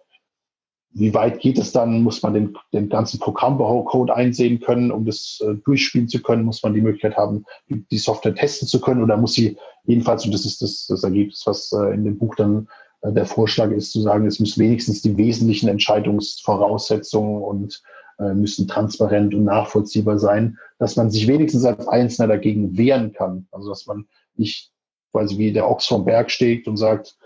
wie 0.93 1.13
weit 1.13 1.39
geht 1.39 1.57
es 1.57 1.71
dann? 1.71 2.03
Muss 2.03 2.21
man 2.21 2.33
den, 2.33 2.57
den 2.71 2.87
ganzen 2.87 3.19
Programmcode 3.19 4.11
einsehen 4.11 4.59
können, 4.59 4.91
um 4.91 5.05
das 5.05 5.43
äh, 5.43 5.55
durchspielen 5.65 6.07
zu 6.07 6.21
können? 6.21 6.45
Muss 6.45 6.61
man 6.63 6.73
die 6.73 6.81
Möglichkeit 6.81 7.17
haben, 7.17 7.45
die, 7.67 7.83
die, 7.89 7.97
Software 7.97 8.35
testen 8.35 8.67
zu 8.67 8.79
können? 8.79 9.01
Oder 9.01 9.17
muss 9.17 9.33
sie 9.33 9.57
jedenfalls, 9.85 10.25
und 10.25 10.33
das 10.33 10.45
ist 10.45 10.61
das, 10.61 10.85
das 10.87 11.03
Ergebnis, 11.03 11.43
was 11.45 11.71
äh, 11.71 11.93
in 11.93 12.05
dem 12.05 12.17
Buch 12.17 12.35
dann 12.35 12.67
der 13.11 13.25
Vorschlag 13.25 13.71
ist, 13.71 13.91
zu 13.91 14.01
sagen, 14.01 14.25
es 14.25 14.39
müssen 14.39 14.61
wenigstens 14.61 15.01
die 15.01 15.17
wesentlichen 15.17 15.67
Entscheidungsvoraussetzungen 15.67 17.41
und 17.41 17.81
äh, 18.19 18.33
müssen 18.33 18.67
transparent 18.67 19.33
und 19.33 19.43
nachvollziehbar 19.43 20.19
sein, 20.19 20.57
dass 20.79 20.95
man 20.95 21.11
sich 21.11 21.27
wenigstens 21.27 21.65
als 21.65 21.87
Einzelner 21.87 22.29
dagegen 22.29 22.77
wehren 22.77 23.11
kann. 23.11 23.47
Also 23.51 23.69
dass 23.69 23.85
man 23.87 24.07
nicht 24.35 24.71
quasi 25.11 25.37
wie 25.37 25.51
der 25.51 25.69
Ochs 25.69 25.85
vom 25.85 26.05
Berg 26.05 26.31
steht 26.31 26.67
und 26.67 26.77
sagt, 26.77 27.17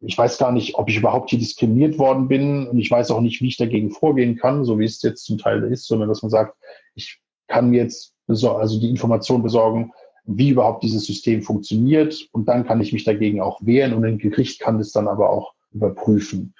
ich 0.00 0.16
weiß 0.16 0.38
gar 0.38 0.52
nicht, 0.52 0.76
ob 0.76 0.88
ich 0.88 0.96
überhaupt 0.96 1.30
hier 1.30 1.38
diskriminiert 1.38 1.98
worden 1.98 2.28
bin 2.28 2.68
und 2.68 2.78
ich 2.78 2.90
weiß 2.90 3.10
auch 3.10 3.20
nicht, 3.20 3.40
wie 3.40 3.48
ich 3.48 3.56
dagegen 3.56 3.90
vorgehen 3.90 4.36
kann, 4.36 4.64
so 4.64 4.78
wie 4.78 4.84
es 4.84 5.02
jetzt 5.02 5.24
zum 5.24 5.38
Teil 5.38 5.64
ist, 5.64 5.86
sondern 5.86 6.08
dass 6.08 6.22
man 6.22 6.30
sagt, 6.30 6.56
ich 6.94 7.20
kann 7.48 7.70
mir 7.70 7.82
jetzt 7.82 8.14
also 8.28 8.78
die 8.78 8.90
Information 8.90 9.42
besorgen, 9.42 9.92
wie 10.28 10.50
überhaupt 10.50 10.82
dieses 10.82 11.06
System 11.06 11.42
funktioniert. 11.42 12.28
Und 12.32 12.48
dann 12.48 12.66
kann 12.66 12.80
ich 12.80 12.92
mich 12.92 13.04
dagegen 13.04 13.40
auch 13.40 13.60
wehren. 13.64 13.94
Und 13.94 14.04
ein 14.04 14.18
Gericht 14.18 14.60
kann 14.60 14.78
das 14.78 14.92
dann 14.92 15.08
aber 15.08 15.30
auch 15.30 15.54
überprüfen. 15.72 16.54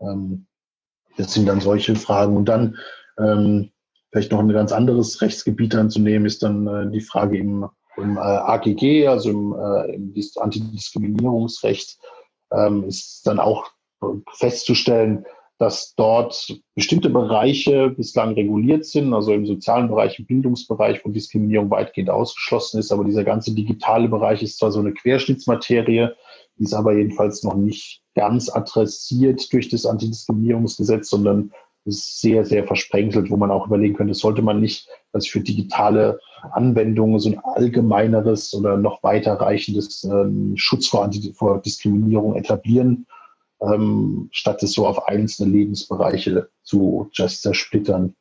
Ähm, 0.00 0.46
das 1.16 1.32
sind 1.32 1.46
dann 1.46 1.60
solche 1.60 1.96
Fragen. 1.96 2.36
Und 2.36 2.46
dann 2.46 2.76
ähm, 3.18 3.70
vielleicht 4.12 4.30
noch 4.30 4.40
ein 4.40 4.48
ganz 4.48 4.72
anderes 4.72 5.22
Rechtsgebiet 5.22 5.74
anzunehmen, 5.74 6.26
ist 6.26 6.42
dann 6.42 6.66
äh, 6.66 6.90
die 6.90 7.00
Frage 7.00 7.38
im, 7.38 7.66
im 7.96 8.16
äh, 8.16 8.20
AGG, 8.20 9.08
also 9.08 9.30
im, 9.30 9.54
äh, 9.54 9.94
im 9.94 10.14
Antidiskriminierungsrecht 10.36 11.98
ähm, 12.52 12.84
ist 12.84 13.26
dann 13.26 13.40
auch 13.40 13.70
festzustellen, 14.34 15.24
dass 15.58 15.94
dort 15.94 16.52
bestimmte 16.74 17.10
Bereiche 17.10 17.90
bislang 17.90 18.34
reguliert 18.34 18.84
sind, 18.84 19.14
also 19.14 19.32
im 19.32 19.46
sozialen 19.46 19.88
Bereich, 19.88 20.18
im 20.18 20.26
Bildungsbereich, 20.26 21.04
wo 21.04 21.10
Diskriminierung 21.10 21.70
weitgehend 21.70 22.10
ausgeschlossen 22.10 22.80
ist. 22.80 22.90
Aber 22.90 23.04
dieser 23.04 23.24
ganze 23.24 23.54
digitale 23.54 24.08
Bereich 24.08 24.42
ist 24.42 24.58
zwar 24.58 24.72
so 24.72 24.80
eine 24.80 24.92
Querschnittsmaterie, 24.92 26.10
ist 26.58 26.74
aber 26.74 26.96
jedenfalls 26.96 27.42
noch 27.44 27.54
nicht 27.54 28.02
ganz 28.14 28.48
adressiert 28.48 29.52
durch 29.52 29.68
das 29.68 29.86
Antidiskriminierungsgesetz, 29.86 31.10
sondern 31.10 31.52
ist 31.84 32.20
sehr, 32.20 32.44
sehr 32.44 32.66
versprenkelt, 32.66 33.30
wo 33.30 33.36
man 33.36 33.50
auch 33.50 33.66
überlegen 33.66 33.94
könnte, 33.94 34.14
sollte 34.14 34.42
man 34.42 34.60
nicht 34.60 34.88
also 35.12 35.28
für 35.28 35.40
digitale 35.40 36.18
Anwendungen 36.52 37.18
so 37.18 37.30
ein 37.30 37.38
allgemeineres 37.38 38.54
oder 38.54 38.76
noch 38.76 39.02
weiterreichendes 39.02 40.04
ähm, 40.04 40.54
Schutz 40.56 40.88
vor, 40.88 41.10
vor, 41.34 41.60
Diskriminierung 41.60 42.36
etablieren, 42.36 43.06
ähm, 43.60 44.28
statt 44.32 44.62
es 44.62 44.72
so 44.72 44.86
auf 44.86 45.06
einzelne 45.06 45.52
Lebensbereiche 45.52 46.50
zu 46.62 47.10
just 47.12 47.42
zersplittern. 47.42 48.14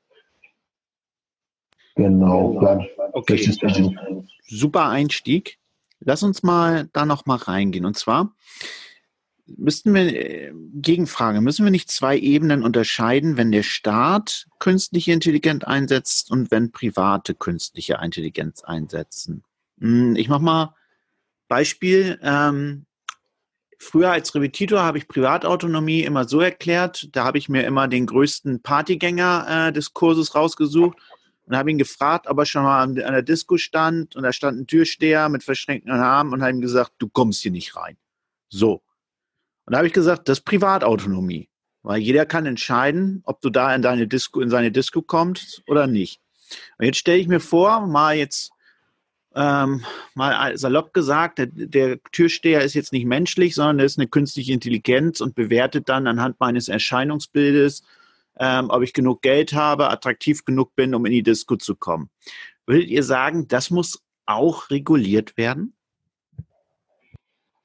Genau. 1.96 2.54
genau. 2.54 2.86
Okay. 3.14 3.52
Super 4.48 4.90
Einstieg. 4.90 5.58
Lass 6.00 6.24
uns 6.24 6.44
mal 6.44 6.90
da 6.94 7.06
noch 7.06 7.26
mal 7.26 7.38
reingehen. 7.38 7.86
Und 7.86 7.98
zwar, 7.98 8.34
Müssten 9.46 9.94
wir, 9.94 10.04
äh, 10.04 10.54
Gegenfrage, 10.76 11.42
müssen 11.42 11.66
wir 11.66 11.72
nicht 11.72 11.92
zwei 11.92 12.18
Ebenen 12.18 12.64
unterscheiden, 12.64 13.36
wenn 13.36 13.52
der 13.52 13.64
Staat 13.64 14.48
künstliche 14.60 15.12
Intelligenz 15.12 15.66
einsetzt 15.66 16.32
und 16.32 16.50
wenn 16.50 16.72
private 16.72 17.36
künstliche 17.36 18.00
Intelligenz 18.02 18.64
einsetzen? 18.64 19.44
Hm, 19.80 20.16
ich 20.16 20.30
mache 20.30 20.44
mal 20.44 20.76
Beispiel. 21.50 22.20
Ähm, 22.24 22.86
früher 23.84 24.12
als 24.12 24.34
Repetitor 24.34 24.82
habe 24.82 24.98
ich 24.98 25.08
Privatautonomie 25.08 26.02
immer 26.02 26.28
so 26.28 26.40
erklärt, 26.40 27.10
da 27.12 27.24
habe 27.26 27.38
ich 27.38 27.50
mir 27.50 27.66
immer 27.66 27.88
den 27.88 28.06
größten 28.06 28.62
Partygänger 28.62 29.68
äh, 29.68 29.74
des 29.74 29.94
Kurses 29.94 30.34
rausgesucht 30.36 30.98
und 31.46 31.58
habe 31.58 31.70
ihn 31.72 31.78
gefragt, 31.78 32.28
ob 32.28 32.40
er 32.40 32.46
schon 32.46 32.64
mal 32.64 32.82
an, 32.82 32.96
der 32.96 33.22
Disco 33.22 33.58
stand 33.58 34.16
und 34.16 34.24
da 34.24 34.32
stand 34.32 34.60
ein 34.60 34.68
Türsteher 34.68 35.30
mit 35.30 35.44
verschränkten 35.44 35.92
Armen 35.92 36.34
und 36.34 36.42
habe 36.42 36.52
ihm 36.52 36.62
gesagt, 36.62 36.94
du 37.00 37.10
kommst 37.10 37.42
hier 37.42 37.52
nicht 37.52 37.76
rein. 37.76 37.98
So. 38.50 38.82
Und 39.66 39.74
da 39.74 39.78
habe 39.78 39.88
ich 39.88 39.94
gesagt, 39.94 40.30
das 40.30 40.40
ist 40.40 40.46
Privatautonomie. 40.46 41.50
Weil 41.84 42.00
jeder 42.00 42.26
kann 42.26 42.46
entscheiden, 42.46 43.22
ob 43.26 43.42
du 43.42 43.50
da 43.50 43.76
in 43.76 43.82
deine 43.82 44.08
Disco, 44.08 44.40
in 44.40 44.50
seine 44.50 44.72
Disco 44.72 45.02
kommst 45.02 45.62
oder 45.68 45.86
nicht. 45.86 46.22
Und 46.78 46.86
jetzt 46.86 46.98
stelle 46.98 47.18
ich 47.18 47.28
mir 47.28 47.42
vor, 47.42 47.86
mal 47.88 48.16
jetzt 48.16 48.53
ähm, 49.36 49.84
mal 50.14 50.58
salopp 50.58 50.94
gesagt, 50.94 51.40
der, 51.40 51.48
der, 51.48 52.00
Türsteher 52.12 52.62
ist 52.62 52.76
jetzt 52.76 52.94
nicht 52.94 53.06
menschlich, 53.06 53.56
sondern 53.56 53.80
er 53.80 53.86
ist 53.86 53.98
eine 53.98 54.08
künstliche 54.08 54.54
Intelligenz 54.54 55.22
und 55.22 55.36
bewertet 55.36 55.90
dann 55.90 56.08
anhand 56.08 56.40
meines 56.40 56.68
Erscheinungsbildes, 56.68 57.84
ähm, 58.40 58.70
ob 58.70 58.84
ich 58.84 58.94
genug 58.94 59.22
Geld 59.22 59.54
habe, 59.54 59.90
attraktiv 59.90 60.46
genug 60.46 60.76
bin, 60.76 60.94
um 60.94 61.06
in 61.06 61.12
die 61.12 61.24
Disco 61.24 61.56
zu 61.56 61.76
kommen. 61.76 62.10
Würdet 62.66 62.90
ihr 62.90 63.04
sagen, 63.04 63.48
das 63.48 63.70
muss 63.72 64.02
auch 64.26 64.70
reguliert 64.70 65.36
werden? 65.38 65.74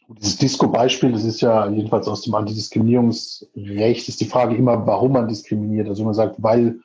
Dieses 0.08 0.38
Disco-Beispiel, 0.38 1.12
das 1.12 1.24
ist 1.24 1.42
ja 1.42 1.68
jedenfalls 1.68 2.08
aus 2.08 2.22
dem 2.22 2.34
Antidiskriminierungsrecht, 2.34 4.08
ist 4.08 4.20
die 4.22 4.24
Frage 4.24 4.56
immer, 4.56 4.86
warum 4.86 5.12
man 5.12 5.28
diskriminiert. 5.28 5.86
Also 5.86 6.02
man 6.02 6.14
sagt, 6.14 6.36
weil 6.38 6.80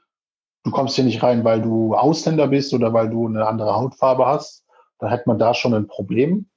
du 0.64 0.72
kommst 0.72 0.96
hier 0.96 1.06
nicht 1.06 1.24
rein, 1.24 1.46
weil 1.46 1.62
du 1.62 1.96
Ausländer 1.96 2.48
bist 2.50 2.74
oder 2.74 2.92
weil 2.92 3.10
du 3.10 3.28
eine 3.28 3.48
andere 3.48 3.76
Hautfarbe 3.76 4.26
hast, 4.26 4.63
dann 5.00 5.10
hat 5.12 5.28
man 5.28 5.40
da 5.40 5.54
schon 5.54 5.74
ein 5.74 5.88
Problem. 5.88 6.50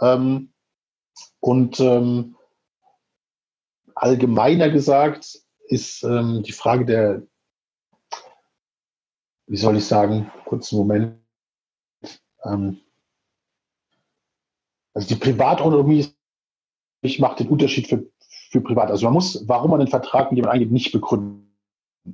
Ähm, 0.00 0.52
und 1.40 1.80
ähm, 1.80 2.36
allgemeiner 3.94 4.70
gesagt 4.70 5.38
ist 5.68 6.02
ähm, 6.02 6.42
die 6.42 6.52
Frage 6.52 6.84
der, 6.84 7.22
wie 9.46 9.56
soll 9.56 9.76
ich 9.76 9.86
sagen, 9.86 10.30
kurzen 10.44 10.78
Moment, 10.78 11.18
ähm, 12.44 12.80
also 14.94 15.08
die 15.08 15.16
Privatautonomie 15.20 16.14
ich 17.02 17.18
mache 17.18 17.36
den 17.36 17.48
Unterschied 17.48 17.88
für, 17.88 18.06
für 18.50 18.60
privat. 18.60 18.90
Also 18.90 19.06
man 19.06 19.14
muss, 19.14 19.48
warum 19.48 19.70
man 19.70 19.80
den 19.80 19.88
Vertrag 19.88 20.30
mit 20.30 20.36
jemandem 20.36 20.54
eingeht, 20.54 20.72
nicht 20.72 20.92
begründen. 20.92 21.46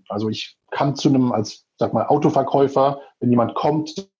Also 0.09 0.28
ich 0.28 0.59
kann 0.70 0.96
zu 0.96 1.09
einem, 1.09 1.32
als 1.32 1.66
sag 1.76 1.92
mal, 1.92 2.07
Autoverkäufer, 2.07 3.00
wenn 3.20 3.30
jemand 3.30 3.54
kommt, 3.54 4.11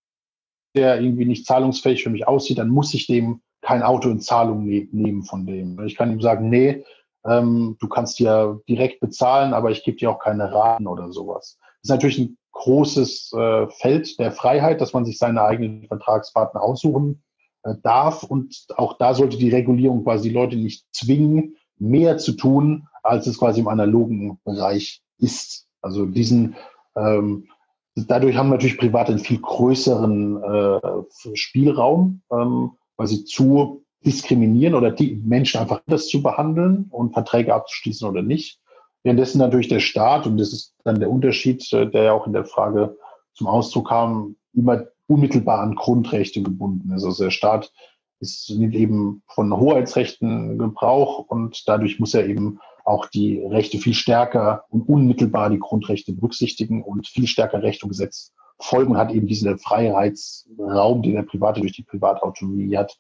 der 0.77 1.01
irgendwie 1.01 1.25
nicht 1.25 1.47
zahlungsfähig 1.47 2.03
für 2.03 2.11
mich 2.11 2.29
aussieht, 2.29 2.59
dann 2.59 2.69
muss 2.69 2.95
ich 2.95 3.07
dem 3.07 3.41
kein 3.63 3.83
Auto 3.83 4.09
in 4.11 4.21
Zahlung 4.21 4.65
ne 4.65 4.89
nehmen 4.93 5.25
von 5.25 5.47
dem. 5.47 5.81
Ich 5.85 5.97
kann 5.97 6.13
ihm 6.13 6.21
sagen, 6.21 6.49
nee, 6.49 6.85
ähm, 7.25 7.77
du 7.81 7.89
kannst 7.89 8.21
ja 8.21 8.57
direkt 8.69 9.01
bezahlen, 9.01 9.55
aber 9.55 9.71
ich 9.71 9.83
gebe 9.83 9.97
dir 9.97 10.11
auch 10.11 10.21
keine 10.21 10.53
Raten 10.53 10.87
oder 10.87 11.11
sowas. 11.11 11.59
Das 11.61 11.91
ist 11.91 11.91
natürlich 11.91 12.19
ein 12.19 12.39
großes 12.53 13.33
äh, 13.33 13.67
Feld 13.69 14.19
der 14.19 14.33
Freiheit, 14.33 14.81
dass 14.81 14.93
man 14.93 15.05
sich 15.05 15.19
seine 15.19 15.43
eigenen 15.43 15.87
Vertragspartner 15.89 16.63
aussuchen 16.63 17.23
äh, 17.65 17.75
darf. 17.83 18.23
Und 18.23 18.67
auch 18.77 18.97
da 18.99 19.15
sollte 19.15 19.37
die 19.37 19.51
Regulierung 19.51 20.05
quasi 20.05 20.29
die 20.29 20.35
Leute 20.35 20.57
nicht 20.57 20.85
zwingen, 20.93 21.57
mehr 21.79 22.17
zu 22.19 22.33
tun, 22.33 22.89
als 23.03 23.27
es 23.27 23.39
quasi 23.39 23.61
im 23.61 23.69
analogen 23.69 24.39
Bereich 24.45 25.03
ist. 25.19 25.67
Also 25.83 26.07
diesen, 26.07 26.57
ähm, 26.97 27.49
dadurch 27.97 28.37
haben 28.37 28.51
natürlich 28.51 28.79
Private 28.79 29.13
einen 29.13 29.19
viel 29.19 29.41
größeren 29.41 30.43
äh, 30.43 31.37
Spielraum, 31.37 32.23
ähm, 32.31 32.73
weil 32.97 33.07
sie 33.07 33.25
zu 33.25 33.85
diskriminieren 34.05 34.75
oder 34.75 34.91
die 34.91 35.17
Menschen 35.25 35.61
einfach 35.61 35.83
anders 35.87 36.09
zu 36.09 36.23
behandeln 36.23 36.87
und 36.91 37.13
Verträge 37.13 37.55
abzuschließen 37.55 38.09
oder 38.09 38.23
nicht. 38.23 38.61
Währenddessen 39.03 39.39
natürlich 39.39 39.69
der 39.69 39.81
Staat, 39.81 40.27
und 40.27 40.37
das 40.37 40.53
ist 40.53 40.75
dann 40.85 41.01
der 41.01 41.11
Unterschied, 41.11 41.73
äh, 41.73 41.91
der 41.91 42.03
ja 42.05 42.13
auch 42.13 42.27
in 42.27 42.33
der 42.33 42.45
Frage 42.45 42.97
zum 43.35 43.47
Ausdruck 43.47 43.89
kam, 43.89 44.37
immer 44.53 44.85
unmittelbar 45.07 45.61
an 45.61 45.75
Grundrechte 45.75 46.43
gebunden 46.43 46.93
ist. 46.93 47.05
Also 47.05 47.25
der 47.25 47.31
Staat 47.31 47.73
ist, 48.21 48.51
eben 48.51 49.23
von 49.29 49.55
Hoheitsrechten 49.57 50.59
Gebrauch 50.59 51.21
und 51.21 51.69
dadurch 51.69 52.01
muss 52.01 52.15
er 52.15 52.27
eben 52.27 52.59
auch 52.87 53.07
die 53.07 53.41
Rechte 53.41 53.79
viel 53.79 53.95
stärker 53.95 54.65
und 54.69 54.89
unmittelbar 54.89 55.51
die 55.51 55.59
Grundrechte 55.59 56.13
berücksichtigen 56.13 56.83
und 56.83 57.07
viel 57.07 57.27
stärker 57.27 57.63
Recht 57.63 57.83
und 57.83 57.91
Gesetz 57.91 58.33
folgen, 58.59 58.97
hat 58.97 59.13
eben 59.13 59.27
diesen 59.27 59.59
Freiheitsraum, 59.59 61.03
den 61.03 61.15
der 61.15 61.23
Private 61.23 61.61
durch 61.61 61.73
die 61.73 61.83
Privatautonomie 61.83 62.77
hat, 62.77 62.97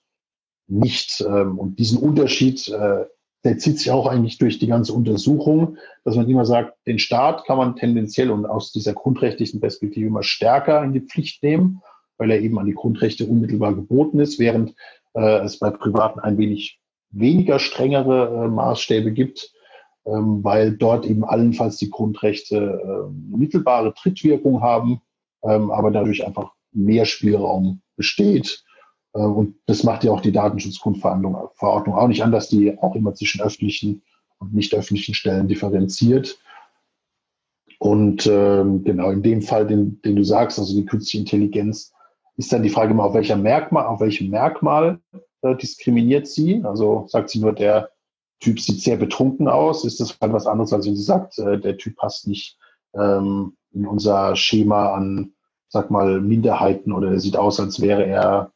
nicht. 0.68 1.24
Ähm, 1.26 1.58
und 1.58 1.78
diesen 1.78 1.98
Unterschied, 1.98 2.68
äh, 2.68 3.04
der 3.44 3.58
zieht 3.58 3.78
sich 3.78 3.90
auch 3.90 4.06
eigentlich 4.06 4.38
durch 4.38 4.58
die 4.58 4.66
ganze 4.66 4.92
Untersuchung, 4.92 5.78
dass 6.04 6.16
man 6.16 6.28
immer 6.28 6.44
sagt, 6.44 6.76
den 6.86 6.98
Staat 6.98 7.44
kann 7.44 7.58
man 7.58 7.76
tendenziell 7.76 8.30
und 8.30 8.44
aus 8.44 8.72
dieser 8.72 8.92
grundrechtlichen 8.92 9.60
Perspektive 9.60 10.08
immer 10.08 10.24
stärker 10.24 10.82
in 10.82 10.92
die 10.92 11.00
Pflicht 11.00 11.42
nehmen 11.42 11.80
weil 12.18 12.30
er 12.30 12.40
eben 12.40 12.58
an 12.58 12.66
die 12.66 12.74
Grundrechte 12.74 13.26
unmittelbar 13.26 13.74
geboten 13.74 14.20
ist, 14.20 14.38
während 14.38 14.74
äh, 15.14 15.40
es 15.44 15.58
bei 15.58 15.70
Privaten 15.70 16.20
ein 16.20 16.38
wenig 16.38 16.78
weniger 17.10 17.58
strengere 17.58 18.44
äh, 18.44 18.48
Maßstäbe 18.48 19.12
gibt, 19.12 19.52
weil 20.08 20.72
dort 20.76 21.04
eben 21.06 21.24
allenfalls 21.24 21.78
die 21.78 21.90
Grundrechte 21.90 22.56
äh, 22.56 23.36
mittelbare 23.36 23.92
Trittwirkung 23.94 24.62
haben, 24.62 25.00
ähm, 25.42 25.70
aber 25.70 25.90
dadurch 25.90 26.26
einfach 26.26 26.52
mehr 26.72 27.04
Spielraum 27.04 27.80
besteht. 27.96 28.62
Und 29.12 29.54
das 29.64 29.82
macht 29.82 30.04
ja 30.04 30.12
auch 30.12 30.20
die 30.20 30.32
Datenschutzgrundverordnung 30.32 31.94
auch 31.94 32.08
nicht 32.08 32.22
anders, 32.22 32.50
die 32.50 32.76
auch 32.78 32.94
immer 32.94 33.14
zwischen 33.14 33.40
öffentlichen 33.40 34.02
und 34.38 34.52
nicht 34.52 34.74
öffentlichen 34.74 35.14
Stellen 35.14 35.48
differenziert. 35.48 36.38
Und 37.78 38.26
ähm, 38.26 38.84
genau 38.84 39.10
in 39.10 39.22
dem 39.22 39.42
Fall, 39.42 39.66
den, 39.66 40.00
den 40.02 40.16
du 40.16 40.24
sagst, 40.24 40.58
also 40.58 40.74
die 40.74 40.86
künstliche 40.86 41.18
Intelligenz, 41.18 41.92
ist 42.36 42.52
dann 42.52 42.62
die 42.62 42.70
Frage 42.70 42.92
immer, 42.92 43.04
auf 43.04 43.14
welcher 43.14 43.36
Merkmal, 43.36 43.86
auf 43.86 44.00
welchem 44.00 44.30
Merkmal 44.30 45.00
äh, 45.42 45.54
diskriminiert 45.56 46.26
sie? 46.26 46.62
Also 46.64 47.06
sagt 47.08 47.30
sie 47.30 47.40
nur, 47.40 47.52
der 47.52 47.90
Typ 48.40 48.60
sieht 48.60 48.82
sehr 48.82 48.96
betrunken 48.96 49.48
aus, 49.48 49.84
ist 49.84 50.00
das 50.00 50.18
halt 50.20 50.32
was 50.32 50.46
anderes, 50.46 50.72
als 50.72 50.86
wenn 50.86 50.96
sie 50.96 51.02
sagt, 51.02 51.38
äh, 51.38 51.58
der 51.58 51.76
Typ 51.78 51.96
passt 51.96 52.28
nicht 52.28 52.58
ähm, 52.94 53.56
in 53.72 53.86
unser 53.86 54.36
Schema 54.36 54.94
an, 54.94 55.32
sag 55.68 55.90
mal, 55.90 56.20
Minderheiten 56.20 56.92
oder 56.92 57.10
er 57.10 57.20
sieht 57.20 57.36
aus, 57.36 57.60
als 57.60 57.80
wäre 57.80 58.04
er 58.06 58.52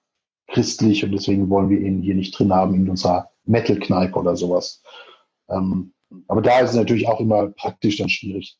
christlich 0.48 1.04
und 1.04 1.12
deswegen 1.12 1.48
wollen 1.48 1.70
wir 1.70 1.80
ihn 1.80 2.02
hier 2.02 2.14
nicht 2.14 2.38
drin 2.38 2.52
haben 2.52 2.74
in 2.74 2.88
unserer 2.88 3.30
Metal-Kneipe 3.44 4.18
oder 4.18 4.36
sowas. 4.36 4.82
Ähm, 5.48 5.92
aber 6.28 6.42
da 6.42 6.60
ist 6.60 6.70
es 6.70 6.76
natürlich 6.76 7.08
auch 7.08 7.20
immer 7.20 7.48
praktisch 7.48 7.98
dann 7.98 8.08
schwierig, 8.08 8.58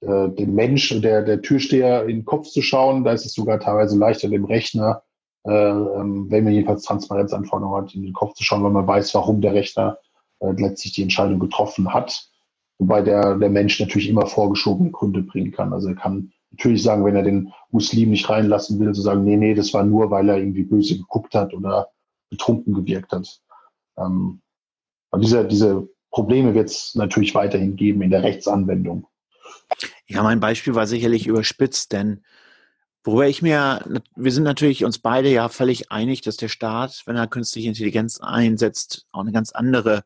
äh, 0.00 0.28
dem 0.30 0.54
Mensch, 0.54 1.00
der, 1.00 1.22
der 1.22 1.42
Türsteher 1.42 2.02
in 2.02 2.18
den 2.18 2.24
Kopf 2.24 2.48
zu 2.48 2.62
schauen. 2.62 3.04
Da 3.04 3.12
ist 3.12 3.26
es 3.26 3.34
sogar 3.34 3.58
teilweise 3.60 3.98
leichter, 3.98 4.28
dem 4.28 4.44
Rechner, 4.44 5.02
äh, 5.44 5.50
ähm, 5.50 6.26
wenn 6.30 6.44
man 6.44 6.52
jedenfalls 6.52 6.82
Transparenzanforderungen 6.82 7.82
hat, 7.82 7.94
in 7.94 8.02
den 8.02 8.12
Kopf 8.12 8.34
zu 8.34 8.44
schauen, 8.44 8.62
weil 8.62 8.70
man 8.70 8.86
weiß, 8.86 9.14
warum 9.14 9.40
der 9.40 9.54
Rechner 9.54 9.98
äh, 10.40 10.52
letztlich 10.52 10.92
die 10.94 11.02
Entscheidung 11.02 11.38
getroffen 11.38 11.92
hat. 11.92 12.30
Wobei 12.78 13.02
der, 13.02 13.36
der 13.36 13.50
Mensch 13.50 13.78
natürlich 13.78 14.08
immer 14.08 14.26
vorgeschobene 14.26 14.90
Gründe 14.90 15.22
bringen 15.22 15.52
kann. 15.52 15.72
Also 15.72 15.88
er 15.88 15.94
kann 15.94 16.32
natürlich 16.50 16.82
sagen, 16.82 17.04
wenn 17.04 17.16
er 17.16 17.22
den 17.22 17.52
Muslim 17.70 18.10
nicht 18.10 18.28
reinlassen 18.28 18.78
will, 18.80 18.88
zu 18.88 19.00
so 19.00 19.02
sagen, 19.02 19.24
nee, 19.24 19.36
nee, 19.36 19.54
das 19.54 19.72
war 19.74 19.84
nur, 19.84 20.10
weil 20.10 20.28
er 20.28 20.38
irgendwie 20.38 20.64
böse 20.64 20.96
geguckt 20.96 21.34
hat 21.34 21.54
oder 21.54 21.88
betrunken 22.30 22.74
gewirkt 22.74 23.12
hat. 23.12 23.40
Ähm, 23.96 24.40
und 25.10 25.20
diese, 25.20 25.46
diese 25.46 25.88
Probleme 26.10 26.54
wird 26.54 26.68
es 26.68 26.94
natürlich 26.94 27.34
weiterhin 27.34 27.76
geben 27.76 28.02
in 28.02 28.10
der 28.10 28.22
Rechtsanwendung. 28.22 29.06
Ja, 30.06 30.22
mein 30.22 30.40
Beispiel 30.40 30.74
war 30.74 30.86
sicherlich 30.86 31.26
überspitzt, 31.26 31.92
denn 31.92 32.24
worüber 33.02 33.26
ich 33.26 33.42
mir, 33.42 33.84
wir 34.14 34.32
sind 34.32 34.44
natürlich 34.44 34.84
uns 34.84 34.98
beide 34.98 35.30
ja 35.30 35.48
völlig 35.48 35.90
einig, 35.90 36.22
dass 36.22 36.36
der 36.36 36.48
Staat, 36.48 37.02
wenn 37.06 37.16
er 37.16 37.26
künstliche 37.26 37.68
Intelligenz 37.68 38.20
einsetzt, 38.20 39.06
auch 39.12 39.20
eine 39.20 39.32
ganz 39.32 39.52
andere 39.52 40.04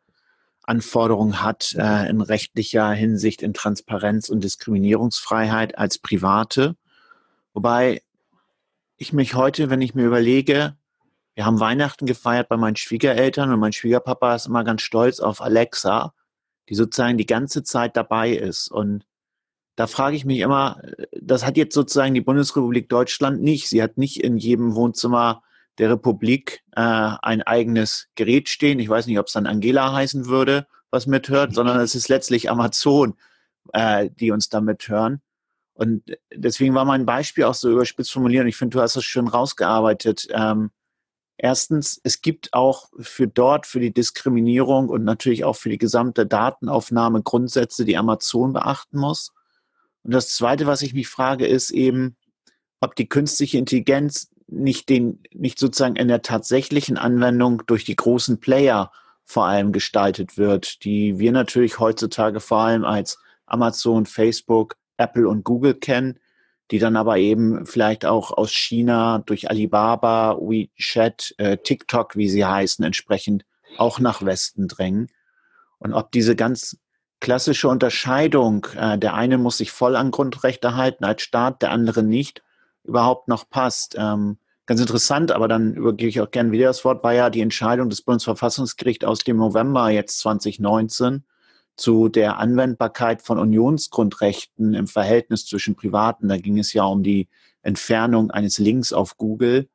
Anforderung 0.69 1.43
hat 1.43 1.75
äh, 1.79 2.09
in 2.09 2.21
rechtlicher 2.21 2.91
Hinsicht, 2.91 3.43
in 3.43 3.55
Transparenz 3.55 4.29
und 4.29 4.45
Diskriminierungsfreiheit 4.45 5.79
als 5.79 5.99
private. 5.99 6.77
Wobei 7.55 8.03
ich 8.97 9.13
mich 9.13 9.35
heute, 9.35 9.71
wenn 9.71 9.81
ich 9.81 9.95
mir 9.95 10.05
überlege, 10.05 10.77
wir 11.35 11.47
haben 11.47 11.61
Weihnachten 11.61 12.05
gefeiert 12.07 12.49
bei 12.49 12.57
meinen 12.57 12.77
Schwiegereltern 12.77 13.53
und 13.53 13.61
mein 13.61 13.73
Schwiegerpapa 13.73 14.35
ist 14.35 14.47
immer 14.47 14.65
ganz 14.65 14.83
stolz 14.83 15.21
auf 15.21 15.41
Alexa, 15.41 16.13
die 16.69 16.75
sozusagen 16.75 17.17
die 17.17 17.27
ganze 17.27 17.63
Zeit 17.63 17.97
dabei 17.97 18.33
ist 18.33 18.69
und 18.69 19.07
da 19.79 19.87
frage 19.87 20.17
ich 20.17 20.25
mich 20.25 20.41
immer, 20.41 20.83
das 21.13 21.47
hat 21.47 21.57
jetzt 21.57 21.73
sozusagen 21.73 22.13
die 22.13 22.21
Bundesrepublik 22.21 22.89
Deutschland 22.89 23.41
nicht. 23.41 23.69
Sie 23.69 23.81
hat 23.81 23.97
nicht 23.97 24.25
in 24.25 24.37
jedem 24.37 24.75
Wohnzimmer 24.75 25.45
der 25.79 25.91
Republik 25.91 26.63
äh, 26.77 26.81
ein 26.81 27.43
eigenes 27.43 28.09
Gerät 28.15 28.49
stehen. 28.49 28.79
Ich 28.79 28.89
weiß 28.89 29.07
nicht, 29.07 29.19
ob 29.19 29.27
es 29.27 29.33
dann 29.33 29.47
Angela 29.47 29.93
heißen 29.93 30.27
würde, 30.27 30.67
was 30.91 31.07
mithört, 31.07 31.55
sondern 31.55 31.81
es 31.81 31.95
ist 31.95 32.09
letztlich 32.09 32.51
Amazon, 32.51 33.15
äh, 33.73 34.11
die 34.11 34.31
uns 34.31 34.49
da 34.49 34.61
mithören. 34.61 35.21
Und 35.75 36.03
deswegen 36.35 36.75
war 36.75 36.85
mein 36.85 37.07
Beispiel 37.07 37.45
auch 37.45 37.55
so 37.55 37.71
überspitzt 37.71 38.13
formuliert. 38.13 38.43
Und 38.43 38.49
ich 38.49 38.57
finde, 38.57 38.77
du 38.77 38.83
hast 38.83 38.97
das 38.97 39.05
schön 39.05 39.29
rausgearbeitet. 39.29 40.27
Ähm, 40.33 40.73
erstens, 41.37 42.01
es 42.03 42.21
gibt 42.21 42.53
auch 42.53 42.89
für 42.99 43.29
dort, 43.29 43.65
für 43.65 43.79
die 43.79 43.93
Diskriminierung 43.93 44.89
und 44.89 45.05
natürlich 45.05 45.45
auch 45.45 45.55
für 45.55 45.69
die 45.69 45.79
gesamte 45.79 46.27
Datenaufnahme 46.27 47.23
Grundsätze, 47.23 47.85
die 47.85 47.97
Amazon 47.97 48.55
beachten 48.55 48.99
muss. 48.99 49.33
Und 50.03 50.15
das 50.15 50.31
Zweite, 50.31 50.67
was 50.67 50.83
ich 50.83 50.95
mich 50.95 51.07
frage, 51.07 51.47
ist 51.47 51.71
eben, 51.71 52.17
ob 52.81 52.97
die 52.97 53.09
künstliche 53.09 53.59
Intelligenz 53.59 54.31
nicht 54.49 54.89
den, 54.89 55.23
nicht 55.33 55.59
sozusagen 55.59 55.97
in 55.97 56.09
der 56.09 56.23
tatsächlichen 56.23 56.97
Anwendung 56.97 57.63
durch 57.67 57.85
die 57.85 57.97
großen 57.97 58.41
Player 58.41 58.91
vor 59.25 59.47
allem 59.47 59.73
gestaltet 59.73 60.39
wird, 60.39 60.85
die 60.85 61.19
wir 61.19 61.33
natürlich 61.33 61.79
heutzutage 61.79 62.41
vor 62.41 62.61
allem 62.61 62.85
als 62.85 63.19
Amazon, 63.47 64.07
Facebook, 64.07 64.77
Apple 64.97 65.29
und 65.29 65.45
Google 65.45 65.75
kennen, 65.75 66.19
die 66.71 66.79
dann 66.79 66.97
aber 66.97 67.19
eben 67.19 67.67
vielleicht 67.67 68.05
auch 68.05 68.31
aus 68.31 68.51
China 68.51 69.23
durch 69.25 69.51
Alibaba, 69.51 70.37
WeChat, 70.41 71.35
äh, 71.39 71.59
TikTok, 71.59 72.17
wie 72.17 72.29
sie 72.29 72.45
heißen, 72.45 72.85
entsprechend 72.85 73.45
auch 73.77 74.01
nach 74.01 74.25
Westen 74.25 74.67
drängen. 74.67 75.09
Und 75.79 75.93
ob 75.93 76.11
diese 76.11 76.37
ganz 76.37 76.79
klassische 77.21 77.69
Unterscheidung, 77.69 78.67
äh, 78.77 78.99
der 78.99 79.15
eine 79.15 79.39
muss 79.39 79.59
sich 79.59 79.71
voll 79.71 79.97
an 79.97 80.11
Grundrechte 80.11 80.75
halten 80.75 81.05
als 81.05 81.23
Staat, 81.23 81.63
der 81.63 81.71
andere 81.71 82.03
nicht, 82.03 82.43
überhaupt 82.89 83.29
noch 83.29 83.49
passt. 83.49 83.95
Ähm, 83.97 84.39
ganz 84.67 84.81
interessant, 84.81 85.31
aber 85.31 85.47
dann 85.47 85.75
übergebe 85.75 86.09
ich 86.09 86.21
auch 86.21 86.31
gerne 86.31 86.51
wieder 86.51 86.67
das 86.67 86.85
Wort, 86.85 87.05
war 87.05 87.15
ja 87.15 87.31
die 87.31 87.41
Entscheidung 87.41 87.89
des 87.91 88.03
Bundesverfassungsgerichts 88.03 89.05
aus 89.05 89.21
dem 89.21 89.37
November 89.37 89.91
jetzt 89.91 90.19
2019, 90.21 91.25
zu 91.77 92.09
der 92.09 92.39
Anwendbarkeit 92.39 93.23
von 93.23 93.39
Unionsgrundrechten 93.39 94.75
im 94.75 94.89
Verhältnis 94.89 95.47
zwischen 95.47 95.77
Privaten. 95.77 96.29
Da 96.29 96.37
ging 96.37 96.59
es 96.59 96.73
ja 96.73 96.85
um 96.85 97.05
die 97.05 97.29
Entfernung 97.63 98.33
eines 98.33 98.59
Links 98.59 98.93
auf 98.93 99.17
Google, 99.17 99.69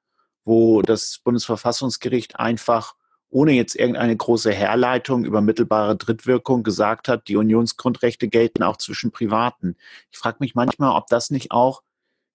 wo 0.44 0.82
das 0.82 1.22
Bundesverfassungsgericht 1.24 2.38
einfach 2.40 2.96
ohne 3.30 3.54
jetzt 3.54 3.76
irgendeine 3.76 4.16
große 4.16 4.52
Herleitung 4.52 5.26
über 5.26 5.42
mittelbare 5.42 5.96
Drittwirkung 5.96 6.62
gesagt 6.62 7.08
hat, 7.08 7.28
die 7.28 7.36
Unionsgrundrechte 7.36 8.28
gelten 8.28 8.62
auch 8.62 8.78
zwischen 8.78 9.12
Privaten. 9.12 9.76
Ich 10.12 10.20
frage 10.20 10.38
mich 10.40 10.54
manchmal, 10.54 10.96
ob 10.96 11.08
das 11.08 11.32
nicht 11.32 11.52
auch 11.52 11.82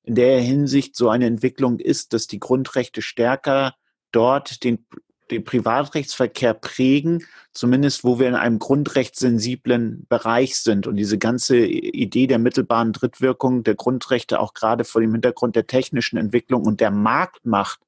in 0.09 0.15
der 0.15 0.41
Hinsicht 0.41 0.97
so 0.97 1.11
eine 1.11 1.27
Entwicklung 1.27 1.79
ist, 1.79 2.15
dass 2.15 2.27
die 2.27 2.41
Grundrechte 2.41 3.03
stärker 3.03 3.75
dort 4.11 4.65
den 4.65 4.87
den 5.31 5.45
Privatrechtsverkehr 5.45 6.55
prägen, 6.55 7.27
zumindest 7.53 8.03
wo 8.03 8.19
wir 8.19 8.29
in 8.29 8.35
einem 8.35 8.59
grundrechtssensiblen 8.59 10.07
Bereich 10.09 10.57
sind. 10.57 10.87
Und 10.87 10.97
diese 10.97 11.19
ganze 11.19 11.59
Idee 11.59 12.27
der 12.27 12.39
mittelbaren 12.39 12.95
Drittwirkung 12.95 13.63
der 13.63 13.75
Grundrechte 13.75 14.41
auch 14.41 14.55
gerade 14.55 14.85
vor 14.85 15.01
dem 15.01 15.13
Hintergrund 15.13 15.57
der 15.57 15.67
technischen 15.67 16.17
Entwicklung 16.17 16.65
und 16.65 16.81
der 16.81 16.91
Marktmacht, 16.91 17.81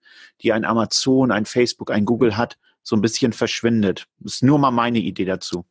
die 0.43 0.53
ein 0.53 0.67
Amazon, 0.67 1.31
ein 1.31 1.47
Facebook, 1.47 1.91
ein 1.91 2.05
Google 2.05 2.37
hat, 2.37 2.59
so 2.83 2.97
ein 2.97 3.01
bisschen 3.03 3.33
verschwindet. 3.33 4.07
Das 4.19 4.35
ist 4.35 4.43
nur 4.43 4.59
mal 4.59 4.71
meine 4.71 4.99
Idee 4.99 5.25
dazu. 5.25 5.65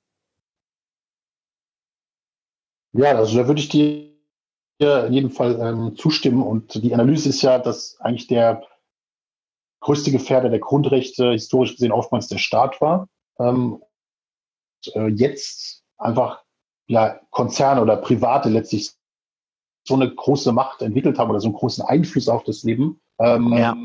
Ja, 2.93 3.16
also 3.16 3.38
da 3.38 3.47
würde 3.47 3.62
ich 3.62 3.70
dir 3.70 4.10
in 4.80 5.14
jedem 5.14 5.32
Fall 5.32 5.60
ähm, 5.60 5.96
zustimmen. 5.96 6.42
Und 6.42 6.82
die 6.84 6.94
Analyse 6.94 7.30
ist 7.30 7.42
ja, 7.42 7.60
dass 7.60 8.00
eigentlich 8.00 8.28
der 8.28 8.64
größte 9.82 10.12
Gefährder 10.12 10.50
der 10.50 10.60
Grundrechte 10.60 11.32
historisch 11.32 11.74
gesehen 11.74 11.92
oftmals 11.92 12.28
der 12.28 12.38
Staat 12.38 12.80
war. 12.82 13.08
Ähm, 13.40 13.82
äh, 14.94 15.08
jetzt 15.08 15.84
einfach 15.98 16.44
ja 16.88 17.20
Konzerne 17.30 17.82
oder 17.82 17.98
Private 17.98 18.50
letztlich 18.50 18.92
so 19.88 19.96
eine 19.96 20.14
große 20.14 20.52
Macht 20.52 20.82
entwickelt 20.82 21.18
haben 21.18 21.30
oder 21.30 21.40
so 21.40 21.48
einen 21.48 21.56
großen 21.56 21.84
Einfluss 21.84 22.28
auf 22.28 22.44
das 22.44 22.64
Leben, 22.64 23.02
ähm, 23.20 23.54
ja. 23.54 23.76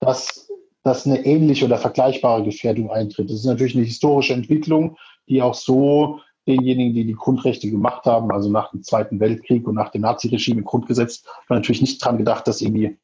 dass, 0.00 0.50
dass 0.82 1.06
eine 1.06 1.24
ähnliche 1.24 1.64
oder 1.64 1.78
vergleichbare 1.78 2.44
Gefährdung 2.44 2.90
eintritt. 2.90 3.28
Das 3.28 3.36
ist 3.36 3.46
natürlich 3.46 3.74
eine 3.74 3.84
historische 3.84 4.34
Entwicklung, 4.34 4.96
die 5.28 5.42
auch 5.42 5.54
so 5.54 6.20
denjenigen, 6.46 6.94
die 6.94 7.04
die 7.04 7.14
Grundrechte 7.14 7.70
gemacht 7.70 8.06
haben, 8.06 8.30
also 8.30 8.50
nach 8.50 8.70
dem 8.70 8.82
Zweiten 8.82 9.20
Weltkrieg 9.20 9.66
und 9.66 9.74
nach 9.74 9.90
dem 9.90 10.02
Naziregime 10.02 10.58
im 10.58 10.64
Grundgesetz, 10.64 11.24
war 11.48 11.56
natürlich 11.56 11.80
nicht 11.80 12.04
dran 12.04 12.18
gedacht, 12.18 12.46
dass 12.48 12.60
irgendwie 12.60 12.98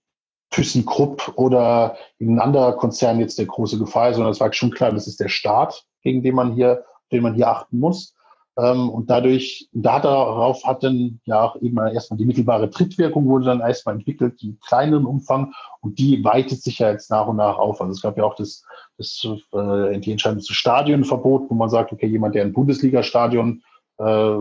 ThyssenKrupp 0.51 1.33
oder 1.37 1.97
ein 2.21 2.41
anderer 2.41 2.73
Konzern 2.77 3.21
jetzt 3.21 3.39
der 3.39 3.47
große 3.47 3.79
Gefahr 3.79 4.11
ist, 4.11 4.17
sondern 4.17 4.33
es 4.33 4.41
war 4.41 4.53
schon 4.53 4.71
klar, 4.71 4.93
das 4.93 5.07
ist 5.07 5.21
der 5.21 5.29
Staat, 5.29 5.85
gegen 6.03 6.23
den 6.23 6.35
man 6.35 6.55
hier, 6.55 6.85
den 7.13 7.23
man 7.23 7.35
hier 7.35 7.49
achten 7.49 7.79
muss. 7.79 8.16
Ähm, 8.59 8.89
und 8.89 9.11
dadurch, 9.11 9.69
darauf 9.73 10.65
hat 10.65 10.83
dann 10.83 11.21
ja 11.25 11.43
auch 11.43 11.57
eben 11.61 11.77
erstmal 11.79 12.17
die 12.17 12.25
mittelbare 12.25 12.71
Trittwirkung 12.71 13.27
wurde 13.27 13.47
dann 13.47 13.61
erstmal 13.61 13.97
entwickelt, 13.97 14.41
die 14.41 14.57
kleineren 14.67 15.05
Umfang 15.05 15.53
und 15.81 15.99
die 15.99 16.25
weitet 16.25 16.63
sich 16.63 16.79
ja 16.79 16.91
jetzt 16.91 17.11
nach 17.11 17.27
und 17.27 17.37
nach 17.37 17.59
auf. 17.59 17.81
Also 17.81 17.93
es 17.93 18.01
gab 18.01 18.17
ja 18.17 18.25
auch 18.25 18.35
das, 18.35 18.65
das 18.97 19.27
äh, 19.53 19.99
die 20.01 20.13
Entscheidung 20.13 20.41
zu 20.41 20.55
Stadionverbot, 20.55 21.51
wo 21.51 21.55
man 21.55 21.69
sagt, 21.69 21.93
okay, 21.93 22.07
jemand, 22.07 22.35
der 22.35 22.45
ein 22.45 22.55
Bundesliga-Stadion 22.55 23.63
äh, 23.99 24.37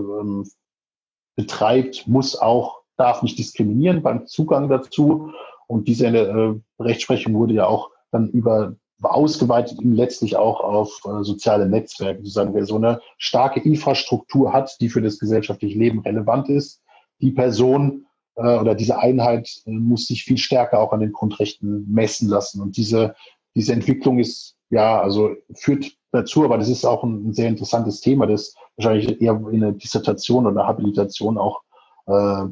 betreibt, 1.35 2.07
muss 2.07 2.39
auch, 2.39 2.81
darf 2.97 3.21
nicht 3.21 3.37
diskriminieren 3.37 4.01
beim 4.01 4.25
Zugang 4.25 4.69
dazu. 4.69 5.31
Und 5.67 5.89
diese 5.89 6.07
äh, 6.07 6.55
Rechtsprechung 6.79 7.33
wurde 7.33 7.55
ja 7.55 7.65
auch 7.65 7.89
dann 8.11 8.29
über 8.29 8.75
ausgeweitet 9.01 9.79
eben 9.79 9.93
letztlich 9.93 10.37
auch 10.37 10.61
auf 10.61 11.01
äh, 11.05 11.23
soziale 11.23 11.67
Netzwerke. 11.67 12.19
Sozusagen, 12.19 12.53
wer 12.53 12.65
so 12.65 12.75
eine 12.75 13.01
starke 13.17 13.59
Infrastruktur 13.59 14.53
hat, 14.53 14.77
die 14.79 14.89
für 14.89 15.01
das 15.01 15.19
gesellschaftliche 15.19 15.77
Leben 15.77 15.99
relevant 15.99 16.49
ist, 16.49 16.81
die 17.21 17.31
Person 17.31 18.05
äh, 18.35 18.57
oder 18.57 18.75
diese 18.75 18.97
Einheit 18.97 19.49
äh, 19.65 19.71
muss 19.71 20.07
sich 20.07 20.23
viel 20.23 20.37
stärker 20.37 20.79
auch 20.79 20.93
an 20.93 21.01
den 21.01 21.11
Grundrechten 21.11 21.91
messen 21.91 22.29
lassen. 22.29 22.61
Und 22.61 22.77
diese, 22.77 23.15
diese 23.55 23.73
Entwicklung 23.73 24.19
ist, 24.19 24.55
ja, 24.69 25.01
also 25.01 25.35
führt 25.53 25.91
dazu, 26.11 26.43
aber 26.43 26.57
das 26.57 26.69
ist 26.69 26.85
auch 26.85 27.03
ein, 27.03 27.29
ein 27.29 27.33
sehr 27.33 27.49
interessantes 27.49 28.01
Thema, 28.01 28.27
das 28.27 28.55
wahrscheinlich 28.77 29.21
eher 29.21 29.33
in 29.51 29.63
eine 29.63 29.73
Dissertation 29.73 30.47
oder 30.47 30.65
Habilitation 30.65 31.37
auch 31.37 31.61
äh, 32.07 32.45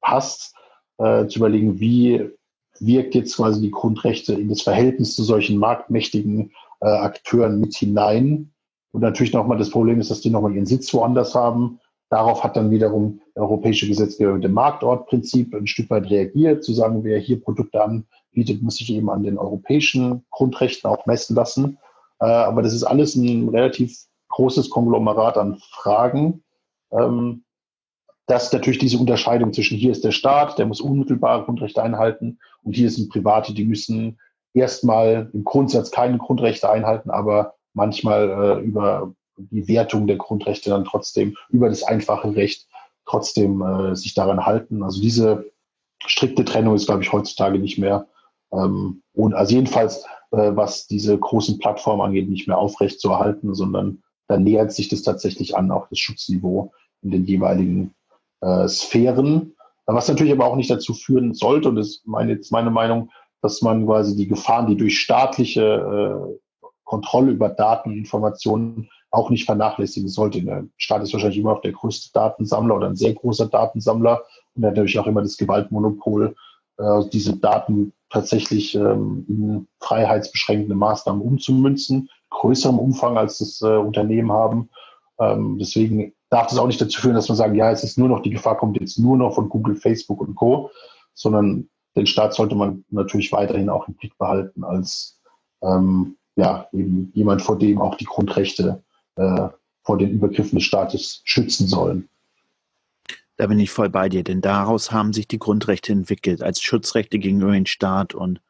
passt, 0.00 0.54
äh, 0.98 1.26
zu 1.26 1.38
überlegen, 1.38 1.80
wie 1.80 2.30
wirkt 2.80 3.14
jetzt 3.14 3.36
quasi 3.36 3.60
die 3.60 3.70
Grundrechte 3.70 4.34
in 4.34 4.48
das 4.48 4.62
Verhältnis 4.62 5.14
zu 5.14 5.22
solchen 5.22 5.58
marktmächtigen 5.58 6.52
äh, 6.80 6.86
Akteuren 6.86 7.60
mit 7.60 7.74
hinein. 7.74 8.52
Und 8.92 9.00
natürlich 9.00 9.32
nochmal 9.32 9.58
das 9.58 9.70
Problem 9.70 10.00
ist, 10.00 10.10
dass 10.10 10.20
die 10.20 10.30
nochmal 10.30 10.54
ihren 10.54 10.66
Sitz 10.66 10.92
woanders 10.94 11.34
haben. 11.34 11.80
Darauf 12.10 12.44
hat 12.44 12.56
dann 12.56 12.70
wiederum 12.70 13.20
der 13.34 13.42
europäische 13.42 13.88
Gesetzgeber 13.88 14.34
mit 14.34 14.44
dem 14.44 14.52
Marktortprinzip 14.52 15.54
ein 15.54 15.66
Stück 15.66 15.90
weit 15.90 16.10
reagiert, 16.10 16.62
zu 16.62 16.72
sagen, 16.72 17.02
wer 17.02 17.18
hier 17.18 17.40
Produkte 17.40 17.82
anbietet, 17.82 18.62
muss 18.62 18.76
sich 18.76 18.92
eben 18.92 19.10
an 19.10 19.22
den 19.22 19.38
europäischen 19.38 20.24
Grundrechten 20.30 20.88
auch 20.88 21.06
messen 21.06 21.34
lassen. 21.34 21.78
Äh, 22.20 22.26
aber 22.26 22.62
das 22.62 22.74
ist 22.74 22.84
alles 22.84 23.16
ein 23.16 23.48
relativ 23.48 23.96
großes 24.28 24.70
Konglomerat 24.70 25.38
an 25.38 25.58
Fragen. 25.70 26.44
Ähm, 26.92 27.44
dass 28.26 28.52
natürlich 28.52 28.78
diese 28.78 28.98
Unterscheidung 28.98 29.52
zwischen 29.52 29.76
hier 29.76 29.92
ist 29.92 30.04
der 30.04 30.12
Staat, 30.12 30.58
der 30.58 30.66
muss 30.66 30.80
unmittelbare 30.80 31.44
Grundrechte 31.44 31.82
einhalten 31.82 32.38
und 32.62 32.74
hier 32.74 32.90
sind 32.90 33.10
Private, 33.10 33.52
die 33.52 33.64
müssen 33.64 34.18
erstmal 34.54 35.30
im 35.32 35.44
Grundsatz 35.44 35.90
keine 35.90 36.18
Grundrechte 36.18 36.70
einhalten, 36.70 37.10
aber 37.10 37.54
manchmal 37.74 38.30
äh, 38.30 38.64
über 38.64 39.12
die 39.36 39.66
Wertung 39.68 40.06
der 40.06 40.16
Grundrechte 40.16 40.70
dann 40.70 40.84
trotzdem, 40.84 41.36
über 41.50 41.68
das 41.68 41.82
einfache 41.82 42.34
Recht 42.36 42.68
trotzdem 43.04 43.60
äh, 43.60 43.96
sich 43.96 44.14
daran 44.14 44.46
halten. 44.46 44.82
Also 44.82 45.02
diese 45.02 45.50
strikte 46.06 46.44
Trennung 46.44 46.76
ist, 46.76 46.86
glaube 46.86 47.02
ich, 47.02 47.12
heutzutage 47.12 47.58
nicht 47.58 47.78
mehr 47.78 48.06
ähm, 48.54 49.02
und 49.12 49.34
also 49.34 49.54
jedenfalls, 49.54 50.04
äh, 50.30 50.54
was 50.54 50.86
diese 50.86 51.18
großen 51.18 51.58
Plattformen 51.58 52.02
angeht, 52.02 52.28
nicht 52.28 52.46
mehr 52.46 52.58
aufrecht 52.58 53.00
zu 53.00 53.10
erhalten, 53.10 53.54
sondern 53.54 54.02
da 54.28 54.38
nähert 54.38 54.72
sich 54.72 54.88
das 54.88 55.02
tatsächlich 55.02 55.56
an, 55.56 55.70
auch 55.70 55.88
das 55.88 55.98
Schutzniveau 55.98 56.72
in 57.02 57.10
den 57.10 57.24
jeweiligen 57.26 57.94
äh, 58.44 58.68
Sphären, 58.68 59.54
was 59.86 60.08
natürlich 60.08 60.32
aber 60.32 60.46
auch 60.46 60.56
nicht 60.56 60.70
dazu 60.70 60.94
führen 60.94 61.34
sollte, 61.34 61.68
und 61.68 61.76
das 61.76 61.88
ist 61.88 62.06
meine, 62.06 62.32
jetzt 62.32 62.52
meine 62.52 62.70
Meinung, 62.70 63.10
dass 63.42 63.60
man 63.60 63.86
quasi 63.86 64.16
die 64.16 64.28
Gefahren, 64.28 64.66
die 64.66 64.76
durch 64.76 64.98
staatliche 64.98 65.62
äh, 65.62 66.64
Kontrolle 66.84 67.32
über 67.32 67.50
Daten 67.50 67.92
Informationen 67.92 68.88
auch 69.10 69.30
nicht 69.30 69.44
vernachlässigen 69.44 70.08
sollte. 70.08 70.42
Der 70.42 70.64
Staat 70.76 71.02
ist 71.02 71.12
wahrscheinlich 71.12 71.38
immer 71.38 71.52
auch 71.52 71.60
der 71.60 71.72
größte 71.72 72.10
Datensammler 72.12 72.76
oder 72.76 72.88
ein 72.88 72.96
sehr 72.96 73.14
großer 73.14 73.46
Datensammler 73.46 74.22
und 74.54 74.64
hat 74.64 74.72
natürlich 74.72 74.98
auch 74.98 75.06
immer 75.06 75.22
das 75.22 75.36
Gewaltmonopol, 75.36 76.34
äh, 76.78 77.00
diese 77.12 77.36
Daten 77.36 77.92
tatsächlich 78.10 78.74
ähm, 78.74 79.24
in 79.28 79.68
freiheitsbeschränkende 79.80 80.74
Maßnahmen 80.74 81.22
umzumünzen, 81.22 82.08
größerem 82.30 82.78
Umfang 82.78 83.18
als 83.18 83.38
das 83.38 83.60
äh, 83.60 83.76
Unternehmen 83.76 84.32
haben. 84.32 84.70
Ähm, 85.18 85.58
deswegen 85.58 86.12
darf 86.34 86.48
das 86.48 86.58
auch 86.58 86.66
nicht 86.66 86.80
dazu 86.80 87.00
führen, 87.00 87.14
dass 87.14 87.28
man 87.28 87.36
sagt, 87.36 87.54
ja, 87.54 87.70
es 87.70 87.84
ist 87.84 87.96
nur 87.96 88.08
noch, 88.08 88.20
die 88.20 88.30
Gefahr 88.30 88.56
kommt 88.56 88.80
jetzt 88.80 88.98
nur 88.98 89.16
noch 89.16 89.36
von 89.36 89.48
Google, 89.48 89.76
Facebook 89.76 90.20
und 90.20 90.34
Co., 90.34 90.70
sondern 91.14 91.68
den 91.96 92.06
Staat 92.06 92.34
sollte 92.34 92.56
man 92.56 92.84
natürlich 92.90 93.30
weiterhin 93.30 93.68
auch 93.68 93.86
im 93.86 93.94
Blick 93.94 94.18
behalten 94.18 94.64
als 94.64 95.20
ähm, 95.62 96.16
ja, 96.34 96.66
eben 96.72 97.12
jemand, 97.14 97.40
vor 97.40 97.56
dem 97.56 97.80
auch 97.80 97.94
die 97.94 98.04
Grundrechte 98.04 98.82
äh, 99.14 99.48
vor 99.82 99.96
den 99.96 100.10
Übergriffen 100.10 100.58
des 100.58 100.64
Staates 100.64 101.20
schützen 101.22 101.68
sollen. 101.68 102.08
Da 103.36 103.46
bin 103.46 103.60
ich 103.60 103.70
voll 103.70 103.88
bei 103.88 104.08
dir, 104.08 104.24
denn 104.24 104.40
daraus 104.40 104.90
haben 104.90 105.12
sich 105.12 105.28
die 105.28 105.38
Grundrechte 105.38 105.92
entwickelt 105.92 106.42
als 106.42 106.60
Schutzrechte 106.60 107.20
gegenüber 107.20 107.52
dem 107.52 107.66
Staat 107.66 108.12
und 108.12 108.40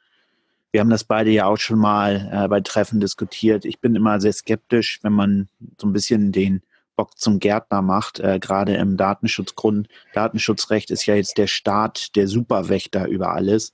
wir 0.72 0.80
haben 0.80 0.90
das 0.90 1.04
beide 1.04 1.30
ja 1.30 1.44
auch 1.44 1.58
schon 1.58 1.78
mal 1.78 2.30
äh, 2.32 2.48
bei 2.48 2.62
Treffen 2.62 2.98
diskutiert. 2.98 3.66
Ich 3.66 3.80
bin 3.80 3.94
immer 3.94 4.20
sehr 4.20 4.32
skeptisch, 4.32 5.00
wenn 5.02 5.12
man 5.12 5.48
so 5.78 5.86
ein 5.86 5.92
bisschen 5.92 6.32
den 6.32 6.62
Bock 6.96 7.18
zum 7.18 7.38
Gärtner 7.38 7.82
macht. 7.82 8.20
Äh, 8.20 8.38
Gerade 8.38 8.74
im 8.76 8.96
Datenschutzgrund, 8.96 9.88
Datenschutzrecht 10.12 10.90
ist 10.90 11.06
ja 11.06 11.14
jetzt 11.14 11.38
der 11.38 11.46
Staat 11.46 12.16
der 12.16 12.28
Superwächter 12.28 13.06
über 13.08 13.32
alles. 13.32 13.72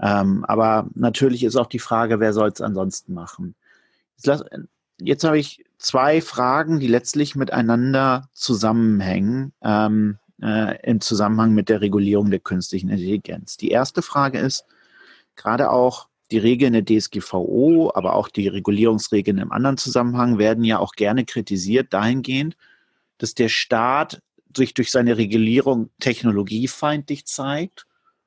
Ähm, 0.00 0.44
aber 0.46 0.88
natürlich 0.94 1.44
ist 1.44 1.56
auch 1.56 1.66
die 1.66 1.78
Frage, 1.78 2.20
wer 2.20 2.32
soll 2.32 2.48
es 2.48 2.60
ansonsten 2.60 3.14
machen? 3.14 3.54
Jetzt, 4.16 4.44
jetzt 5.00 5.24
habe 5.24 5.38
ich 5.38 5.64
zwei 5.78 6.20
Fragen, 6.20 6.80
die 6.80 6.88
letztlich 6.88 7.36
miteinander 7.36 8.28
zusammenhängen 8.32 9.52
ähm, 9.62 10.18
äh, 10.42 10.80
im 10.82 11.00
Zusammenhang 11.00 11.52
mit 11.52 11.68
der 11.68 11.80
Regulierung 11.80 12.30
der 12.30 12.40
künstlichen 12.40 12.88
Intelligenz. 12.88 13.56
Die 13.56 13.70
erste 13.70 14.02
Frage 14.02 14.38
ist, 14.38 14.64
gerade 15.36 15.70
auch 15.70 16.08
die 16.32 16.38
Regeln 16.38 16.72
der 16.72 16.84
DSGVO, 16.84 17.92
aber 17.94 18.14
auch 18.14 18.28
die 18.28 18.48
Regulierungsregeln 18.48 19.38
im 19.38 19.52
anderen 19.52 19.76
Zusammenhang 19.76 20.38
werden 20.38 20.64
ja 20.64 20.78
auch 20.78 20.92
gerne 20.92 21.24
kritisiert 21.24 21.92
dahingehend, 21.92 22.56
dass 23.18 23.34
der 23.34 23.48
Staat 23.48 24.22
sich 24.56 24.74
durch 24.74 24.90
seine 24.90 25.18
Regulierung 25.18 25.90
technologiefeindlich 26.00 27.26
zeigt 27.26 27.86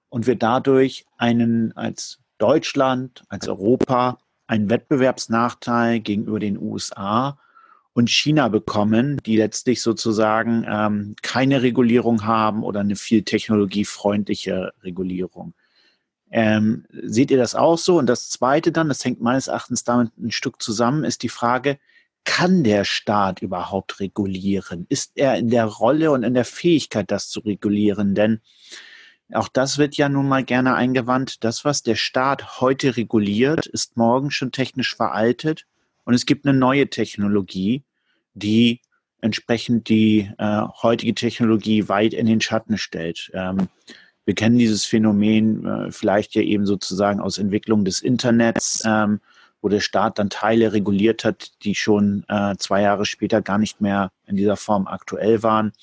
und 0.09 0.27
wir 0.27 0.35
dadurch 0.35 1.05
einen 1.17 1.75
als 1.75 2.19
Deutschland, 2.37 3.23
als 3.29 3.47
Europa 3.47 4.19
einen 4.47 4.69
Wettbewerbsnachteil 4.69 5.99
gegenüber 5.99 6.39
den 6.39 6.57
USA 6.57 7.39
und 7.93 8.09
China 8.09 8.49
bekommen, 8.49 9.17
die 9.25 9.37
letztlich 9.37 9.81
sozusagen 9.81 10.65
ähm, 10.67 11.15
keine 11.21 11.61
Regulierung 11.61 12.25
haben 12.25 12.63
oder 12.63 12.81
eine 12.81 12.95
viel 12.95 13.23
technologiefreundliche 13.23 14.73
Regulierung. 14.83 15.53
Ähm, 16.37 16.83
seht 16.91 17.31
ihr 17.31 17.37
das 17.37 17.55
auch 17.55 17.77
so? 17.77 17.97
Und 17.97 18.07
das 18.07 18.29
Zweite 18.29 18.73
dann, 18.73 18.89
das 18.89 19.05
hängt 19.05 19.21
meines 19.21 19.47
Erachtens 19.47 19.85
damit 19.85 20.11
ein 20.17 20.31
Stück 20.31 20.61
zusammen, 20.61 21.05
ist 21.05 21.23
die 21.23 21.29
Frage, 21.29 21.79
kann 22.25 22.65
der 22.65 22.83
Staat 22.83 23.41
überhaupt 23.41 24.01
regulieren? 24.01 24.85
Ist 24.89 25.13
er 25.15 25.37
in 25.37 25.49
der 25.49 25.63
Rolle 25.63 26.11
und 26.11 26.23
in 26.23 26.33
der 26.33 26.43
Fähigkeit, 26.43 27.09
das 27.09 27.29
zu 27.29 27.39
regulieren? 27.39 28.15
Denn 28.15 28.41
auch 29.31 29.47
das 29.47 29.77
wird 29.77 29.95
ja 29.95 30.09
nun 30.09 30.27
mal 30.27 30.43
gerne 30.43 30.75
eingewandt. 30.75 31.45
Das, 31.45 31.63
was 31.63 31.83
der 31.83 31.95
Staat 31.95 32.59
heute 32.59 32.97
reguliert, 32.97 33.65
ist 33.67 33.95
morgen 33.95 34.29
schon 34.29 34.51
technisch 34.51 34.93
veraltet. 34.93 35.65
Und 36.03 36.15
es 36.15 36.25
gibt 36.25 36.45
eine 36.45 36.57
neue 36.57 36.89
Technologie, 36.89 37.85
die 38.33 38.81
entsprechend 39.21 39.87
die 39.87 40.29
äh, 40.37 40.61
heutige 40.83 41.15
Technologie 41.15 41.87
weit 41.87 42.13
in 42.13 42.25
den 42.25 42.41
Schatten 42.41 42.77
stellt. 42.77 43.31
Ähm, 43.33 43.69
wir 44.25 44.33
kennen 44.33 44.57
dieses 44.57 44.85
Phänomen 44.85 45.65
äh, 45.65 45.91
vielleicht 45.91 46.35
ja 46.35 46.41
eben 46.41 46.65
sozusagen 46.65 47.19
aus 47.19 47.37
Entwicklung 47.37 47.85
des 47.85 48.01
Internets, 48.01 48.83
ähm, 48.85 49.21
wo 49.61 49.69
der 49.69 49.79
Staat 49.79 50.19
dann 50.19 50.29
Teile 50.29 50.73
reguliert 50.73 51.23
hat, 51.23 51.51
die 51.63 51.75
schon 51.75 52.23
äh, 52.27 52.55
zwei 52.57 52.81
Jahre 52.81 53.05
später 53.05 53.41
gar 53.41 53.57
nicht 53.57 53.81
mehr 53.81 54.11
in 54.27 54.35
dieser 54.35 54.57
Form 54.57 54.87
aktuell 54.87 55.43
waren. 55.43 55.73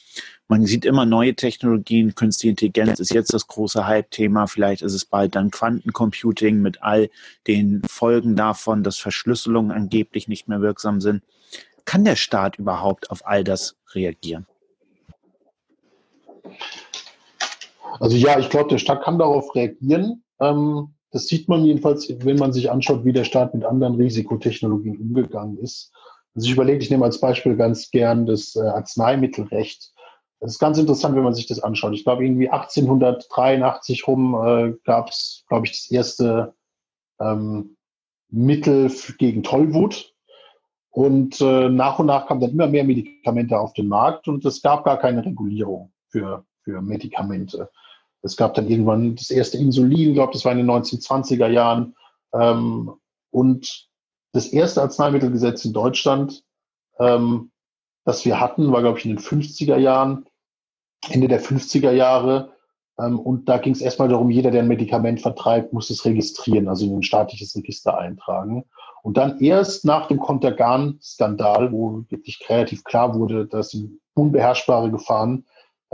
Man 0.48 0.66
sieht 0.66 0.84
immer 0.84 1.06
neue 1.06 1.34
Technologien, 1.34 2.14
künstliche 2.14 2.50
Intelligenz 2.50 3.00
ist 3.00 3.14
jetzt 3.14 3.32
das 3.32 3.46
große 3.46 3.86
Hype-Thema, 3.86 4.46
vielleicht 4.46 4.82
ist 4.82 4.92
es 4.92 5.04
bald 5.04 5.34
dann 5.34 5.50
Quantencomputing 5.50 6.60
mit 6.60 6.82
all 6.82 7.10
den 7.46 7.82
Folgen 7.88 8.36
davon, 8.36 8.82
dass 8.82 8.98
Verschlüsselungen 8.98 9.72
angeblich 9.72 10.28
nicht 10.28 10.48
mehr 10.48 10.60
wirksam 10.60 11.00
sind. 11.00 11.22
Kann 11.84 12.04
der 12.04 12.16
Staat 12.16 12.58
überhaupt 12.58 13.10
auf 13.10 13.26
all 13.26 13.44
das 13.44 13.76
reagieren? 13.94 14.46
Also 18.00 18.16
ja, 18.16 18.38
ich 18.38 18.50
glaube, 18.50 18.68
der 18.68 18.78
Staat 18.78 19.02
kann 19.02 19.18
darauf 19.18 19.54
reagieren. 19.54 20.24
Ähm, 20.40 20.94
das 21.10 21.26
sieht 21.26 21.48
man 21.48 21.64
jedenfalls, 21.64 22.08
wenn 22.24 22.38
man 22.38 22.52
sich 22.52 22.70
anschaut, 22.70 23.04
wie 23.04 23.12
der 23.12 23.24
Staat 23.24 23.54
mit 23.54 23.64
anderen 23.64 23.96
Risikotechnologien 23.96 24.96
umgegangen 24.98 25.58
ist. 25.58 25.92
Also 26.34 26.46
ich 26.46 26.54
überlege, 26.54 26.82
ich 26.82 26.90
nehme 26.90 27.04
als 27.04 27.20
Beispiel 27.20 27.56
ganz 27.56 27.90
gern 27.90 28.24
das 28.24 28.56
äh, 28.56 28.60
Arzneimittelrecht. 28.60 29.92
Das 30.40 30.52
ist 30.52 30.58
ganz 30.58 30.78
interessant, 30.78 31.14
wenn 31.14 31.22
man 31.22 31.34
sich 31.34 31.46
das 31.46 31.60
anschaut. 31.60 31.92
Ich 31.92 32.04
glaube, 32.04 32.24
irgendwie 32.24 32.48
1883 32.48 34.06
rum 34.08 34.34
äh, 34.34 34.72
gab 34.84 35.10
es, 35.10 35.44
glaube 35.48 35.66
ich, 35.66 35.72
das 35.72 35.90
erste 35.90 36.54
ähm, 37.20 37.76
Mittel 38.28 38.90
gegen 39.18 39.42
Tollwut. 39.42 40.12
Und 40.90 41.40
äh, 41.40 41.68
nach 41.68 41.98
und 41.98 42.06
nach 42.06 42.26
kamen 42.26 42.40
dann 42.40 42.50
immer 42.50 42.66
mehr 42.66 42.84
Medikamente 42.84 43.58
auf 43.58 43.72
den 43.72 43.88
Markt 43.88 44.28
und 44.28 44.44
es 44.44 44.60
gab 44.62 44.84
gar 44.84 44.98
keine 44.98 45.24
Regulierung 45.24 45.92
für, 46.08 46.44
für 46.64 46.80
Medikamente. 46.80 47.70
Es 48.22 48.36
gab 48.36 48.54
dann 48.54 48.68
irgendwann 48.68 49.16
das 49.16 49.30
erste 49.30 49.58
Insulin, 49.58 50.10
ich 50.10 50.14
glaube, 50.14 50.32
das 50.32 50.44
war 50.44 50.52
in 50.52 50.58
den 50.58 50.70
1920er 50.70 51.48
Jahren. 51.48 51.94
Ähm, 52.32 52.92
und 53.30 53.88
das 54.32 54.46
erste 54.48 54.82
Arzneimittelgesetz 54.82 55.64
in 55.64 55.72
Deutschland, 55.72 56.44
ähm, 56.98 57.50
das 58.04 58.24
wir 58.24 58.40
hatten, 58.40 58.72
war, 58.72 58.80
glaube 58.80 58.98
ich, 58.98 59.04
in 59.04 59.16
den 59.16 59.24
50er 59.24 59.76
Jahren, 59.76 60.26
Ende 61.10 61.28
der 61.28 61.42
50er 61.42 61.92
Jahre. 61.92 62.52
Ähm, 62.98 63.18
und 63.18 63.48
da 63.48 63.58
ging 63.58 63.72
es 63.72 63.80
erstmal 63.80 64.08
darum, 64.08 64.30
jeder, 64.30 64.50
der 64.50 64.62
ein 64.62 64.68
Medikament 64.68 65.20
vertreibt, 65.20 65.72
muss 65.72 65.90
es 65.90 66.04
registrieren, 66.04 66.68
also 66.68 66.86
in 66.86 66.96
ein 66.96 67.02
staatliches 67.02 67.56
Register 67.56 67.98
eintragen. 67.98 68.64
Und 69.02 69.16
dann 69.16 69.40
erst 69.40 69.84
nach 69.84 70.06
dem 70.06 70.20
Contergan-Skandal, 70.20 71.72
wo 71.72 72.04
wirklich 72.08 72.38
kreativ 72.38 72.84
klar 72.84 73.18
wurde, 73.18 73.46
dass 73.46 73.76
unbeherrschbare 74.14 74.90
Gefahren 74.90 75.44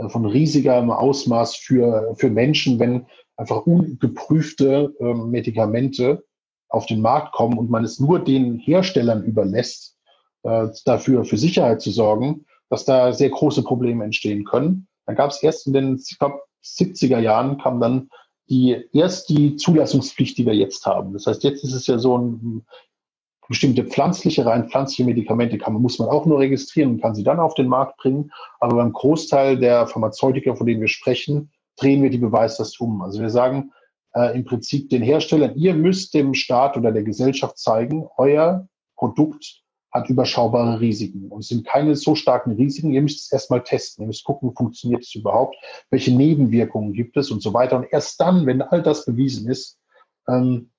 von 0.07 0.25
riesigem 0.25 0.91
Ausmaß 0.91 1.57
für, 1.57 2.15
für 2.15 2.29
Menschen, 2.29 2.79
wenn 2.79 3.05
einfach 3.35 3.65
ungeprüfte 3.65 4.93
äh, 4.99 5.13
Medikamente 5.13 6.23
auf 6.69 6.85
den 6.85 7.01
Markt 7.01 7.33
kommen 7.33 7.57
und 7.57 7.69
man 7.69 7.83
es 7.83 7.99
nur 7.99 8.19
den 8.19 8.59
Herstellern 8.59 9.23
überlässt, 9.23 9.97
äh, 10.43 10.67
dafür 10.85 11.25
für 11.25 11.37
Sicherheit 11.37 11.81
zu 11.81 11.91
sorgen, 11.91 12.45
dass 12.69 12.85
da 12.85 13.11
sehr 13.13 13.29
große 13.29 13.63
Probleme 13.63 14.03
entstehen 14.03 14.45
können. 14.45 14.87
Dann 15.05 15.15
gab 15.15 15.31
es 15.31 15.41
erst 15.41 15.67
in 15.67 15.73
den, 15.73 15.95
ich 15.95 16.19
glaube, 16.19 16.39
70er 16.63 17.19
Jahren 17.19 17.57
kam 17.57 17.79
dann 17.79 18.09
die 18.49 18.83
erst 18.93 19.29
die 19.29 19.55
Zulassungspflicht, 19.55 20.37
die 20.37 20.45
wir 20.45 20.55
jetzt 20.55 20.85
haben. 20.85 21.13
Das 21.13 21.27
heißt, 21.27 21.43
jetzt 21.43 21.63
ist 21.63 21.73
es 21.73 21.87
ja 21.87 21.99
so 21.99 22.17
ein 22.17 22.65
Bestimmte 23.49 23.83
pflanzliche, 23.83 24.45
rein 24.45 24.69
pflanzliche 24.69 25.03
Medikamente 25.03 25.57
kann, 25.57 25.73
muss 25.73 25.97
man 25.97 26.07
auch 26.07 26.27
nur 26.27 26.39
registrieren 26.39 26.91
und 26.91 27.01
kann 27.01 27.15
sie 27.15 27.23
dann 27.23 27.39
auf 27.39 27.55
den 27.55 27.67
Markt 27.67 27.97
bringen. 27.97 28.31
Aber 28.59 28.75
beim 28.75 28.93
Großteil 28.93 29.57
der 29.57 29.87
Pharmazeutika, 29.87 30.55
von 30.55 30.67
denen 30.67 30.81
wir 30.81 30.87
sprechen, 30.87 31.51
drehen 31.75 32.03
wir 32.03 32.11
die 32.11 32.19
Beweislast 32.19 32.79
um. 32.79 33.01
Also 33.01 33.19
wir 33.19 33.31
sagen 33.31 33.71
äh, 34.13 34.35
im 34.35 34.45
Prinzip 34.45 34.89
den 34.91 35.01
Herstellern, 35.01 35.55
ihr 35.55 35.73
müsst 35.73 36.13
dem 36.13 36.35
Staat 36.35 36.77
oder 36.77 36.91
der 36.91 37.01
Gesellschaft 37.01 37.57
zeigen, 37.57 38.07
euer 38.17 38.67
Produkt 38.95 39.63
hat 39.91 40.09
überschaubare 40.09 40.79
Risiken 40.79 41.29
und 41.29 41.39
es 41.39 41.47
sind 41.47 41.65
keine 41.65 41.95
so 41.95 42.13
starken 42.13 42.51
Risiken. 42.51 42.91
Ihr 42.91 43.01
müsst 43.01 43.21
es 43.21 43.31
erstmal 43.31 43.63
testen. 43.63 44.03
Ihr 44.03 44.07
müsst 44.07 44.23
gucken, 44.23 44.53
funktioniert 44.55 45.01
es 45.01 45.15
überhaupt? 45.15 45.55
Welche 45.89 46.13
Nebenwirkungen 46.13 46.93
gibt 46.93 47.17
es 47.17 47.31
und 47.31 47.41
so 47.41 47.53
weiter. 47.55 47.77
Und 47.77 47.87
erst 47.89 48.21
dann, 48.21 48.45
wenn 48.45 48.61
all 48.61 48.83
das 48.83 49.05
bewiesen 49.05 49.49
ist, 49.49 49.79
ähm, 50.27 50.69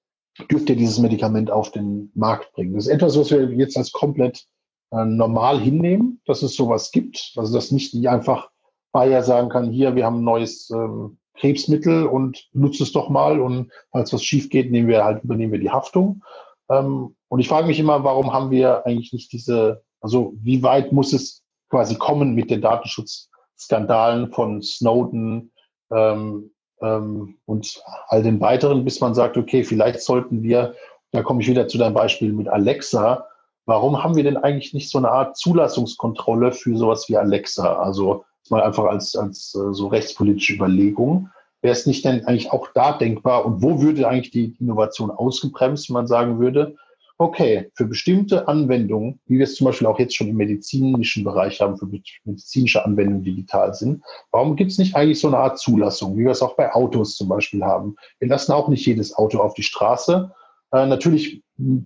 dürft 0.51 0.71
ihr 0.71 0.77
dieses 0.77 0.99
Medikament 0.99 1.51
auf 1.51 1.71
den 1.71 2.11
Markt 2.15 2.53
bringen. 2.53 2.75
Das 2.75 2.87
ist 2.87 2.93
etwas, 2.93 3.19
was 3.19 3.31
wir 3.31 3.51
jetzt 3.53 3.77
als 3.77 3.93
komplett 3.93 4.47
äh, 4.93 5.05
normal 5.05 5.61
hinnehmen, 5.61 6.21
dass 6.27 6.43
es 6.43 6.55
sowas 6.55 6.93
gibt. 6.93 7.33
Also 7.37 7.55
dass 7.55 7.71
nicht 7.71 7.95
einfach 8.09 8.51
Bayer 8.93 9.23
sagen 9.23 9.49
kann, 9.49 9.71
hier, 9.71 9.95
wir 9.95 10.05
haben 10.05 10.21
ein 10.21 10.25
neues 10.25 10.71
ähm, 10.71 11.19
Krebsmittel 11.35 12.07
und 12.07 12.49
nutzt 12.53 12.81
es 12.81 12.93
doch 12.93 13.09
mal 13.09 13.41
und 13.41 13.71
falls 13.93 14.13
was 14.13 14.23
schief 14.23 14.51
geht, 14.51 14.71
nehmen 14.71 14.89
wir 14.89 15.05
halt, 15.05 15.25
übernehmen 15.25 15.53
wir 15.53 15.61
die 15.61 15.71
Haftung. 15.71 16.23
Ähm, 16.69 17.17
und 17.29 17.41
ich 17.41 17.49
frage 17.49 17.67
mich 17.67 17.79
immer, 17.79 18.05
warum 18.05 18.33
haben 18.33 18.51
wir 18.51 18.87
eigentlich 18.87 19.13
nicht 19.13 19.33
diese, 19.33 19.83
also 20.01 20.35
wie 20.37 20.63
weit 20.63 20.93
muss 20.93 21.13
es 21.13 21.43
quasi 21.69 21.95
kommen 21.97 22.35
mit 22.35 22.51
den 22.51 22.61
Datenschutzskandalen 22.61 24.33
von 24.33 24.61
Snowden, 24.61 25.53
ähm, 25.93 26.51
ähm, 26.83 27.37
und 27.47 27.83
all 28.09 28.23
den 28.23 28.41
weiteren, 28.41 28.85
bis 28.85 29.01
man 29.01 29.15
sagt, 29.15 29.37
okay, 29.37 29.65
vielleicht 29.65 30.03
sollten 30.03 30.43
wir, 30.43 30.75
da 31.13 31.23
komme 31.23 31.43
ich 31.43 31.49
wieder 31.49 31.69
zu 31.69 31.79
deinem 31.79 31.95
Beispiel 31.95 32.33
mit 32.33 32.49
Alexa, 32.49 33.27
warum 33.67 34.03
haben 34.03 34.17
wir 34.17 34.25
denn 34.25 34.37
eigentlich 34.37 34.75
nicht 34.75 34.91
so 34.91 34.99
eine 34.99 35.11
Art 35.11 35.37
Zulassungskontrolle 35.37 36.53
für 36.53 36.77
sowas 36.77 37.09
wie 37.09 37.17
Alexa? 37.17 37.81
Also 37.81 38.25
mal 38.49 38.63
einfach 38.63 38.85
als, 38.85 39.17
als 39.17 39.55
äh, 39.55 39.73
so 39.73 39.87
rechtspolitische 39.89 40.55
Überlegung. 40.55 41.31
Wäre 41.63 41.73
es 41.73 41.87
nicht 41.87 42.05
denn 42.05 42.25
eigentlich 42.25 42.53
auch 42.53 42.69
da 42.75 42.93
denkbar 42.93 43.45
und 43.45 43.63
wo 43.63 43.81
würde 43.81 44.09
eigentlich 44.09 44.31
die 44.31 44.57
Innovation 44.59 45.11
ausgebremst, 45.11 45.89
wenn 45.89 45.95
man 45.95 46.07
sagen 46.07 46.41
würde, 46.41 46.77
okay, 47.21 47.71
für 47.75 47.85
bestimmte 47.85 48.49
Anwendungen, 48.49 49.21
wie 49.27 49.37
wir 49.37 49.45
es 49.45 49.55
zum 49.55 49.67
Beispiel 49.67 49.87
auch 49.87 49.99
jetzt 49.99 50.17
schon 50.17 50.29
im 50.29 50.37
medizinischen 50.37 51.23
Bereich 51.23 51.61
haben, 51.61 51.77
für 51.77 51.87
medizinische 52.25 52.83
Anwendungen 52.83 53.23
digital 53.23 53.75
sind, 53.75 54.03
warum 54.31 54.57
gibt 54.57 54.71
es 54.71 54.79
nicht 54.79 54.97
eigentlich 54.97 55.21
so 55.21 55.29
eine 55.29 55.37
Art 55.37 55.59
Zulassung, 55.59 56.17
wie 56.17 56.25
wir 56.25 56.31
es 56.31 56.41
auch 56.41 56.57
bei 56.57 56.73
Autos 56.73 57.17
zum 57.17 57.29
Beispiel 57.29 57.63
haben? 57.63 57.97
Wir 58.21 58.29
lassen 58.29 58.53
auch 58.53 58.69
nicht 58.69 58.87
jedes 58.87 59.15
Auto 59.15 59.39
auf 59.39 59.53
die 59.53 59.63
Straße. 59.63 60.33
Äh, 60.73 60.87
natürlich 60.87 61.43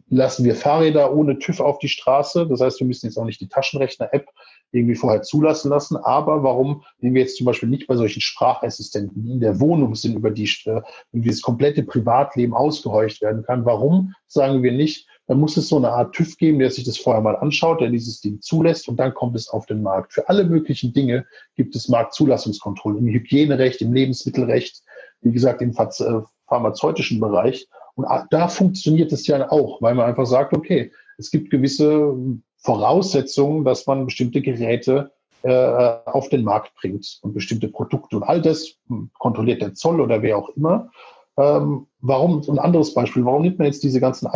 lassen 0.08 0.44
wir 0.44 0.54
Fahrräder 0.54 1.12
ohne 1.12 1.36
TÜV 1.40 1.58
auf 1.58 1.80
die 1.80 1.88
Straße. 1.88 2.46
Das 2.46 2.60
heißt, 2.60 2.78
wir 2.78 2.86
müssen 2.86 3.06
jetzt 3.06 3.18
auch 3.18 3.24
nicht 3.24 3.40
die 3.40 3.48
Taschenrechner-App 3.48 4.28
irgendwie 4.70 4.94
vorher 4.94 5.22
zulassen 5.22 5.70
lassen. 5.70 5.96
Aber 5.96 6.44
warum 6.44 6.84
nehmen 7.00 7.16
wir 7.16 7.22
jetzt 7.22 7.38
zum 7.38 7.46
Beispiel 7.46 7.68
nicht 7.68 7.88
bei 7.88 7.96
solchen 7.96 8.20
Sprachassistenten, 8.20 9.24
die 9.24 9.32
in 9.32 9.40
der 9.40 9.58
Wohnung 9.58 9.96
sind, 9.96 10.14
über 10.14 10.30
die, 10.30 10.48
äh, 10.66 10.80
über 11.10 11.26
das 11.26 11.42
komplette 11.42 11.82
Privatleben 11.82 12.54
ausgehorcht 12.54 13.20
werden 13.20 13.42
kann? 13.42 13.64
Warum 13.64 14.14
sagen 14.28 14.62
wir 14.62 14.70
nicht, 14.70 15.08
dann 15.26 15.40
muss 15.40 15.56
es 15.56 15.68
so 15.68 15.76
eine 15.76 15.90
Art 15.90 16.14
TÜV 16.14 16.36
geben, 16.36 16.58
der 16.58 16.70
sich 16.70 16.84
das 16.84 16.98
vorher 16.98 17.22
mal 17.22 17.36
anschaut, 17.36 17.80
der 17.80 17.88
dieses 17.90 18.20
Ding 18.20 18.40
zulässt 18.40 18.88
und 18.88 18.96
dann 18.96 19.14
kommt 19.14 19.36
es 19.36 19.48
auf 19.48 19.66
den 19.66 19.82
Markt. 19.82 20.12
Für 20.12 20.28
alle 20.28 20.44
möglichen 20.44 20.92
Dinge 20.92 21.24
gibt 21.56 21.74
es 21.76 21.88
Marktzulassungskontrollen 21.88 22.98
im 22.98 23.12
Hygienerecht, 23.12 23.80
im 23.80 23.92
Lebensmittelrecht, 23.92 24.82
wie 25.22 25.32
gesagt, 25.32 25.62
im 25.62 25.70
äh, 25.70 26.20
pharmazeutischen 26.46 27.20
Bereich. 27.20 27.68
Und 27.94 28.06
da 28.30 28.48
funktioniert 28.48 29.12
es 29.12 29.26
ja 29.26 29.50
auch, 29.50 29.80
weil 29.80 29.94
man 29.94 30.06
einfach 30.06 30.26
sagt, 30.26 30.52
okay, 30.52 30.92
es 31.16 31.30
gibt 31.30 31.50
gewisse 31.50 32.14
Voraussetzungen, 32.58 33.64
dass 33.64 33.86
man 33.86 34.06
bestimmte 34.06 34.42
Geräte 34.42 35.12
äh, 35.42 35.96
auf 36.06 36.28
den 36.28 36.42
Markt 36.42 36.74
bringt 36.74 37.18
und 37.22 37.34
bestimmte 37.34 37.68
Produkte. 37.68 38.16
Und 38.16 38.22
all 38.24 38.42
das 38.42 38.76
kontrolliert 39.18 39.62
der 39.62 39.74
Zoll 39.74 40.00
oder 40.00 40.22
wer 40.22 40.38
auch 40.38 40.48
immer. 40.50 40.90
Ähm, 41.36 41.86
warum, 42.00 42.42
ein 42.48 42.58
anderes 42.58 42.94
Beispiel, 42.94 43.24
warum 43.24 43.42
nimmt 43.42 43.58
man 43.58 43.66
jetzt 43.66 43.82
diese 43.82 44.00
ganzen 44.00 44.26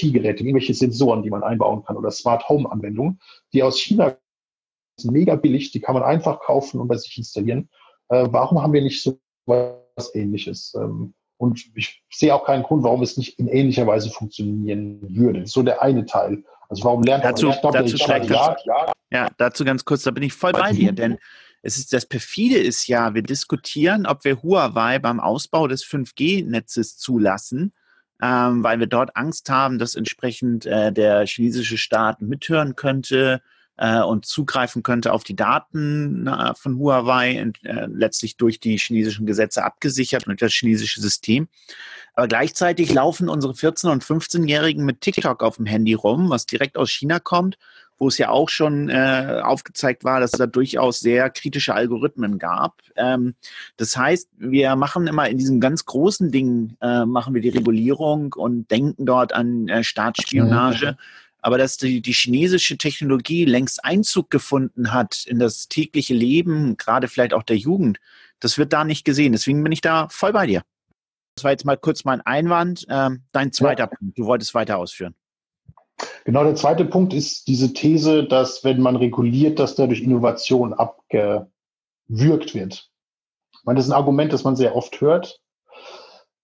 IoT-Geräte, 0.00 0.42
irgendwelche 0.42 0.74
Sensoren, 0.74 1.22
die 1.22 1.30
man 1.30 1.42
einbauen 1.42 1.84
kann 1.84 1.96
oder 1.96 2.10
Smart 2.10 2.48
Home-Anwendungen, 2.48 3.20
die 3.52 3.62
aus 3.62 3.78
China 3.78 4.16
sind 4.96 5.12
mega 5.12 5.36
billig, 5.36 5.70
die 5.70 5.80
kann 5.80 5.94
man 5.94 6.02
einfach 6.02 6.40
kaufen 6.40 6.80
und 6.80 6.88
bei 6.88 6.96
sich 6.96 7.16
installieren. 7.18 7.68
Äh, 8.08 8.26
warum 8.30 8.62
haben 8.62 8.72
wir 8.72 8.82
nicht 8.82 9.02
so 9.02 9.18
was 9.46 10.14
ähnliches? 10.14 10.74
Ähm, 10.76 11.14
und 11.36 11.70
ich 11.76 12.02
sehe 12.10 12.34
auch 12.34 12.44
keinen 12.44 12.64
Grund, 12.64 12.82
warum 12.82 13.02
es 13.02 13.16
nicht 13.16 13.38
in 13.38 13.46
ähnlicher 13.46 13.86
Weise 13.86 14.10
funktionieren 14.10 14.98
würde. 15.02 15.46
So 15.46 15.62
der 15.62 15.80
eine 15.82 16.04
Teil. 16.04 16.42
Also 16.68 16.84
warum 16.84 17.02
lernt 17.02 17.24
dazu, 17.24 17.46
man 17.46 17.58
dazu, 17.62 17.96
dazu 17.96 18.06
ganz, 18.06 18.28
ja, 18.28 18.56
ja. 18.64 18.92
ja, 19.10 19.28
dazu 19.38 19.64
ganz 19.64 19.84
kurz, 19.84 20.02
da 20.02 20.10
bin 20.10 20.24
ich 20.24 20.34
voll 20.34 20.52
bei 20.52 20.72
dir, 20.72 20.92
denn 20.92 21.16
es 21.62 21.78
ist 21.78 21.92
das 21.92 22.06
perfide 22.06 22.58
ist 22.58 22.86
ja, 22.88 23.14
wir 23.14 23.22
diskutieren, 23.22 24.06
ob 24.06 24.24
wir 24.24 24.42
Huawei 24.42 24.98
beim 24.98 25.20
Ausbau 25.20 25.66
des 25.66 25.84
5G-Netzes 25.84 26.98
zulassen, 26.98 27.72
ähm, 28.22 28.64
weil 28.64 28.80
wir 28.80 28.86
dort 28.86 29.16
Angst 29.16 29.48
haben, 29.50 29.78
dass 29.78 29.94
entsprechend 29.94 30.66
äh, 30.66 30.92
der 30.92 31.26
chinesische 31.26 31.78
Staat 31.78 32.20
mithören 32.20 32.76
könnte 32.76 33.42
äh, 33.76 34.00
und 34.00 34.26
zugreifen 34.26 34.82
könnte 34.82 35.12
auf 35.12 35.24
die 35.24 35.36
Daten 35.36 36.26
äh, 36.26 36.54
von 36.54 36.78
Huawei, 36.78 37.52
äh, 37.62 37.86
letztlich 37.86 38.36
durch 38.36 38.60
die 38.60 38.76
chinesischen 38.76 39.24
Gesetze 39.24 39.64
abgesichert 39.64 40.26
und 40.26 40.42
das 40.42 40.52
chinesische 40.52 41.00
System. 41.00 41.48
Aber 42.14 42.26
gleichzeitig 42.26 42.92
laufen 42.92 43.28
unsere 43.28 43.52
14- 43.52 43.90
und 43.90 44.04
15-Jährigen 44.04 44.84
mit 44.84 45.00
TikTok 45.00 45.42
auf 45.42 45.56
dem 45.56 45.66
Handy 45.66 45.94
rum, 45.94 46.28
was 46.30 46.46
direkt 46.46 46.76
aus 46.76 46.90
China 46.90 47.20
kommt, 47.20 47.56
wo 47.98 48.08
es 48.08 48.18
ja 48.18 48.30
auch 48.30 48.48
schon 48.48 48.88
äh, 48.88 49.40
aufgezeigt 49.42 50.04
war, 50.04 50.20
dass 50.20 50.32
es 50.32 50.38
da 50.38 50.46
durchaus 50.46 51.00
sehr 51.00 51.30
kritische 51.30 51.74
Algorithmen 51.74 52.38
gab. 52.38 52.80
Ähm, 52.96 53.34
das 53.76 53.96
heißt, 53.96 54.28
wir 54.36 54.76
machen 54.76 55.06
immer 55.06 55.28
in 55.28 55.38
diesem 55.38 55.60
ganz 55.60 55.84
großen 55.84 56.30
Ding, 56.30 56.76
äh, 56.80 57.04
machen 57.04 57.34
wir 57.34 57.42
die 57.42 57.48
Regulierung 57.48 58.32
und 58.34 58.70
denken 58.70 59.04
dort 59.04 59.32
an 59.32 59.68
äh, 59.68 59.84
Staatsspionage. 59.84 60.92
Mhm 60.92 60.96
aber 61.40 61.56
dass 61.56 61.76
die, 61.76 62.02
die 62.02 62.12
chinesische 62.12 62.76
Technologie 62.76 63.44
längst 63.44 63.84
Einzug 63.84 64.28
gefunden 64.28 64.92
hat 64.92 65.24
in 65.26 65.38
das 65.38 65.68
tägliche 65.68 66.14
Leben, 66.14 66.76
gerade 66.76 67.08
vielleicht 67.08 67.32
auch 67.32 67.44
der 67.44 67.56
Jugend, 67.56 68.00
das 68.40 68.58
wird 68.58 68.72
da 68.72 68.84
nicht 68.84 69.04
gesehen. 69.04 69.32
Deswegen 69.32 69.62
bin 69.62 69.72
ich 69.72 69.80
da 69.80 70.08
voll 70.10 70.32
bei 70.32 70.46
dir. 70.46 70.62
Das 71.36 71.44
war 71.44 71.52
jetzt 71.52 71.64
mal 71.64 71.76
kurz 71.76 72.04
mein 72.04 72.20
Einwand. 72.20 72.86
Ähm, 72.88 73.22
dein 73.32 73.52
zweiter 73.52 73.84
ja. 73.84 73.86
Punkt, 73.86 74.18
du 74.18 74.26
wolltest 74.26 74.54
weiter 74.54 74.78
ausführen. 74.78 75.14
Genau, 76.24 76.44
der 76.44 76.54
zweite 76.54 76.84
Punkt 76.84 77.14
ist 77.14 77.48
diese 77.48 77.72
These, 77.72 78.24
dass 78.24 78.64
wenn 78.64 78.80
man 78.80 78.96
reguliert, 78.96 79.58
dass 79.58 79.74
dadurch 79.74 80.02
Innovation 80.02 80.74
abgewürgt 80.74 82.54
wird. 82.54 82.90
Ich 83.52 83.64
meine, 83.64 83.76
das 83.76 83.86
ist 83.86 83.92
ein 83.92 83.96
Argument, 83.96 84.32
das 84.32 84.44
man 84.44 84.56
sehr 84.56 84.76
oft 84.76 85.00
hört. 85.00 85.40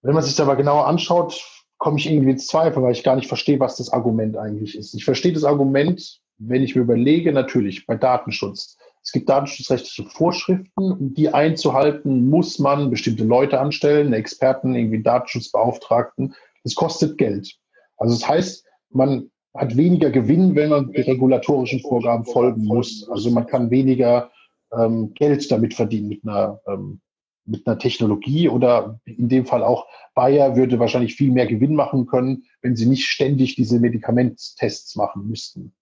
Wenn 0.02 0.14
man 0.14 0.22
sich 0.22 0.36
das 0.36 0.46
aber 0.46 0.56
genauer 0.56 0.86
anschaut, 0.86 1.42
komme 1.78 1.98
ich 1.98 2.06
irgendwie 2.06 2.32
ins 2.32 2.46
Zweifel, 2.46 2.82
weil 2.82 2.92
ich 2.92 3.04
gar 3.04 3.16
nicht 3.16 3.28
verstehe, 3.28 3.60
was 3.60 3.76
das 3.76 3.92
Argument 3.92 4.36
eigentlich 4.36 4.76
ist. 4.76 4.94
Ich 4.94 5.04
verstehe 5.04 5.32
das 5.32 5.44
Argument, 5.44 6.20
wenn 6.38 6.62
ich 6.62 6.74
mir 6.74 6.82
überlege, 6.82 7.32
natürlich 7.32 7.86
bei 7.86 7.96
Datenschutz. 7.96 8.76
Es 9.02 9.12
gibt 9.12 9.28
datenschutzrechtliche 9.28 10.08
Vorschriften, 10.08 10.92
um 10.92 11.12
die 11.12 11.32
einzuhalten, 11.32 12.28
muss 12.30 12.58
man 12.58 12.90
bestimmte 12.90 13.24
Leute 13.24 13.60
anstellen, 13.60 14.14
Experten, 14.14 14.74
irgendwie 14.74 15.02
Datenschutzbeauftragten. 15.02 16.34
Das 16.62 16.74
kostet 16.74 17.18
Geld. 17.18 17.54
Also 17.98 18.14
das 18.14 18.26
heißt, 18.26 18.64
man 18.90 19.30
hat 19.54 19.76
weniger 19.76 20.10
Gewinn, 20.10 20.54
wenn 20.54 20.70
man 20.70 20.92
die 20.92 21.00
regulatorischen 21.00 21.80
Vorgaben 21.80 22.24
folgen 22.24 22.64
muss. 22.64 23.08
Also 23.08 23.30
man 23.30 23.46
kann 23.46 23.70
weniger 23.70 24.30
ähm, 24.76 25.14
Geld 25.14 25.50
damit 25.50 25.74
verdienen 25.74 26.08
mit 26.08 26.24
einer 26.24 26.60
ähm, 26.66 27.00
mit 27.46 27.66
einer 27.66 27.78
Technologie 27.78 28.48
oder 28.48 29.00
in 29.04 29.28
dem 29.28 29.46
Fall 29.46 29.62
auch 29.62 29.86
Bayer 30.14 30.56
würde 30.56 30.78
wahrscheinlich 30.78 31.14
viel 31.14 31.30
mehr 31.30 31.46
Gewinn 31.46 31.74
machen 31.74 32.06
können, 32.06 32.44
wenn 32.62 32.76
sie 32.76 32.86
nicht 32.86 33.04
ständig 33.04 33.56
diese 33.56 33.80
Medikamentstests 33.80 34.96
machen 34.96 35.28
müssten. 35.28 35.72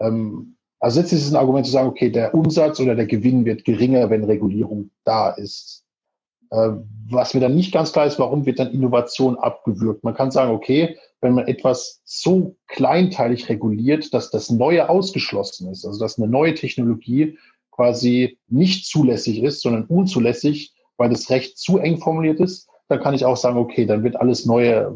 Ähm, 0.00 0.56
also 0.78 1.00
jetzt 1.00 1.12
ist 1.12 1.24
es 1.24 1.32
ein 1.32 1.36
Argument 1.36 1.66
zu 1.66 1.72
sagen, 1.72 1.88
okay, 1.88 2.10
der 2.10 2.34
Umsatz 2.34 2.78
oder 2.78 2.94
der 2.94 3.06
Gewinn 3.06 3.44
wird 3.44 3.64
geringer, 3.64 4.10
wenn 4.10 4.24
Regulierung 4.24 4.90
da 5.04 5.30
ist. 5.30 5.83
Äh, 6.54 6.70
was 7.10 7.34
mir 7.34 7.40
dann 7.40 7.54
nicht 7.54 7.72
ganz 7.72 7.92
klar 7.92 8.06
ist, 8.06 8.18
warum 8.18 8.46
wird 8.46 8.58
dann 8.58 8.72
Innovation 8.72 9.36
abgewürgt? 9.36 10.04
Man 10.04 10.14
kann 10.14 10.30
sagen, 10.30 10.52
okay, 10.52 10.96
wenn 11.20 11.34
man 11.34 11.46
etwas 11.48 12.00
so 12.04 12.56
kleinteilig 12.66 13.48
reguliert, 13.48 14.14
dass 14.14 14.30
das 14.30 14.50
Neue 14.50 14.88
ausgeschlossen 14.88 15.70
ist, 15.70 15.84
also 15.84 15.98
dass 15.98 16.18
eine 16.18 16.28
neue 16.28 16.54
Technologie 16.54 17.38
quasi 17.70 18.38
nicht 18.48 18.86
zulässig 18.86 19.42
ist, 19.42 19.62
sondern 19.62 19.84
unzulässig, 19.86 20.72
weil 20.96 21.10
das 21.10 21.28
Recht 21.28 21.58
zu 21.58 21.78
eng 21.78 21.98
formuliert 21.98 22.40
ist, 22.40 22.68
dann 22.88 23.00
kann 23.00 23.14
ich 23.14 23.24
auch 23.24 23.36
sagen, 23.36 23.58
okay, 23.58 23.84
dann 23.84 24.04
wird 24.04 24.16
alles 24.16 24.46
Neue 24.46 24.94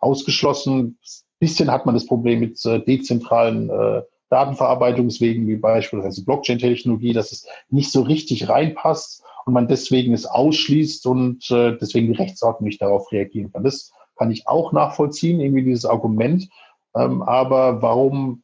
ausgeschlossen. 0.00 0.78
Ein 0.78 0.98
bisschen 1.38 1.70
hat 1.70 1.86
man 1.86 1.94
das 1.94 2.06
Problem 2.06 2.40
mit 2.40 2.64
äh, 2.64 2.80
dezentralen 2.80 3.68
äh, 3.68 4.02
Datenverarbeitungswegen, 4.30 5.46
wie 5.46 5.56
beispielsweise 5.56 6.24
Blockchain-Technologie, 6.24 7.12
dass 7.12 7.30
es 7.30 7.46
nicht 7.68 7.92
so 7.92 8.02
richtig 8.02 8.48
reinpasst 8.48 9.23
und 9.46 9.52
man 9.52 9.68
deswegen 9.68 10.14
es 10.14 10.26
ausschließt 10.26 11.06
und 11.06 11.50
äh, 11.50 11.76
deswegen 11.76 12.12
die 12.12 12.18
Rechtsordnung 12.18 12.68
nicht 12.68 12.80
darauf 12.80 13.10
reagieren 13.12 13.52
kann. 13.52 13.64
Das 13.64 13.92
kann 14.16 14.30
ich 14.30 14.46
auch 14.46 14.72
nachvollziehen, 14.72 15.40
irgendwie 15.40 15.64
dieses 15.64 15.84
Argument. 15.84 16.48
Ähm, 16.94 17.22
aber 17.22 17.82
warum, 17.82 18.42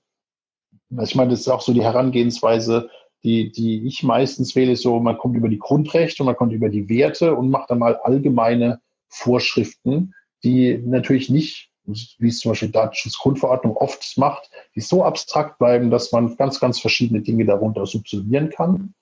ich 1.03 1.15
meine, 1.15 1.31
das 1.31 1.41
ist 1.41 1.49
auch 1.49 1.61
so 1.61 1.73
die 1.73 1.85
Herangehensweise, 1.85 2.91
die, 3.23 3.53
die 3.53 3.87
ich 3.87 4.03
meistens 4.03 4.57
wähle, 4.57 4.77
so, 4.77 4.99
man 4.99 5.19
kommt 5.19 5.37
über 5.37 5.49
die 5.49 5.59
Grundrechte 5.59 6.23
und 6.23 6.27
man 6.27 6.37
kommt 6.37 6.53
über 6.53 6.69
die 6.69 6.89
Werte 6.89 7.35
und 7.35 7.51
macht 7.51 7.71
dann 7.71 7.79
mal 7.79 7.97
allgemeine 7.97 8.81
Vorschriften, 9.09 10.15
die 10.43 10.79
natürlich 10.85 11.29
nicht, 11.29 11.71
wie 11.85 12.29
es 12.29 12.41
zum 12.41 12.53
Beispiel 12.53 12.69
die 12.69 12.73
Datenschutzgrundverordnung 12.73 13.77
oft 13.77 14.17
macht, 14.17 14.51
die 14.75 14.81
so 14.81 15.05
abstrakt 15.05 15.59
bleiben, 15.59 15.91
dass 15.91 16.13
man 16.13 16.37
ganz, 16.37 16.61
ganz 16.61 16.81
verschiedene 16.81 17.21
Dinge 17.21 17.45
darunter 17.45 17.85
subsumieren 17.85 18.51
kann. 18.51 18.95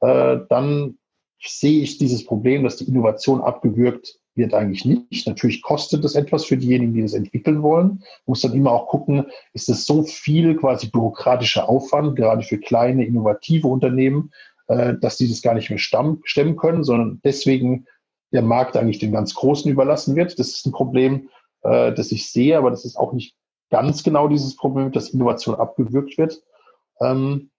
Äh, 0.00 0.38
dann 0.48 0.98
sehe 1.46 1.82
ich 1.82 1.98
dieses 1.98 2.24
Problem, 2.24 2.64
dass 2.64 2.76
die 2.76 2.88
Innovation 2.88 3.40
abgewürgt 3.40 4.18
wird 4.34 4.54
eigentlich 4.54 4.84
nicht. 4.84 5.26
Natürlich 5.26 5.62
kostet 5.62 6.04
es 6.04 6.14
etwas 6.14 6.44
für 6.44 6.56
diejenigen, 6.56 6.94
die 6.94 7.02
das 7.02 7.14
entwickeln 7.14 7.62
wollen. 7.62 8.02
Muss 8.26 8.40
dann 8.40 8.52
immer 8.52 8.72
auch 8.72 8.88
gucken, 8.88 9.26
ist 9.52 9.68
es 9.68 9.86
so 9.86 10.02
viel 10.02 10.56
quasi 10.56 10.88
bürokratischer 10.88 11.68
Aufwand, 11.68 12.16
gerade 12.16 12.42
für 12.42 12.58
kleine, 12.58 13.04
innovative 13.04 13.68
Unternehmen, 13.68 14.32
äh, 14.66 14.94
dass 15.00 15.16
die 15.16 15.28
das 15.28 15.42
gar 15.42 15.54
nicht 15.54 15.70
mehr 15.70 15.78
stemmen 15.78 16.56
können, 16.56 16.84
sondern 16.84 17.20
deswegen 17.24 17.86
der 18.32 18.42
Markt 18.42 18.76
eigentlich 18.76 18.98
den 18.98 19.12
ganz 19.12 19.34
Großen 19.34 19.70
überlassen 19.70 20.16
wird. 20.16 20.38
Das 20.38 20.48
ist 20.48 20.66
ein 20.66 20.72
Problem, 20.72 21.28
äh, 21.62 21.92
das 21.92 22.10
ich 22.10 22.30
sehe, 22.30 22.58
aber 22.58 22.70
das 22.70 22.84
ist 22.84 22.96
auch 22.96 23.12
nicht 23.12 23.36
ganz 23.70 24.02
genau 24.02 24.28
dieses 24.28 24.56
Problem, 24.56 24.90
dass 24.92 25.10
Innovation 25.10 25.54
abgewürgt 25.54 26.18
wird. 26.18 26.42
Ähm, 27.00 27.50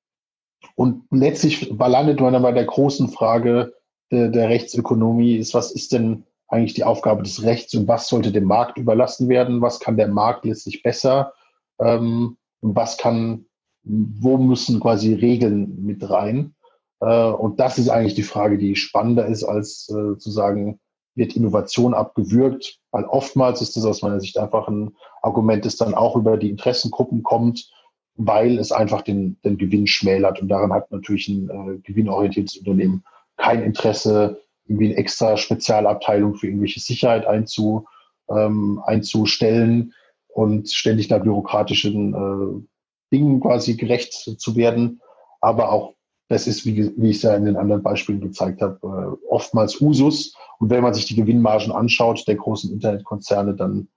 und 0.75 1.03
letztlich 1.11 1.69
landet 1.69 2.19
man 2.19 2.33
dann 2.33 2.43
bei 2.43 2.51
der 2.51 2.65
großen 2.65 3.09
Frage 3.09 3.73
der, 4.11 4.29
der 4.29 4.49
Rechtsökonomie, 4.49 5.37
ist, 5.37 5.53
was 5.53 5.71
ist 5.71 5.91
denn 5.91 6.25
eigentlich 6.47 6.73
die 6.73 6.83
Aufgabe 6.83 7.23
des 7.23 7.43
Rechts 7.43 7.73
und 7.73 7.87
was 7.87 8.07
sollte 8.07 8.31
dem 8.31 8.45
Markt 8.45 8.77
überlassen 8.77 9.29
werden, 9.29 9.61
was 9.61 9.79
kann 9.79 9.97
der 9.97 10.07
Markt 10.07 10.45
letztlich 10.45 10.83
besser? 10.83 11.33
Ähm, 11.79 12.37
was 12.61 12.97
kann, 12.97 13.45
wo 13.83 14.37
müssen 14.37 14.79
quasi 14.79 15.13
Regeln 15.13 15.83
mit 15.83 16.09
rein. 16.09 16.55
Äh, 17.01 17.29
und 17.29 17.59
das 17.59 17.77
ist 17.77 17.89
eigentlich 17.89 18.15
die 18.15 18.23
Frage, 18.23 18.57
die 18.57 18.75
spannender 18.75 19.25
ist, 19.25 19.43
als 19.43 19.89
äh, 19.89 20.17
zu 20.17 20.31
sagen, 20.31 20.79
wird 21.15 21.35
Innovation 21.35 21.93
abgewürgt, 21.93 22.79
weil 22.91 23.05
oftmals 23.05 23.61
ist 23.61 23.77
das 23.77 23.85
aus 23.85 24.01
meiner 24.01 24.19
Sicht 24.19 24.37
einfach 24.37 24.67
ein 24.67 24.95
Argument, 25.21 25.65
das 25.65 25.77
dann 25.77 25.93
auch 25.93 26.15
über 26.15 26.37
die 26.37 26.49
Interessengruppen 26.49 27.23
kommt, 27.23 27.71
weil 28.15 28.57
es 28.59 28.71
einfach 28.71 29.01
den, 29.01 29.37
den 29.43 29.57
Gewinn 29.57 29.87
schmälert. 29.87 30.41
Und 30.41 30.47
daran 30.47 30.73
hat 30.73 30.91
natürlich 30.91 31.27
ein 31.27 31.49
äh, 31.49 31.77
gewinnorientiertes 31.79 32.57
Unternehmen 32.57 33.03
kein 33.37 33.63
Interesse, 33.63 34.41
irgendwie 34.65 34.85
eine 34.85 34.97
extra 34.97 35.37
Spezialabteilung 35.37 36.35
für 36.35 36.47
irgendwelche 36.47 36.79
Sicherheit 36.79 37.25
einzu, 37.25 37.85
ähm, 38.29 38.81
einzustellen 38.85 39.93
und 40.27 40.71
ständig 40.71 41.07
da 41.07 41.19
bürokratischen 41.19 42.13
äh, 42.13 43.15
Dingen 43.15 43.39
quasi 43.41 43.75
gerecht 43.75 44.13
zu 44.13 44.55
werden. 44.55 45.01
Aber 45.41 45.71
auch 45.71 45.93
das 46.27 46.47
ist, 46.47 46.65
wie, 46.65 46.91
wie 46.97 47.11
ich 47.11 47.17
es 47.17 47.23
ja 47.23 47.35
in 47.35 47.45
den 47.45 47.57
anderen 47.57 47.83
Beispielen 47.83 48.21
gezeigt 48.21 48.61
habe, 48.61 48.79
äh, 48.83 49.27
oftmals 49.29 49.79
Usus. 49.79 50.35
Und 50.59 50.69
wenn 50.69 50.81
man 50.81 50.93
sich 50.93 51.05
die 51.05 51.15
Gewinnmargen 51.15 51.71
anschaut 51.71 52.27
der 52.27 52.35
großen 52.35 52.71
Internetkonzerne, 52.71 53.53
dann, 53.53 53.89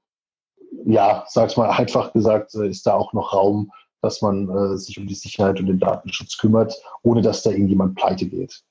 ja, 0.85 1.25
sag's 1.29 1.57
mal 1.57 1.71
einfach 1.79 2.13
gesagt, 2.13 2.55
äh, 2.55 2.69
ist 2.69 2.87
da 2.87 2.95
auch 2.95 3.13
noch 3.13 3.33
Raum, 3.33 3.73
dass 4.01 4.23
man 4.23 4.49
äh, 4.49 4.77
sich 4.79 4.99
um 4.99 5.07
die 5.07 5.15
Sicherheit 5.15 5.59
und 5.61 5.67
den 5.67 5.79
Datenschutz 5.79 6.39
kümmert, 6.39 6.75
ohne 7.03 7.23
dass 7.23 7.43
da 7.43 7.51
irgendjemand 7.51 7.97
pleite 7.97 8.27
geht. 8.27 8.63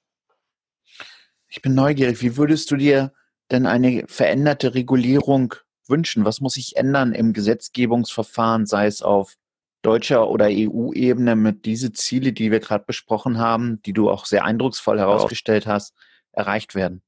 Ich 1.49 1.61
bin 1.61 1.75
neugierig. 1.75 2.21
Wie 2.21 2.37
würdest 2.37 2.71
du 2.71 2.75
dir 2.75 3.13
denn 3.51 3.65
eine 3.65 4.05
veränderte 4.07 4.73
Regulierung 4.73 5.53
wünschen? 5.87 6.25
Was 6.25 6.41
muss 6.41 6.53
sich 6.53 6.75
ändern 6.75 7.13
im 7.13 7.33
Gesetzgebungsverfahren, 7.33 8.65
sei 8.65 8.87
es 8.87 9.01
auf 9.01 9.35
deutscher 9.81 10.29
oder 10.29 10.47
EU-Ebene 10.49 11.35
mit 11.35 11.65
diese 11.65 11.93
Ziele, 11.93 12.33
die 12.33 12.51
wir 12.51 12.59
gerade 12.59 12.83
besprochen 12.85 13.37
haben, 13.37 13.81
die 13.83 13.93
du 13.93 14.09
auch 14.09 14.25
sehr 14.25 14.43
eindrucksvoll 14.43 14.99
herausgestellt 14.99 15.67
hast, 15.67 15.93
erreicht 16.33 16.75
werden? 16.75 17.01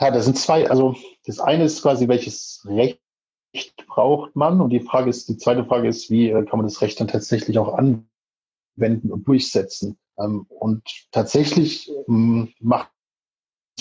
Ja, 0.00 0.12
das 0.12 0.26
sind 0.26 0.38
zwei, 0.38 0.70
also 0.70 0.96
das 1.26 1.40
eine 1.40 1.64
ist 1.64 1.82
quasi, 1.82 2.06
welches 2.06 2.64
Recht 2.64 3.00
braucht 3.98 4.36
man? 4.36 4.60
Und 4.60 4.70
die 4.70 4.80
Frage 4.80 5.10
ist, 5.10 5.28
die 5.28 5.36
zweite 5.36 5.64
Frage 5.64 5.88
ist, 5.88 6.10
wie 6.10 6.28
äh, 6.28 6.44
kann 6.44 6.58
man 6.58 6.66
das 6.66 6.80
Recht 6.82 7.00
dann 7.00 7.08
tatsächlich 7.08 7.58
auch 7.58 7.74
anwenden 7.74 9.10
und 9.10 9.26
durchsetzen? 9.26 9.98
Ähm, 10.18 10.46
und 10.48 10.82
tatsächlich 11.10 11.90
ähm, 12.08 12.52
macht 12.60 12.90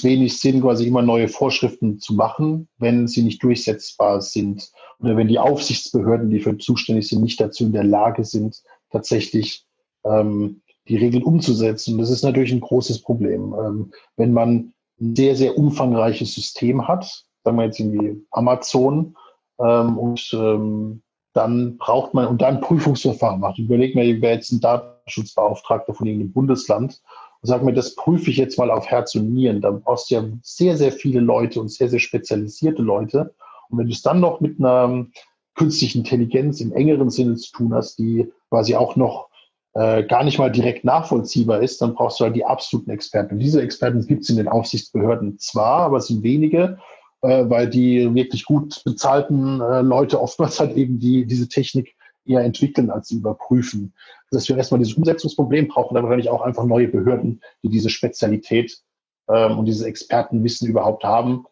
wenig 0.01 0.39
Sinn, 0.39 0.61
quasi 0.61 0.87
immer 0.87 1.01
neue 1.01 1.27
Vorschriften 1.27 1.99
zu 1.99 2.13
machen, 2.13 2.67
wenn 2.77 3.07
sie 3.07 3.23
nicht 3.23 3.41
durchsetzbar 3.41 4.21
sind 4.21 4.71
oder 4.99 5.17
wenn 5.17 5.27
die 5.27 5.39
Aufsichtsbehörden, 5.39 6.29
die 6.29 6.39
für 6.39 6.57
zuständig 6.57 7.07
sind, 7.07 7.23
nicht 7.23 7.39
dazu 7.39 7.65
in 7.65 7.73
der 7.73 7.83
Lage 7.83 8.23
sind, 8.23 8.61
tatsächlich 8.91 9.65
ähm, 10.03 10.61
die 10.87 10.97
Regeln 10.97 11.23
umzusetzen. 11.23 11.97
Das 11.97 12.09
ist 12.09 12.23
natürlich 12.23 12.51
ein 12.51 12.61
großes 12.61 13.01
Problem. 13.01 13.91
Wenn 14.15 14.31
man 14.31 14.73
ein 15.01 15.15
sehr, 15.15 15.35
sehr 15.35 15.57
umfangreiches 15.57 16.33
System 16.33 16.87
hat, 16.87 17.25
sagen 17.43 17.57
wir 17.57 17.65
jetzt 17.65 17.79
irgendwie 17.79 18.25
Amazon, 18.31 19.15
ähm, 19.59 19.97
und 19.97 20.29
ähm, 20.33 21.01
dann 21.33 21.77
braucht 21.77 22.13
man, 22.13 22.27
und 22.27 22.41
dann 22.41 22.61
Prüfungsverfahren 22.61 23.39
macht. 23.39 23.59
Überleg 23.59 23.95
mir, 23.95 24.21
wer 24.21 24.33
jetzt 24.33 24.51
ein 24.51 24.59
Datenschutzbeauftragter 24.59 25.93
von 25.93 26.07
irgendeinem 26.07 26.33
Bundesland 26.33 27.01
und 27.41 27.47
sag 27.47 27.63
mir, 27.63 27.73
das 27.73 27.95
prüfe 27.95 28.31
ich 28.31 28.37
jetzt 28.37 28.57
mal 28.57 28.71
auf 28.71 28.87
Herz 28.87 29.13
und 29.15 29.33
Nieren. 29.33 29.61
Dann 29.61 29.81
brauchst 29.81 30.09
du 30.09 30.15
ja 30.15 30.23
sehr, 30.41 30.77
sehr 30.77 30.91
viele 30.91 31.19
Leute 31.19 31.61
und 31.61 31.69
sehr, 31.69 31.89
sehr 31.89 31.99
spezialisierte 31.99 32.81
Leute. 32.81 33.35
Und 33.69 33.77
wenn 33.77 33.85
du 33.85 33.93
es 33.93 34.01
dann 34.01 34.19
noch 34.19 34.41
mit 34.41 34.59
einer 34.59 35.05
künstlichen 35.53 35.99
Intelligenz 35.99 36.59
im 36.61 36.73
engeren 36.73 37.09
Sinne 37.09 37.35
zu 37.35 37.51
tun 37.51 37.73
hast, 37.73 37.99
die 37.99 38.31
quasi 38.49 38.75
auch 38.75 38.95
noch 38.95 39.29
äh, 39.73 40.03
gar 40.03 40.23
nicht 40.23 40.39
mal 40.39 40.51
direkt 40.51 40.85
nachvollziehbar 40.85 41.61
ist, 41.61 41.81
dann 41.81 41.93
brauchst 41.93 42.19
du 42.19 42.23
halt 42.23 42.35
die 42.35 42.45
absoluten 42.45 42.89
Experten. 42.89 43.35
Und 43.35 43.39
diese 43.39 43.61
Experten 43.61 44.05
gibt 44.07 44.23
es 44.23 44.29
in 44.29 44.37
den 44.37 44.47
Aufsichtsbehörden 44.47 45.37
zwar, 45.37 45.81
aber 45.81 45.97
es 45.97 46.07
sind 46.07 46.23
wenige, 46.23 46.79
äh, 47.21 47.49
weil 47.49 47.69
die 47.69 48.13
wirklich 48.13 48.45
gut 48.45 48.81
bezahlten 48.83 49.61
äh, 49.61 49.81
Leute 49.81 50.21
oftmals 50.21 50.59
halt 50.59 50.75
eben 50.75 50.99
die, 50.99 51.25
diese 51.25 51.47
Technik 51.47 51.95
eher 52.25 52.41
entwickeln 52.41 52.89
als 52.89 53.11
überprüfen. 53.11 53.93
Dass 54.31 54.47
wir 54.49 54.57
erstmal 54.57 54.79
dieses 54.79 54.95
Umsetzungsproblem 54.95 55.67
brauchen, 55.67 55.95
dann 55.95 56.03
wahrscheinlich 56.03 56.29
auch 56.29 56.41
einfach 56.41 56.65
neue 56.65 56.89
Behörden, 56.89 57.41
die 57.63 57.69
diese 57.69 57.89
Spezialität 57.89 58.81
ähm, 59.29 59.57
und 59.57 59.65
dieses 59.65 59.83
Expertenwissen 59.83 60.67
überhaupt 60.67 61.03
haben. 61.03 61.45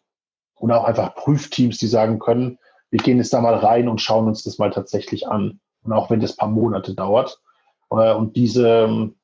Und 0.58 0.72
auch 0.72 0.84
einfach 0.84 1.14
Prüfteams, 1.14 1.78
die 1.78 1.86
sagen 1.86 2.18
können, 2.18 2.58
wir 2.90 3.00
gehen 3.00 3.18
jetzt 3.18 3.32
da 3.32 3.40
mal 3.40 3.54
rein 3.54 3.88
und 3.88 4.00
schauen 4.00 4.26
uns 4.26 4.42
das 4.42 4.58
mal 4.58 4.70
tatsächlich 4.70 5.28
an. 5.28 5.60
Und 5.82 5.92
auch 5.92 6.10
wenn 6.10 6.20
das 6.20 6.36
paar 6.36 6.48
Monate 6.48 6.94
dauert. 6.94 7.40
Äh, 7.90 8.14
und 8.14 8.36
diese 8.36 8.68
ähm, 8.68 9.16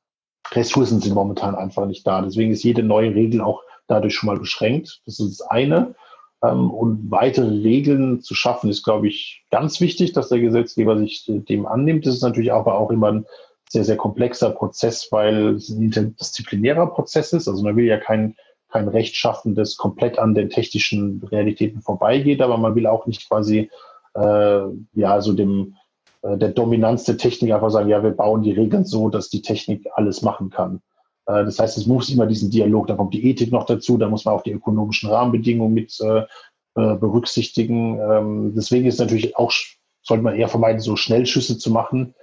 Ressourcen 0.51 1.01
sind 1.01 1.15
momentan 1.15 1.55
einfach 1.55 1.87
nicht 1.87 2.07
da. 2.07 2.21
Deswegen 2.23 2.53
ist 2.53 2.65
jede 2.65 2.83
neue 2.83 3.15
Regel 3.15 3.41
auch 3.41 3.63
dadurch 3.87 4.15
schon 4.15 4.29
mal 4.29 4.39
beschränkt. 4.39 5.03
Das 5.07 5.19
ist 5.21 5.41
das 5.41 5.49
eine. 5.49 5.95
Ähm, 6.43 6.71
und 6.71 7.11
weitere 7.11 7.49
Regeln 7.49 8.21
zu 8.21 8.35
schaffen, 8.35 8.71
ist, 8.71 8.83
glaube 8.83 9.09
ich, 9.09 9.45
ganz 9.51 9.81
wichtig, 9.81 10.13
dass 10.13 10.29
der 10.29 10.41
Gesetzgeber 10.41 10.99
sich 10.99 11.25
dem 11.27 11.67
annimmt. 11.67 12.07
Das 12.07 12.15
ist 12.15 12.23
natürlich 12.23 12.53
aber 12.53 12.79
auch 12.79 12.91
immer 12.91 13.13
ein 13.13 13.27
sehr, 13.69 13.85
sehr 13.85 13.97
komplexer 13.97 14.51
Prozess, 14.51 15.09
weil 15.11 15.55
es 15.55 15.71
ein 15.71 15.83
interdisziplinärer 15.83 16.89
Prozess 16.89 17.33
ist. 17.33 17.49
Also 17.49 17.63
man 17.63 17.77
will 17.77 17.87
ja 17.87 17.99
kein, 17.99 18.37
kein 18.69 18.89
Recht 18.89 19.17
schaffen, 19.17 19.55
das 19.55 19.77
komplett 19.77 20.19
an 20.19 20.35
den 20.35 20.51
technischen 20.51 21.23
Realitäten 21.31 21.81
vorbeigeht, 21.81 22.43
aber 22.43 22.59
man 22.59 22.75
will 22.75 22.87
auch 22.87 23.07
nicht 23.07 23.29
quasi 23.29 23.71
äh, 24.15 24.61
ja 24.95 25.21
so 25.21 25.33
dem 25.33 25.77
äh, 26.23 26.37
der 26.37 26.51
Dominanz 26.51 27.05
der 27.05 27.17
Technik 27.17 27.53
einfach 27.53 27.71
sagen, 27.71 27.89
ja, 27.89 28.03
wir 28.03 28.11
bauen 28.11 28.43
die 28.43 28.53
Regeln 28.53 28.85
so, 28.85 29.09
dass 29.09 29.31
die 29.31 29.43
Technik 29.43 29.87
alles 29.95 30.23
machen 30.23 30.51
kann. 30.51 30.83
Äh, 31.33 31.45
das 31.45 31.59
heißt, 31.59 31.77
es 31.79 31.87
muss 31.87 32.11
immer 32.11 32.27
diesen 32.27 32.51
Dialog, 32.51 32.87
da 32.87 32.95
kommt 32.95 33.15
die 33.15 33.29
Ethik 33.29 33.53
noch 33.53 33.67
dazu, 33.67 33.97
da 33.97 34.09
muss 34.09 34.25
man 34.25 34.35
auch 34.35 34.43
die 34.43 34.53
ökonomischen 34.53 35.11
Rahmenbedingungen 35.11 35.75
mit 35.75 35.99
äh, 36.01 36.21
äh, 36.75 36.97
berücksichtigen. 36.97 37.99
Ähm, 37.99 38.53
deswegen 38.55 38.87
ist 38.87 39.01
natürlich 39.01 39.37
auch, 39.37 39.53
sollte 40.03 40.23
man 40.23 40.35
eher 40.35 40.49
vermeiden, 40.49 40.81
so 40.81 40.97
Schnellschüsse 40.97 41.59
zu 41.59 41.71
machen, 41.71 42.15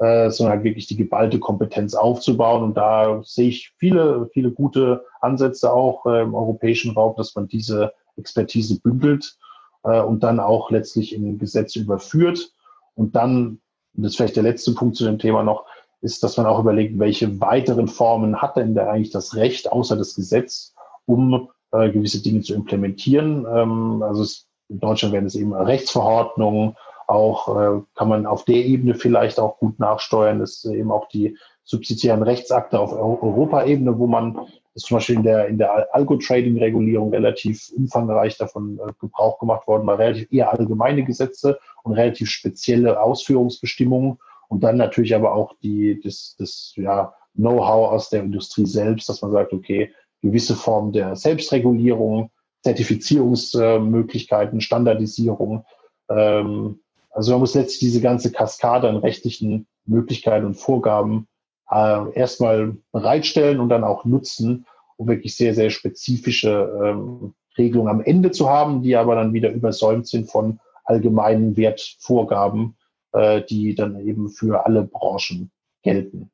sondern 0.00 0.50
halt 0.50 0.62
wirklich 0.62 0.86
die 0.86 0.96
geballte 0.96 1.40
Kompetenz 1.40 1.94
aufzubauen. 1.94 2.62
Und 2.62 2.76
da 2.76 3.20
sehe 3.24 3.48
ich 3.48 3.72
viele, 3.78 4.30
viele 4.32 4.52
gute 4.52 5.04
Ansätze 5.20 5.72
auch 5.72 6.06
im 6.06 6.36
europäischen 6.36 6.92
Raum, 6.92 7.14
dass 7.16 7.34
man 7.34 7.48
diese 7.48 7.92
Expertise 8.16 8.80
bündelt 8.80 9.36
und 9.82 10.22
dann 10.22 10.38
auch 10.38 10.70
letztlich 10.70 11.12
in 11.12 11.36
Gesetze 11.38 11.80
überführt. 11.80 12.52
Und 12.94 13.16
dann, 13.16 13.60
das 13.94 14.12
ist 14.12 14.16
vielleicht 14.18 14.36
der 14.36 14.44
letzte 14.44 14.72
Punkt 14.72 14.94
zu 14.94 15.04
dem 15.04 15.18
Thema 15.18 15.42
noch, 15.42 15.66
ist, 16.00 16.22
dass 16.22 16.36
man 16.36 16.46
auch 16.46 16.60
überlegt, 16.60 16.98
welche 16.98 17.40
weiteren 17.40 17.88
Formen 17.88 18.40
hat 18.40 18.56
denn 18.56 18.74
da 18.74 18.88
eigentlich 18.88 19.10
das 19.10 19.34
Recht 19.34 19.70
außer 19.70 19.96
das 19.96 20.14
Gesetz, 20.14 20.74
um 21.06 21.48
äh, 21.72 21.90
gewisse 21.90 22.22
Dinge 22.22 22.40
zu 22.42 22.54
implementieren. 22.54 23.46
Ähm, 23.52 24.02
also 24.02 24.22
es, 24.22 24.46
in 24.68 24.80
Deutschland 24.80 25.12
werden 25.12 25.26
es 25.26 25.34
eben 25.34 25.52
Rechtsverordnungen, 25.52 26.76
auch 27.06 27.48
äh, 27.56 27.80
kann 27.94 28.08
man 28.08 28.26
auf 28.26 28.44
der 28.44 28.56
Ebene 28.56 28.94
vielleicht 28.94 29.40
auch 29.40 29.58
gut 29.58 29.78
nachsteuern. 29.78 30.40
Das 30.40 30.64
ist 30.64 30.66
eben 30.66 30.92
auch 30.92 31.08
die 31.08 31.36
subsidiären 31.64 32.22
Rechtsakte 32.22 32.78
auf 32.78 32.92
Europaebene, 32.92 33.98
wo 33.98 34.06
man 34.06 34.38
zum 34.74 34.96
Beispiel 34.96 35.16
in 35.16 35.22
der, 35.22 35.48
in 35.48 35.58
der 35.58 35.94
Algo-Trading-Regulierung 35.94 37.10
relativ 37.10 37.70
umfangreich 37.76 38.38
davon 38.38 38.78
äh, 38.78 38.92
Gebrauch 39.00 39.38
gemacht 39.38 39.66
worden, 39.66 39.84
mal 39.84 39.96
relativ 39.96 40.32
eher 40.32 40.52
allgemeine 40.52 41.04
Gesetze 41.04 41.58
und 41.82 41.94
relativ 41.94 42.30
spezielle 42.30 43.00
Ausführungsbestimmungen 43.00 44.18
und 44.48 44.64
dann 44.64 44.76
natürlich 44.76 45.14
aber 45.14 45.34
auch 45.34 45.54
die, 45.62 46.00
das, 46.02 46.34
das 46.38 46.72
ja, 46.76 47.14
Know-how 47.34 47.92
aus 47.92 48.10
der 48.10 48.22
Industrie 48.22 48.66
selbst, 48.66 49.08
dass 49.08 49.22
man 49.22 49.30
sagt, 49.30 49.52
okay, 49.52 49.92
gewisse 50.22 50.56
Formen 50.56 50.92
der 50.92 51.14
Selbstregulierung, 51.14 52.30
Zertifizierungsmöglichkeiten, 52.62 54.60
Standardisierung. 54.60 55.64
Ähm, 56.10 56.80
also 57.10 57.32
man 57.32 57.40
muss 57.40 57.54
letztlich 57.54 57.80
diese 57.80 58.00
ganze 58.00 58.32
Kaskade 58.32 58.88
an 58.88 58.96
rechtlichen 58.96 59.66
Möglichkeiten 59.86 60.46
und 60.46 60.54
Vorgaben 60.54 61.28
äh, 61.70 62.12
erstmal 62.14 62.76
bereitstellen 62.92 63.60
und 63.60 63.68
dann 63.68 63.84
auch 63.84 64.04
nutzen, 64.04 64.66
um 64.96 65.06
wirklich 65.06 65.36
sehr, 65.36 65.54
sehr 65.54 65.70
spezifische 65.70 66.72
ähm, 66.82 67.34
Regelungen 67.56 67.90
am 67.90 68.00
Ende 68.00 68.30
zu 68.30 68.48
haben, 68.48 68.82
die 68.82 68.96
aber 68.96 69.14
dann 69.14 69.32
wieder 69.32 69.52
übersäumt 69.52 70.08
sind 70.08 70.30
von 70.30 70.58
allgemeinen 70.84 71.56
Wertvorgaben, 71.56 72.76
äh, 73.12 73.42
die 73.42 73.74
dann 73.74 73.98
eben 74.06 74.28
für 74.28 74.64
alle 74.66 74.84
Branchen 74.84 75.50
gelten. 75.82 76.30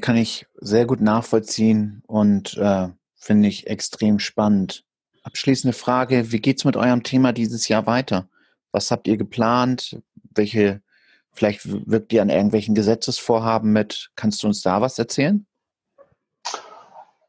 Kann 0.00 0.16
ich 0.16 0.46
sehr 0.54 0.86
gut 0.86 1.00
nachvollziehen 1.00 2.02
und 2.06 2.56
äh, 2.56 2.88
finde 3.16 3.48
ich 3.48 3.66
extrem 3.66 4.18
spannend. 4.18 4.84
Abschließende 5.24 5.72
Frage, 5.72 6.30
wie 6.30 6.40
geht 6.40 6.58
es 6.58 6.64
mit 6.64 6.76
eurem 6.76 7.02
Thema 7.02 7.32
dieses 7.32 7.68
Jahr 7.68 7.86
weiter? 7.86 8.28
Was 8.70 8.90
habt 8.90 9.08
ihr 9.08 9.16
geplant? 9.16 10.00
Welche, 10.34 10.82
vielleicht 11.32 11.60
wirkt 11.90 12.12
ihr 12.12 12.22
an 12.22 12.30
irgendwelchen 12.30 12.74
Gesetzesvorhaben 12.74 13.72
mit? 13.72 14.10
Kannst 14.14 14.42
du 14.42 14.48
uns 14.48 14.62
da 14.62 14.80
was 14.80 14.98
erzählen? 14.98 15.46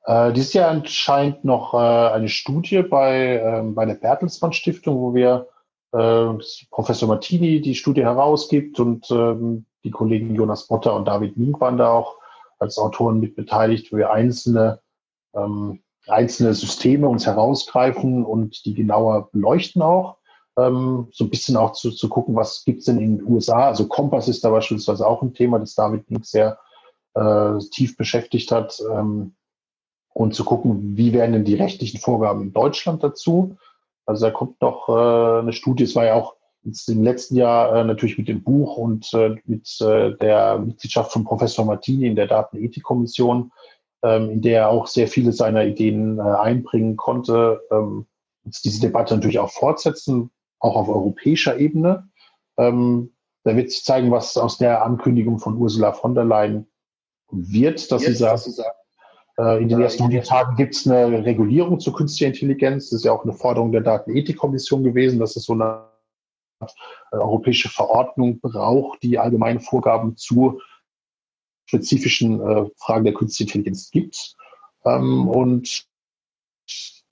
Äh, 0.06 0.34
dieses 0.34 0.54
Jahr 0.54 0.70
anscheinend 0.70 1.46
noch 1.46 1.74
äh, 1.74 1.78
eine 1.78 2.30
Studie 2.30 2.82
bei, 2.82 3.38
äh, 3.38 3.62
bei 3.64 3.86
der 3.86 3.96
Bertelsmann 3.96 4.54
Stiftung, 4.54 5.00
wo 5.00 5.14
wir 5.14 5.48
äh, 5.94 6.34
Professor 6.72 7.08
Martini 7.08 7.62
die 7.62 7.76
Studie 7.76 8.04
herausgibt 8.04 8.80
und 8.80 9.10
ähm, 9.12 9.66
die 9.84 9.92
Kollegen 9.92 10.36
Jonas 10.36 10.68
Botter 10.68 10.96
und 10.96 11.08
David 11.08 11.38
Mink 11.38 11.60
waren 11.62 11.78
da 11.78 11.92
auch 11.92 12.18
als 12.60 12.78
Autoren 12.78 13.20
mit 13.20 13.36
beteiligt, 13.36 13.92
wo 13.92 13.98
wir 13.98 14.12
einzelne, 14.12 14.80
ähm, 15.36 15.82
einzelne 16.08 16.54
Systeme 16.54 17.08
uns 17.08 17.26
herausgreifen 17.26 18.26
und 18.26 18.66
die 18.66 18.74
genauer 18.74 19.30
beleuchten 19.32 19.82
auch. 19.82 20.18
Ähm, 20.58 21.08
so 21.12 21.26
ein 21.26 21.30
bisschen 21.30 21.58
auch 21.58 21.74
zu, 21.74 21.92
zu 21.92 22.10
gucken, 22.10 22.36
was 22.36 22.64
gibt's 22.64 22.86
denn 22.86 23.00
in 23.00 23.18
den 23.18 23.28
USA. 23.28 23.68
Also 23.68 23.88
Kompass 23.88 24.28
ist 24.28 24.44
da 24.44 24.50
beispielsweise 24.50 25.06
auch 25.08 25.22
ein 25.22 25.34
Thema, 25.34 25.60
das 25.60 25.76
David 25.76 26.10
Link 26.10 26.26
sehr 26.26 26.60
äh, 27.16 27.58
tief 27.72 27.98
beschäftigt 27.98 28.52
hat. 28.52 28.82
Ähm, 28.92 29.36
und 30.14 30.36
zu 30.36 30.46
gucken, 30.46 30.96
wie 30.96 31.12
werden 31.12 31.34
denn 31.34 31.46
die 31.46 31.56
rechtlichen 31.56 32.00
Vorgaben 32.00 32.44
in 32.44 32.54
Deutschland 32.54 33.04
dazu. 33.04 33.58
Also 34.06 34.26
da 34.26 34.32
kommt 34.32 34.62
noch 34.62 34.90
äh, 34.90 35.40
eine 35.40 35.54
Studie, 35.54 35.84
es 35.84 35.96
war 35.96 36.06
ja 36.06 36.16
auch 36.16 36.36
jetzt 36.64 36.90
im 36.90 37.04
letzten 37.04 37.36
Jahr 37.36 37.76
äh, 37.76 37.84
natürlich 37.84 38.18
mit 38.18 38.28
dem 38.28 38.44
Buch 38.44 38.78
und 38.78 39.14
äh, 39.14 39.36
mit 39.46 39.70
äh, 39.82 40.16
der 40.18 40.60
Mitgliedschaft 40.60 41.12
von 41.12 41.24
Professor 41.24 41.66
Martini 41.66 42.08
in 42.08 42.16
der 42.16 42.28
Datenethikkommission, 42.28 43.52
ähm, 44.04 44.30
in 44.30 44.42
der 44.42 44.62
er 44.62 44.70
auch 44.70 44.88
sehr 44.88 45.08
viele 45.08 45.34
seiner 45.34 45.66
Ideen 45.66 46.20
äh, 46.20 46.22
einbringen 46.22 46.96
konnte, 46.96 47.62
ähm, 47.72 48.06
diese 48.44 48.82
Debatte 48.82 49.16
natürlich 49.16 49.40
auch 49.40 49.52
fortsetzen, 49.52 50.32
auch 50.60 50.76
auf 50.76 50.90
europäischer 50.90 51.58
Ebene. 51.58 52.10
Ähm, 52.58 53.14
da 53.44 53.56
wird 53.56 53.72
sich 53.72 53.84
zeigen, 53.84 54.12
was 54.12 54.38
aus 54.38 54.58
der 54.58 54.84
Ankündigung 54.84 55.40
von 55.40 55.58
Ursula 55.58 55.92
von 55.92 56.16
der 56.16 56.26
Leyen 56.26 56.68
wird, 57.32 57.92
dass 57.92 58.04
Jetzt, 58.04 58.18
sie 58.18 58.24
sagt, 58.24 58.48
äh, 58.48 58.83
in 59.36 59.68
den 59.68 59.82
ersten 59.82 60.04
100 60.04 60.28
Tagen 60.28 60.56
gibt 60.56 60.76
es 60.76 60.88
eine 60.88 61.26
Regulierung 61.26 61.80
zur 61.80 61.96
künstlichen 61.96 62.34
Intelligenz. 62.34 62.92
Das 62.92 63.00
ist 63.00 63.06
ja 63.06 63.14
auch 63.14 63.24
eine 63.24 63.34
Forderung 63.34 63.72
der 63.72 63.82
Datenethikkommission 63.82 64.84
gewesen, 64.84 65.20
dass 65.20 65.36
es 65.36 65.46
so 65.46 65.54
eine 65.54 65.88
äh, 67.12 67.18
europäische 67.18 67.70
Verordnung 67.70 68.40
braucht, 68.40 69.04
die 69.04 69.20
allgemeine 69.20 69.60
Vorgaben 69.60 70.18
zu 70.18 70.62
spezifischen 71.66 72.42
äh, 72.42 72.66
Fragen 72.78 73.06
der 73.06 73.14
künstlichen 73.14 73.50
Intelligenz 73.50 73.92
gibt. 73.92 74.36
Ähm, 74.86 75.28
und 75.28 75.86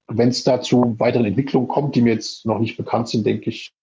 wenn 0.07 0.30
es 0.30 0.43
dazu 0.43 0.95
weiteren 0.99 1.26
Entwicklungen 1.26 1.67
kommt, 1.67 1.95
die 1.95 2.01
mir 2.01 2.13
jetzt 2.13 2.45
noch 2.45 2.59
nicht 2.59 2.78
bekannt 2.78 3.07
sind, 3.07 3.26
denke 3.26 3.49
ich, 3.49 3.74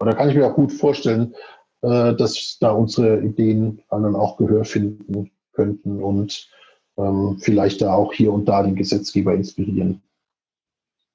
oder 0.00 0.14
kann 0.14 0.28
ich 0.28 0.34
mir 0.34 0.46
auch 0.46 0.56
gut 0.56 0.72
vorstellen, 0.72 1.34
äh, 1.82 2.14
dass 2.14 2.58
da 2.60 2.72
unsere 2.72 3.20
Ideen 3.20 3.82
dann 3.90 4.16
auch 4.16 4.36
Gehör 4.36 4.64
finden 4.64 5.30
könnten 5.52 6.02
und 6.02 6.48
ähm, 6.96 7.38
vielleicht 7.40 7.82
da 7.82 7.94
auch 7.94 8.12
hier 8.12 8.32
und 8.32 8.46
da 8.46 8.62
den 8.62 8.76
Gesetzgeber 8.76 9.34
inspirieren. 9.34 10.02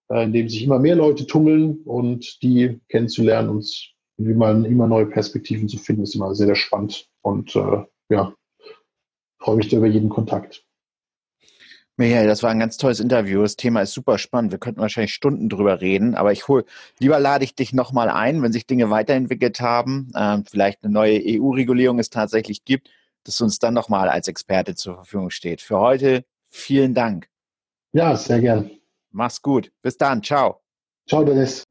äh, 0.09 0.23
in 0.23 0.33
dem 0.33 0.49
sich 0.49 0.63
immer 0.63 0.79
mehr 0.79 0.95
Leute 0.95 1.27
tummeln 1.27 1.81
und 1.83 2.41
die 2.41 2.79
kennenzulernen 2.89 3.49
und 3.49 3.93
wie 4.17 4.33
man 4.33 4.65
immer 4.65 4.87
neue 4.87 5.07
Perspektiven 5.07 5.67
zu 5.67 5.77
finden, 5.77 6.03
ist 6.03 6.15
immer 6.15 6.33
sehr, 6.35 6.47
sehr 6.47 6.55
spannend. 6.55 7.09
Und 7.21 7.55
äh, 7.55 7.83
ja, 8.09 8.33
freue 9.41 9.57
mich 9.57 9.69
da 9.69 9.77
über 9.77 9.87
jeden 9.87 10.09
Kontakt. 10.09 10.63
Michael, 11.97 12.25
das 12.25 12.41
war 12.41 12.49
ein 12.49 12.59
ganz 12.59 12.77
tolles 12.77 12.99
Interview. 12.99 13.41
Das 13.41 13.57
Thema 13.57 13.81
ist 13.81 13.93
super 13.93 14.17
spannend. 14.17 14.51
Wir 14.51 14.59
könnten 14.59 14.81
wahrscheinlich 14.81 15.13
Stunden 15.13 15.49
drüber 15.49 15.81
reden, 15.81 16.15
aber 16.15 16.31
ich 16.31 16.47
hole, 16.47 16.65
lieber 16.99 17.19
lade 17.19 17.43
ich 17.43 17.53
dich 17.53 17.73
nochmal 17.73 18.09
ein, 18.09 18.41
wenn 18.41 18.53
sich 18.53 18.65
Dinge 18.65 18.89
weiterentwickelt 18.89 19.59
haben, 19.59 20.11
äh, 20.15 20.37
vielleicht 20.49 20.83
eine 20.83 20.93
neue 20.93 21.19
EU-Regulierung 21.23 21.99
es 21.99 22.09
tatsächlich 22.09 22.63
gibt, 22.63 22.89
dass 23.23 23.37
du 23.37 23.43
uns 23.43 23.59
dann 23.59 23.73
nochmal 23.73 24.09
als 24.09 24.27
Experte 24.27 24.73
zur 24.75 24.95
Verfügung 24.95 25.29
steht. 25.29 25.61
Für 25.61 25.79
heute 25.79 26.25
vielen 26.47 26.93
Dank. 26.93 27.27
Ja, 27.93 28.15
sehr 28.15 28.39
gern. 28.39 28.71
Mach's 29.11 29.41
gut. 29.41 29.71
Bis 29.81 29.97
dann. 29.97 30.23
Ciao. 30.23 30.61
Ciao, 31.07 31.23
Dennis. 31.23 31.70